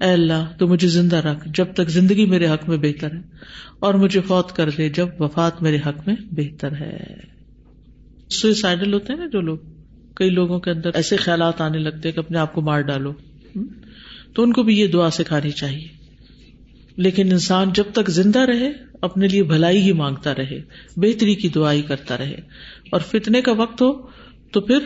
اے 0.00 0.12
اللہ، 0.12 0.52
تو 0.58 0.66
مجھے 0.66 0.88
زندہ 0.88 1.16
رکھ 1.16 1.48
جب 1.54 1.66
تک 1.74 1.88
زندگی 1.88 2.26
میرے 2.26 2.46
حق 2.46 2.68
میں 2.68 2.76
بہتر 2.76 3.12
ہے 3.12 3.20
اور 3.78 3.94
مجھے 3.94 4.20
فوت 4.20 4.52
کر 4.52 4.70
دے 4.70 4.88
جب 4.88 5.08
وفات 5.18 5.62
میرے 5.62 5.76
حق 5.76 6.08
میں 6.08 6.16
بہتر 6.30 6.72
ہے۔ 6.72 7.00
سوئسائڈل 8.30 8.94
ہوتے 8.94 9.12
ہیں 9.12 9.20
نا 9.20 9.26
جو 9.26 9.40
لوگ؟ 9.40 9.58
کئی 10.14 10.30
لوگوں 10.30 10.60
کے 10.60 10.70
اندر 10.70 10.90
ایسے 10.94 11.16
خیالات 11.16 11.60
آنے 11.60 11.78
لگتے 11.78 12.08
ہیں 12.08 12.14
کہ 12.14 12.20
اپنے 12.20 12.38
آپ 12.38 12.54
کو 12.54 12.60
مار 12.60 12.80
ڈالو۔ 12.80 13.12
تو 14.34 14.42
ان 14.42 14.52
کو 14.52 14.62
بھی 14.62 14.78
یہ 14.78 14.86
دعا 14.86 15.10
سکھانی 15.10 15.50
چاہیے۔ 15.50 15.88
لیکن 16.96 17.32
انسان 17.32 17.72
جب 17.72 17.84
تک 17.92 18.10
زندہ 18.10 18.38
رہے 18.38 18.89
اپنے 19.00 19.28
لیے 19.28 19.42
بھلائی 19.42 19.82
ہی 19.82 19.92
مانگتا 19.92 20.34
رہے، 20.34 20.62
بہتری 20.96 21.34
کی 21.34 21.48
دعائی 21.48 21.82
کرتا 21.82 22.18
رہے۔ 22.18 22.36
اور 22.92 23.00
فتنے 23.00 23.40
کا 23.40 23.52
وقت 23.52 23.82
ہو 23.82 23.92
تو 24.52 24.60
پھر 24.60 24.78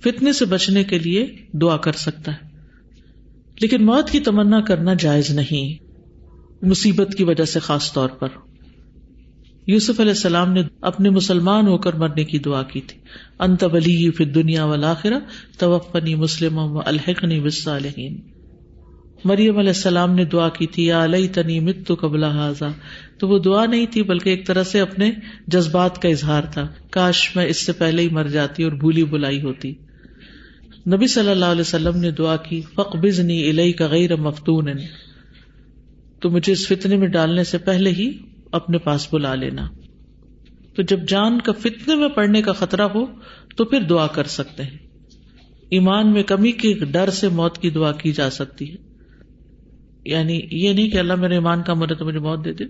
فتنے 0.00 0.32
سے 0.32 0.44
بچنے 0.44 0.84
کے 0.84 0.98
لیے 0.98 1.26
دعا 1.52 1.76
کر 1.76 1.92
سکتا 1.92 2.32
ہے۔ 2.32 2.48
لیکن 3.60 3.86
موت 3.86 4.10
کی 4.10 4.20
تمنا 4.20 4.60
کرنا 4.60 4.94
جائز 4.94 5.30
نہیں، 5.30 5.84
مصیبت 6.64 7.14
کی 7.14 7.24
وجہ 7.24 7.44
سے 7.44 7.60
خاص 7.60 7.92
طور 7.92 8.08
پر۔ 8.08 8.28
یوسف 9.66 10.00
علیہ 10.00 10.12
السلام 10.12 10.52
نے 10.52 10.62
اپنے 10.80 11.10
مسلمان 11.10 11.66
ہو 11.66 11.78
کر 11.78 11.92
مرنے 11.92 12.24
کی 12.24 12.38
دعا 12.38 12.62
کی 12.62 12.80
تھی۔ 12.80 13.00
انت 13.38 13.64
ولی 13.64 14.10
فی 14.10 14.24
دنیا 14.24 14.64
والا 14.64 14.94
توفنی 15.58 16.14
مسلم 16.14 16.58
و 16.58 16.80
الحقنی 16.86 17.38
وسالحین 17.38 18.33
مریم 19.24 19.58
علیہ 19.58 19.68
السلام 19.68 20.14
نے 20.14 20.24
دعا 20.24 20.48
کی 20.48 20.66
تھی، 20.66 20.86
یا 20.86 21.04
علیہ 21.04 21.28
تنی 21.34 21.60
مت 21.60 21.76
تو 21.86 21.94
قبل 22.00 22.24
حاضا 22.24 22.68
تو 23.18 23.28
وہ 23.28 23.38
دعا 23.38 23.66
نہیں 23.66 23.86
تھی، 23.86 24.02
بلکہ 24.02 24.30
ایک 24.30 24.46
طرح 24.46 24.62
سے 24.62 24.80
اپنے 24.80 25.10
جذبات 25.46 26.02
کا 26.02 26.08
اظہار 26.08 26.42
تھا۔ 26.42 26.68
کاش 26.90 27.36
میں 27.36 27.46
اس 27.46 27.66
سے 27.66 27.72
پہلے 27.72 28.02
ہی 28.02 28.08
مر 28.08 28.24
جاتی 28.24 28.64
اور 28.64 28.72
بھولی 28.72 29.04
بلائی 29.04 29.42
ہوتی۔ 29.42 29.74
نبی 30.86 31.06
صلی 31.06 31.30
اللہ 31.30 31.44
علیہ 31.44 31.60
وسلم 31.60 31.96
نے 31.96 32.10
دعا 32.10 32.36
کی 32.36 32.60
فق 32.74 32.96
بزنی 32.96 33.50
الہی 33.50 33.72
کا 33.72 33.86
غیر 33.86 34.16
مفتون۔ 34.16 34.66
تو 36.20 36.30
مجھے 36.30 36.52
اس 36.52 36.68
فتنے 36.68 36.96
میں 36.96 37.08
ڈالنے 37.08 37.44
سے 37.44 37.58
پہلے 37.58 37.90
ہی 37.90 38.18
اپنے 38.52 38.78
پاس 38.78 39.14
بلا 39.14 39.34
لینا۔ 39.34 39.68
تو 40.74 40.82
جب 40.82 41.00
جان 41.08 41.40
کا 41.40 41.52
فتنے 41.52 41.94
میں 41.94 42.08
پڑنے 42.08 42.42
کا 42.42 42.52
خطرہ 42.52 42.82
ہو، 42.82 43.06
تو 43.56 43.64
پھر 43.64 43.80
دعا 43.80 44.06
کر 44.06 44.24
سکتے 44.24 44.62
ہیں۔ 44.62 44.78
ایمان 45.70 46.12
میں 46.12 46.22
کمی 46.22 46.52
کے 46.52 46.74
ڈر 46.74 47.10
سے 47.10 47.28
موت 47.28 47.58
کی 47.58 47.70
دعا 47.70 47.92
کی 47.92 48.12
جا 48.12 48.30
سکتی 48.30 48.72
ہے۔ 48.72 48.93
یعنی 50.04 50.40
یہ 50.50 50.72
نہیں 50.72 50.90
کہ 50.90 50.98
اللہ 50.98 51.14
میرے 51.14 51.34
ایمان 51.34 51.62
کا 51.62 51.74
مرے 51.74 51.94
تو 51.94 52.04
مجھے 52.04 52.18
موت 52.18 52.44
دے 52.44 52.52
دے۔ 52.52 52.64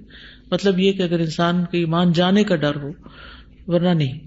مطلب 0.50 0.78
یہ 0.78 0.92
کہ 0.92 1.02
اگر 1.02 1.18
انسان 1.18 1.64
کے 1.70 1.78
ایمان 1.78 2.12
جانے 2.12 2.44
کا 2.44 2.56
ڈر 2.56 2.76
ہو، 2.76 2.90
ورنہ 3.66 3.88
نہیں۔ 3.88 4.18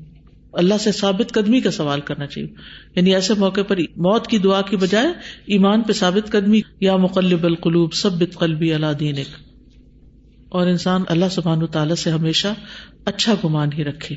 اللہ 0.53 0.77
سے 0.79 0.91
ثابت 0.91 1.33
قدمی 1.33 1.61
کا 1.61 1.71
سوال 1.71 2.01
کرنا 2.01 2.25
چاہیے۔ 2.25 2.49
یعنی 2.95 3.15
ایسے 3.15 3.33
موقع 3.33 3.61
پر 3.61 3.77
موت 3.77 4.27
کی 4.27 4.37
دعا 4.37 4.61
کی 4.61 4.75
بجائے 4.75 5.07
ایمان 5.45 5.81
پہ 5.81 5.93
ثابت 5.93 6.31
قدمی، 6.31 6.61
یا 6.79 6.95
مقلب 6.95 7.43
القلوب 7.43 7.93
سب 7.93 8.11
قلبی 8.39 8.73
اللہ 8.73 8.93
دین 8.99 9.15
اور 10.49 10.67
انسان 10.67 11.01
اللہ 11.07 11.25
سبحان 11.31 11.65
تعالیٰ 11.65 11.95
سے 11.95 12.11
ہمیشہ 12.11 12.47
اچھا 13.05 13.33
گمان 13.43 13.69
ہی 13.77 13.83
رکھے، 13.83 14.15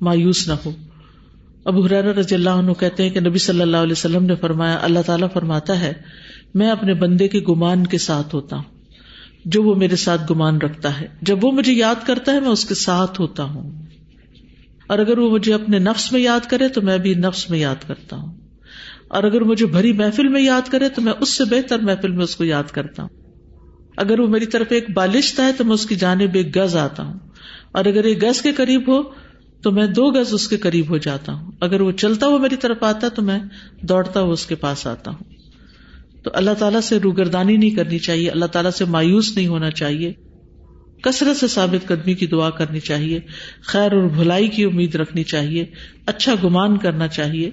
مایوس 0.00 0.48
نہ 0.48 0.54
ہو۔ 0.64 0.72
اب 1.64 1.78
حرار 1.78 2.04
رضی 2.04 2.34
اللہ 2.34 2.50
عنہ 2.50 2.72
کہتے 2.72 3.02
ہیں 3.02 3.10
کہ 3.10 3.20
نبی 3.20 3.38
صلی 3.38 3.62
اللہ 3.62 3.76
علیہ 3.76 3.92
وسلم 3.92 4.24
نے 4.24 4.34
فرمایا، 4.34 4.78
اللہ 4.82 4.98
تعالیٰ 5.06 5.28
فرماتا 5.32 5.80
ہے 5.80 5.92
میں 6.54 6.70
اپنے 6.70 6.94
بندے 6.94 7.28
کے 7.28 7.38
گمان 7.38 7.86
کے 7.86 7.98
ساتھ 7.98 8.34
ہوتا 8.34 8.56
ہوں، 8.56 8.62
جو 9.44 9.62
وہ 9.62 9.74
میرے 9.74 9.96
ساتھ 9.96 10.32
گمان 10.32 10.58
رکھتا 10.58 11.00
ہے۔ 11.00 11.06
جب 11.22 11.44
وہ 11.44 11.52
مجھے 11.52 11.72
یاد 11.72 12.06
کرتا 12.06 12.32
ہے، 12.32 12.40
میں 12.40 12.48
اس 12.48 12.64
کے 12.64 12.74
ساتھ 12.74 13.20
ہوتا 13.20 13.42
ہوں۔ 13.42 13.86
اور 14.86 14.98
اگر 14.98 15.18
وہ 15.18 15.30
مجھے 15.30 15.54
اپنے 15.54 15.78
نفس 15.78 16.12
میں 16.12 16.20
یاد 16.20 16.50
کرے، 16.50 16.68
تو 16.68 16.82
میں 16.82 16.98
بھی 16.98 17.14
نفس 17.14 17.50
میں 17.50 17.58
یاد 17.58 17.88
کرتا 17.88 18.16
ہوں۔ 18.16 18.36
اور 19.08 19.22
اگر 19.22 19.40
مجھے 19.40 19.66
بھری 19.66 19.92
محفل 19.92 20.28
میں 20.28 20.42
یاد 20.42 20.70
کرے، 20.70 20.88
تو 20.88 21.02
میں 21.02 21.12
اس 21.20 21.28
سے 21.28 21.44
بہتر 21.44 21.78
محفل 21.78 22.10
میں 22.10 22.24
اس 22.24 22.36
کو 22.36 22.44
یاد 22.44 22.70
کرتا 22.72 23.02
ہوں۔ 23.02 23.08
اگر 23.96 24.20
وہ 24.20 24.26
میری 24.26 24.46
طرف 24.46 24.66
ایک 24.70 24.90
بالشت 24.94 25.40
ہے، 25.40 25.52
تو 25.52 25.64
میں 25.64 25.74
اس 25.74 25.86
کی 25.86 25.94
جانب 25.94 26.30
ایک 26.32 26.56
گز 26.56 26.76
آتا 26.76 27.02
ہوں۔ 27.02 27.18
اور 27.72 27.84
اگر 27.84 28.04
ایک 28.04 28.22
گز 28.22 28.42
کے 28.42 28.52
قریب 28.52 28.88
ہو، 28.88 29.02
تو 29.62 29.70
میں 29.70 29.86
دو 29.86 30.10
گز 30.10 30.34
اس 30.34 30.48
کے 30.48 30.56
قریب 30.56 30.88
ہو 30.88 30.96
جاتا 30.96 31.32
ہوں۔ 31.32 31.52
اگر 31.60 31.80
وہ 31.80 31.92
چلتا 31.92 32.26
ہوا 32.26 32.38
میری 32.38 32.56
طرف 32.56 32.82
آتا، 32.82 33.08
تو 33.08 33.22
میں 33.22 33.38
دوڑتا 33.82 34.20
ہوا 34.20 34.32
اس 34.32 34.46
کے 34.46 34.54
پاس 34.54 34.86
آتا 34.86 35.10
ہوں۔ 35.10 35.41
اللہ 36.32 36.54
تعالیٰ 36.58 36.80
سے 36.80 36.98
روگردانی 36.98 37.56
نہیں 37.56 37.70
کرنی 37.70 37.98
چاہیے، 37.98 38.30
اللہ 38.30 38.44
تعالیٰ 38.44 38.70
سے 38.70 38.84
مایوس 38.84 39.36
نہیں 39.36 39.46
ہونا 39.46 39.70
چاہیے۔ 39.70 40.12
کثرت 41.02 41.36
سے 41.36 41.48
ثابت 41.48 41.88
قدمی 41.88 42.14
کی 42.14 42.26
دعا 42.26 42.50
کرنی 42.50 42.80
چاہیے، 42.80 43.20
خیر 43.62 43.92
اور 43.92 44.08
بھلائی 44.08 44.48
کی 44.48 44.64
امید 44.64 44.94
رکھنی 44.94 45.24
چاہیے 45.24 45.64
اچھا 46.06 46.34
گمان 46.44 46.76
کرنا 46.78 47.08
چاہیے 47.08 47.50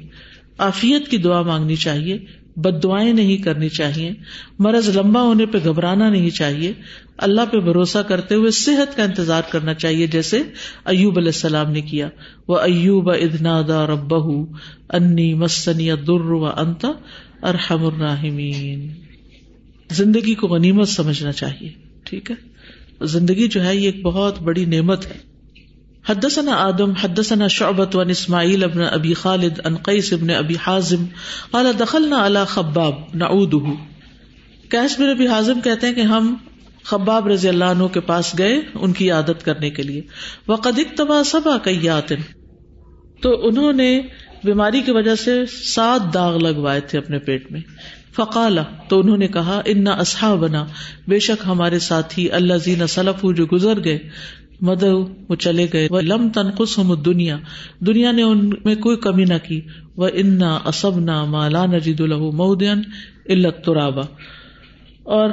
آفیت 0.57 1.07
کی 1.07 1.17
دعا 1.17 1.41
مانگنی 1.41 1.75
چاہیے، 1.75 2.17
بد 2.55 2.83
دعائیں 2.83 3.13
نہیں 3.13 3.37
کرنی 3.37 3.69
چاہیے، 3.69 4.11
مرض 4.59 4.97
لمبا 4.97 5.21
ہونے 5.21 5.45
پہ 5.45 5.57
گھبرانا 5.63 6.09
نہیں 6.09 6.29
چاہیے، 6.29 6.73
اللہ 7.17 7.41
پہ 7.51 7.57
بھروسہ 7.57 7.97
کرتے 7.97 8.35
ہوئے 8.35 8.51
صحت 8.51 8.95
کا 8.95 9.03
انتظار 9.03 9.41
کرنا 9.49 9.73
چاہیے، 9.73 10.07
جیسے 10.07 10.41
ایوب 10.85 11.17
علیہ 11.17 11.31
السلام 11.35 11.71
نے 11.71 11.81
کیا۔ 11.81 12.09
وہ 12.47 12.59
ایوب 12.59 13.09
ادنا 13.11 13.61
دا 13.67 13.87
رب 13.87 14.13
انی 14.89 15.33
مسنی 15.33 15.89
در 16.07 16.31
و 16.31 16.45
انتا 16.45 16.91
ارحم 17.43 17.85
الراحمین۔ 17.85 18.93
زندگی 19.91 20.35
کو 20.35 20.47
غنیمت 20.47 20.87
سمجھنا 20.87 21.31
چاہیے، 21.31 21.69
ٹھیک 22.03 22.31
ہے؟ 22.31 22.35
زندگی 23.05 23.47
جو 23.47 23.65
ہے، 23.65 23.75
یہ 23.75 23.85
ایک 23.85 24.01
بہت 24.01 24.41
بڑی 24.41 24.65
نعمت 24.65 25.05
ہے۔ 25.05 25.29
حدثنا 26.09 26.51
آدم، 26.51 26.91
حدثنا 26.91 27.47
شعبت 27.47 27.95
ون 27.95 28.09
اسماعیل 28.09 28.63
ابن 28.63 28.81
ابی 28.81 29.13
خالد 29.13 29.59
ان 29.63 29.75
قیس 29.75 30.13
ابن 30.13 30.29
ابی 30.29 30.55
حازم۔ 30.67 31.05
قال، 31.51 31.65
دخلنا 31.79 32.25
على 32.25 32.39
خباب 32.47 32.95
نعوده 33.13 33.71
قیس 34.69 34.99
بن 34.99 35.09
ابی 35.09 35.27
حازم 35.27 35.61
کہتے 35.63 35.87
ہیں 35.87 35.93
کہ 35.93 36.01
ہم 36.01 36.35
خباب 36.83 37.27
رضی 37.27 37.49
اللہ 37.49 37.65
عنہ 37.65 37.83
کے 37.83 37.99
پاس 37.99 38.35
گئے 38.37 38.61
ان 38.73 38.93
کی 38.93 39.11
عادت 39.11 39.45
کرنے 39.45 39.69
کے 39.69 39.83
لیے۔ 39.83 40.01
وقد 40.47 40.79
اکتبا 40.79 41.23
سبا 41.23 41.57
کیاتن 41.57 42.15
تو 43.21 43.47
انہوں 43.47 43.73
نے 43.73 44.01
بیماری 44.43 44.81
کی 44.81 44.91
وجہ 44.91 45.15
سے 45.15 45.45
سات 45.45 46.13
داغ 46.13 46.37
لگوائے 46.37 46.81
تھے 46.81 46.97
اپنے 46.97 47.19
پیٹ 47.19 47.51
میں۔ 47.51 47.59
فقالا، 48.15 48.63
تو 48.87 48.99
انہوں 48.99 49.17
نے 49.17 49.27
کہا، 49.27 49.61
انا 49.65 49.91
اصحا 49.91 50.35
بنا 50.35 50.65
بے 51.07 51.19
شک 51.19 51.43
ہمارے 51.47 51.79
ساتھی 51.79 52.31
اللہ 52.31 52.53
زین 52.53 52.87
سلف 52.87 53.25
جو 53.35 53.45
گزر 53.51 53.83
گئے 53.83 53.99
مد 54.61 54.83
وہ 55.29 55.35
چلے 55.35 55.67
گئے۔ 55.73 55.87
وہ 55.91 56.01
لم 56.01 56.29
تنقص 56.29 56.79
ہم 56.79 57.01
دنیا 57.01 57.37
دنیا 57.79 58.11
نے 58.11 58.23
ان 58.23 58.49
میں 58.65 58.75
کوئی 58.75 58.97
کمی 58.97 59.23
نہ 59.23 59.33
کی۔ 59.47 59.61
وہ 59.97 60.07
انا 60.13 60.59
اسب 60.65 60.99
نہ 60.99 61.25
مالا 61.25 61.65
نجید 61.65 62.01
الح 62.01 62.15
مودین 62.15 62.81
علت 63.29 63.65
ترابا 63.65 64.01
اور 65.03 65.29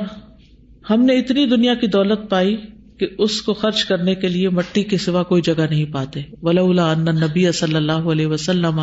ہم 0.91 1.05
نے 1.05 1.19
اتنی 1.19 1.47
دنیا 1.47 1.75
کی 1.75 1.87
دولت 1.87 2.31
پائی 2.31 2.57
کہ 2.99 3.07
اس 3.19 3.43
کو 3.43 3.55
خرچ 3.55 3.85
کرنے 3.85 4.15
کے 4.15 4.29
لیے 4.29 4.49
مٹی 4.49 4.83
کے 4.83 4.99
سوا 4.99 5.23
کوئی 5.23 5.43
جگہ 5.43 5.63
نہیں 5.71 5.85
پاتے۔ 5.85 6.23
ولا 6.43 6.93
ان 6.93 7.05
نبی 7.05 7.53
صلی 7.53 7.75
اللہ 7.75 7.93
علیہ 7.93 8.27
وسلم 8.27 8.81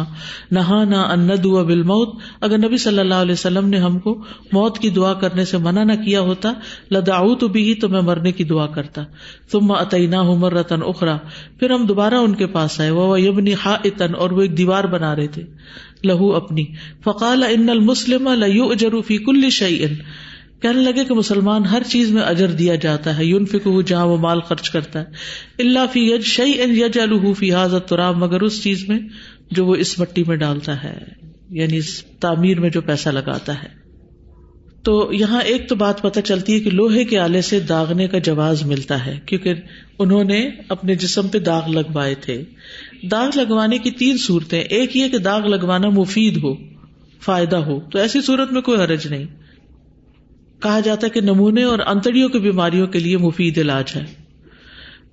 نہا 0.52 0.84
نہ 0.84 1.36
بل 1.68 1.84
موت 1.84 2.22
اگر 2.42 2.58
نبی 2.58 2.78
صلی 2.78 3.00
اللہ 3.00 3.14
علیہ 3.14 3.34
وسلم 3.34 3.70
نے 3.70 3.78
ہم 3.78 4.00
کو 4.00 4.24
موت 4.52 4.80
کی 4.80 4.90
دعا 4.90 5.14
کرنے 5.14 5.46
سے 5.46 5.58
منع 5.58 5.84
نہ 5.84 5.94
کیا 5.94 6.22
ہوتا 6.22 6.54
لداؤ 6.92 7.36
تو 7.36 7.48
بھی 7.48 7.76
تو 7.76 7.90
میں 7.90 8.02
مرنے 8.02 8.32
کی 8.32 8.44
دعا 8.44 8.68
کرتا۔ 8.68 9.04
تم 9.52 9.72
عطینہ 9.72 10.16
عمر 10.16 10.54
رتن 10.54 10.80
اخرا 10.86 11.18
پھر 11.60 11.70
ہم 11.70 11.86
دوبارہ 11.86 12.14
ان 12.14 12.36
کے 12.36 12.48
پاس 12.48 12.80
آئے۔ 12.80 12.90
وہ 12.90 13.22
یبنی 13.22 13.54
ہا 13.66 13.78
اتن 13.84 14.16
اور 14.16 14.32
وہ 14.32 14.42
ایک 14.42 14.58
دیوار 14.58 14.84
بنا 14.84 15.16
رہے 15.16 15.28
تھے۔ 15.28 15.44
لہو 16.04 16.36
اپنی۔ 16.36 16.66
فقال 17.04 17.44
ان 17.44 17.70
المسلم 17.70 18.30
لو 18.30 18.70
اجروفی 18.70 19.18
کل 19.18 19.50
شعین 19.50 19.96
کہنے 20.64 20.82
لگے 20.82 21.06
کہ 21.06 21.14
مسلمان 21.14 21.66
ہر 21.66 21.82
چیز 21.88 22.12
میں 22.12 22.22
اجر 22.22 22.48
دیا 22.48 22.76
جاتا 22.76 23.18
ہے 23.18 23.26
یون 23.26 23.46
فک 23.46 23.68
جہاں 23.86 24.06
وہ 24.06 24.18
مال 24.18 24.40
خرچ 24.40 24.70
کرتا 24.70 25.00
ہے۔ 25.00 25.06
اللہ 25.60 25.80
فی 25.94 26.00
یج 26.00 26.22
شعی 26.22 26.52
این 26.52 26.76
یج 26.76 27.00
الفی 27.00 27.52
حاضر 27.52 27.80
تراب 27.80 28.18
مگر 28.18 28.42
اس 28.42 28.64
چیز 28.64 28.90
میں 28.90 29.00
جو 29.52 29.66
وہ 29.66 29.76
اس 29.76 30.00
مٹی 30.00 30.24
میں 30.28 30.36
ڈالتا 30.36 30.84
ہے 30.84 30.98
یعنی 31.50 31.78
اس 31.78 32.04
تعمیر 32.04 32.60
میں 32.60 32.70
جو 32.70 32.82
پیسہ 32.82 33.10
لگاتا 33.10 33.64
ہے۔ 33.64 33.84
تو 34.84 35.10
یہاں 35.14 35.42
ایک 35.42 35.70
تو 35.70 35.76
بات 35.76 36.02
پتہ 36.02 36.20
چلتی 36.20 36.54
ہے 36.54 36.60
کہ 36.60 36.70
لوہے 36.70 37.04
کے 37.04 37.20
آلے 37.20 37.42
سے 37.42 37.60
داغنے 37.60 38.08
کا 38.08 38.18
جواز 38.18 38.64
ملتا 38.64 39.06
ہے، 39.06 39.20
کیونکہ 39.26 39.54
انہوں 40.00 40.24
نے 40.24 40.50
اپنے 40.70 40.96
جسم 40.96 41.28
پہ 41.28 41.40
داغ 41.40 41.70
لگوائے 41.70 42.16
تھے۔ 42.16 42.44
داغ 43.12 43.30
لگوانے 43.36 43.78
کی 43.78 43.92
تین 43.92 44.18
صورتیں، 44.18 44.62
ایک 44.62 44.98
یہ 44.98 45.08
کہ 45.08 45.18
داغ 45.18 45.48
لگوانا 45.48 45.90
مفید 45.90 46.38
ہو، 46.44 46.54
فائدہ 47.22 47.56
ہو، 47.56 47.80
تو 47.80 48.00
ایسی 48.00 48.22
صورت 48.22 48.52
میں 48.52 48.62
کوئی 48.62 48.82
حرج 48.82 49.08
نہیں۔ 49.08 49.26
کہا 50.64 50.80
جاتا 50.80 51.08
ہے 51.08 51.10
کہ 51.10 51.22
نمونے 51.22 51.64
اور 51.64 51.80
انتڑیوں 51.80 52.30
کی 52.30 52.40
بیماریوں 52.40 52.88
کے 52.88 53.00
لیے 53.00 53.18
مفید 53.18 53.58
علاج 53.58 53.92
ہے۔ 53.96 54.06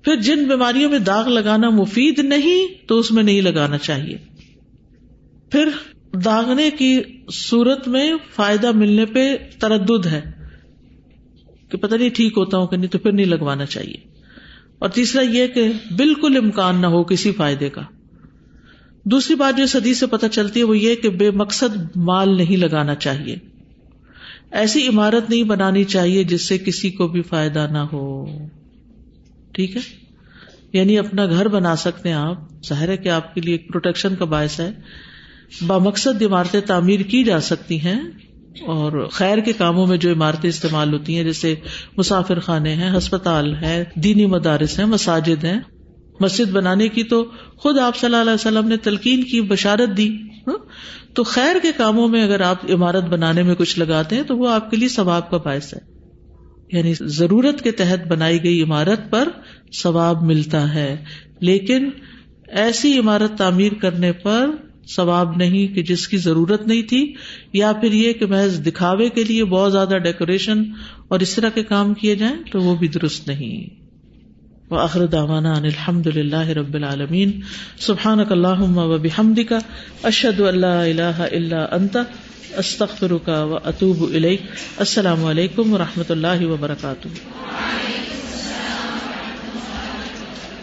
پھر 0.01 0.15
جن 0.15 0.43
بیماریوں 0.43 0.89
میں 0.89 0.99
داغ 0.99 1.27
لگانا 1.27 1.69
مفید 1.69 2.19
نہیں 2.19 2.87
تو 2.87 2.99
اس 2.99 3.11
میں 3.11 3.23
نہیں 3.23 3.41
لگانا 3.41 3.77
چاہیے۔ 3.77 4.17
پھر 5.51 5.69
داغنے 6.25 6.69
کی 6.71 7.01
صورت 7.33 7.87
میں 7.87 8.13
فائدہ 8.35 8.71
ملنے 8.71 9.05
پہ 9.05 9.35
تردد 9.59 10.05
ہے 10.05 10.21
کہ 11.69 11.77
پتہ 11.77 11.95
نہیں 11.95 12.09
ٹھیک 12.09 12.33
ہوتا 12.37 12.57
ہوں 12.57 12.67
کہ 12.67 12.77
نہیں 12.77 12.87
تو 12.87 12.97
پھر 12.97 13.11
نہیں 13.11 13.25
لگوانا 13.25 13.65
چاہیے۔ 13.65 13.97
اور 14.79 14.89
تیسرا 14.89 15.21
یہ 15.21 15.47
کہ 15.47 15.67
بالکل 15.97 16.37
امکان 16.37 16.81
نہ 16.81 16.87
ہو 16.87 17.03
کسی 17.03 17.31
فائدے 17.31 17.69
کا۔ 17.69 17.81
دوسری 19.03 19.35
بات 19.35 19.57
جو 19.57 19.65
سدی 19.65 19.93
سے 19.93 20.07
پتہ 20.07 20.25
چلتی 20.31 20.59
ہے 20.59 20.65
وہ 20.65 20.77
یہ 20.77 20.95
کہ 20.95 21.09
بے 21.09 21.31
مقصد 21.31 21.77
مال 21.95 22.37
نہیں 22.37 22.57
لگانا 22.57 22.95
چاہیے۔ 22.95 23.50
ایسی 24.51 24.87
عمارت 24.87 25.29
نہیں 25.29 25.43
بنانی 25.43 25.83
چاہیے 25.83 26.23
جس 26.23 26.47
سے 26.47 26.57
کسی 26.57 26.89
کو 26.89 27.07
بھی 27.07 27.21
فائدہ 27.21 27.67
نہ 27.71 27.77
ہو۔ 27.77 28.25
ٹھیک 29.51 29.75
ہے؟ 29.75 29.81
یعنی 30.73 30.97
اپنا 30.97 31.25
گھر 31.25 31.47
بنا 31.47 31.75
سکتے 31.75 32.09
ہیں 32.09 32.15
آپ۔ 32.15 32.37
ظاہر 32.67 32.89
ہے 32.89 32.97
کہ 32.97 33.09
آپ 33.09 33.35
کے 33.35 33.41
لیے 33.41 33.53
ایک 33.53 33.67
پروٹیکشن 33.67 34.15
کا 34.15 34.25
باعث 34.25 34.59
ہے۔ 34.59 34.71
بامقصد 35.67 36.21
عمارتیں 36.21 36.61
تعمیر 36.61 36.99
کی 36.99 37.23
جا 37.23 37.39
سکتی 37.39 37.79
ہیں 37.79 38.01
اور 38.67 39.07
خیر 39.11 39.37
کے 39.37 39.53
کاموں 39.53 39.87
میں 39.87 39.97
جو 39.97 40.13
عمارتیں 40.13 40.49
استعمال 40.49 40.93
ہوتی 40.93 41.15
ہیں، 41.15 41.23
جیسے 41.23 41.55
مسافر 41.97 42.39
خانے 42.39 42.75
ہیں، 42.75 42.97
ہسپتال 42.97 43.55
ہے 43.55 43.83
دینی 43.95 44.25
مدارس 44.25 44.79
ہیں، 44.79 44.85
مساجد 44.85 45.43
ہیں۔ 45.43 45.59
مسجد 46.19 46.51
بنانے 46.51 46.87
کی 46.87 47.03
تو 47.03 47.25
خود 47.55 47.77
آپ 47.77 47.97
صلی 47.97 48.05
اللہ 48.05 48.21
علیہ 48.21 48.33
وسلم 48.33 48.67
نے 48.67 48.77
تلقین 48.77 49.23
کی، 49.23 49.41
بشارت 49.41 49.97
دی۔ 49.97 50.17
ہاں؟ 50.47 50.57
تو 51.13 51.23
خیر 51.23 51.55
کے 51.61 51.71
کاموں 51.77 52.07
میں 52.07 52.23
اگر 52.23 52.41
آپ 52.41 52.71
عمارت 52.71 53.03
بنانے 53.03 53.43
میں 53.43 53.55
کچھ 53.55 53.79
لگاتے 53.79 54.15
ہیں 54.15 54.23
تو 54.23 54.37
وہ 54.37 54.49
آپ 54.49 54.71
کے 54.71 54.77
لیے 54.77 54.87
ثواب 54.87 55.29
کا 55.29 55.37
باعث 55.37 55.73
ہے۔ 55.73 55.79
یعنی 56.71 56.93
ضرورت 56.99 57.61
کے 57.61 57.71
تحت 57.71 58.07
بنائی 58.07 58.43
گئی 58.43 58.63
عمارت 58.63 59.09
پر 59.09 59.27
ثواب 59.73 60.23
ملتا 60.23 60.73
ہے۔ 60.73 61.03
لیکن 61.39 61.89
ایسی 62.47 62.99
عمارت 62.99 63.37
تعمیر 63.37 63.73
کرنے 63.73 64.11
پر 64.11 64.49
ثواب 64.95 65.35
نہیں 65.37 65.67
کہ 65.67 65.83
جس 65.83 66.07
کی 66.07 66.17
ضرورت 66.17 66.67
نہیں 66.67 66.81
تھی، 66.81 67.13
یا 67.53 67.73
پھر 67.73 67.91
یہ 67.91 68.13
کہ 68.13 68.25
محض 68.25 68.65
دکھاوے 68.65 69.09
کے 69.09 69.23
لیے 69.23 69.45
بہت 69.45 69.71
زیادہ 69.71 69.97
ڈیکوریشن 70.03 70.63
اور 71.07 71.19
اس 71.19 71.35
طرح 71.35 71.49
کے 71.49 71.63
کام 71.63 71.93
کیے 71.93 72.15
جائیں 72.15 72.35
تو 72.51 72.61
وہ 72.61 72.75
بھی 72.75 72.87
درست 72.87 73.27
نہیں۔ 73.27 73.80
وآخر 74.71 75.05
دعوانا 75.05 75.53
ان 75.53 75.65
الحمد 75.65 76.07
للہ 76.07 76.49
رب 76.49 76.73
العالمین. 76.73 77.39
سبحانک 77.79 78.31
اللہم 78.31 78.77
و 78.77 78.97
بحمدک، 78.97 79.53
اشہد 80.03 80.39
ان 80.39 80.57
لا 80.57 80.83
الہ 80.83 81.21
الا 81.31 81.65
انت، 81.71 81.97
استغفرک 82.57 83.29
و 83.29 83.59
اتوب 83.63 84.03
الیک. 84.13 84.41
السلام 84.77 85.25
علیکم 85.25 85.73
و 85.73 85.77
رحمۃ 85.77 86.09
اللہ 86.09 86.45
وبرکاتہ. 86.45 87.07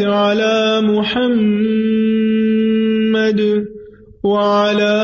على 0.00 0.80
محمد 0.90 1.68
وعلى 4.24 4.96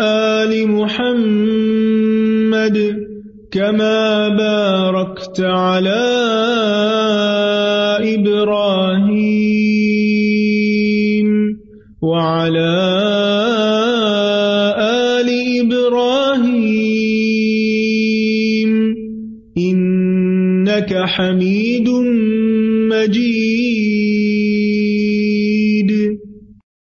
آل 0.00 0.52
محمد 0.68 1.76
كما 3.50 4.28
باركت 4.28 5.40
على 5.40 5.95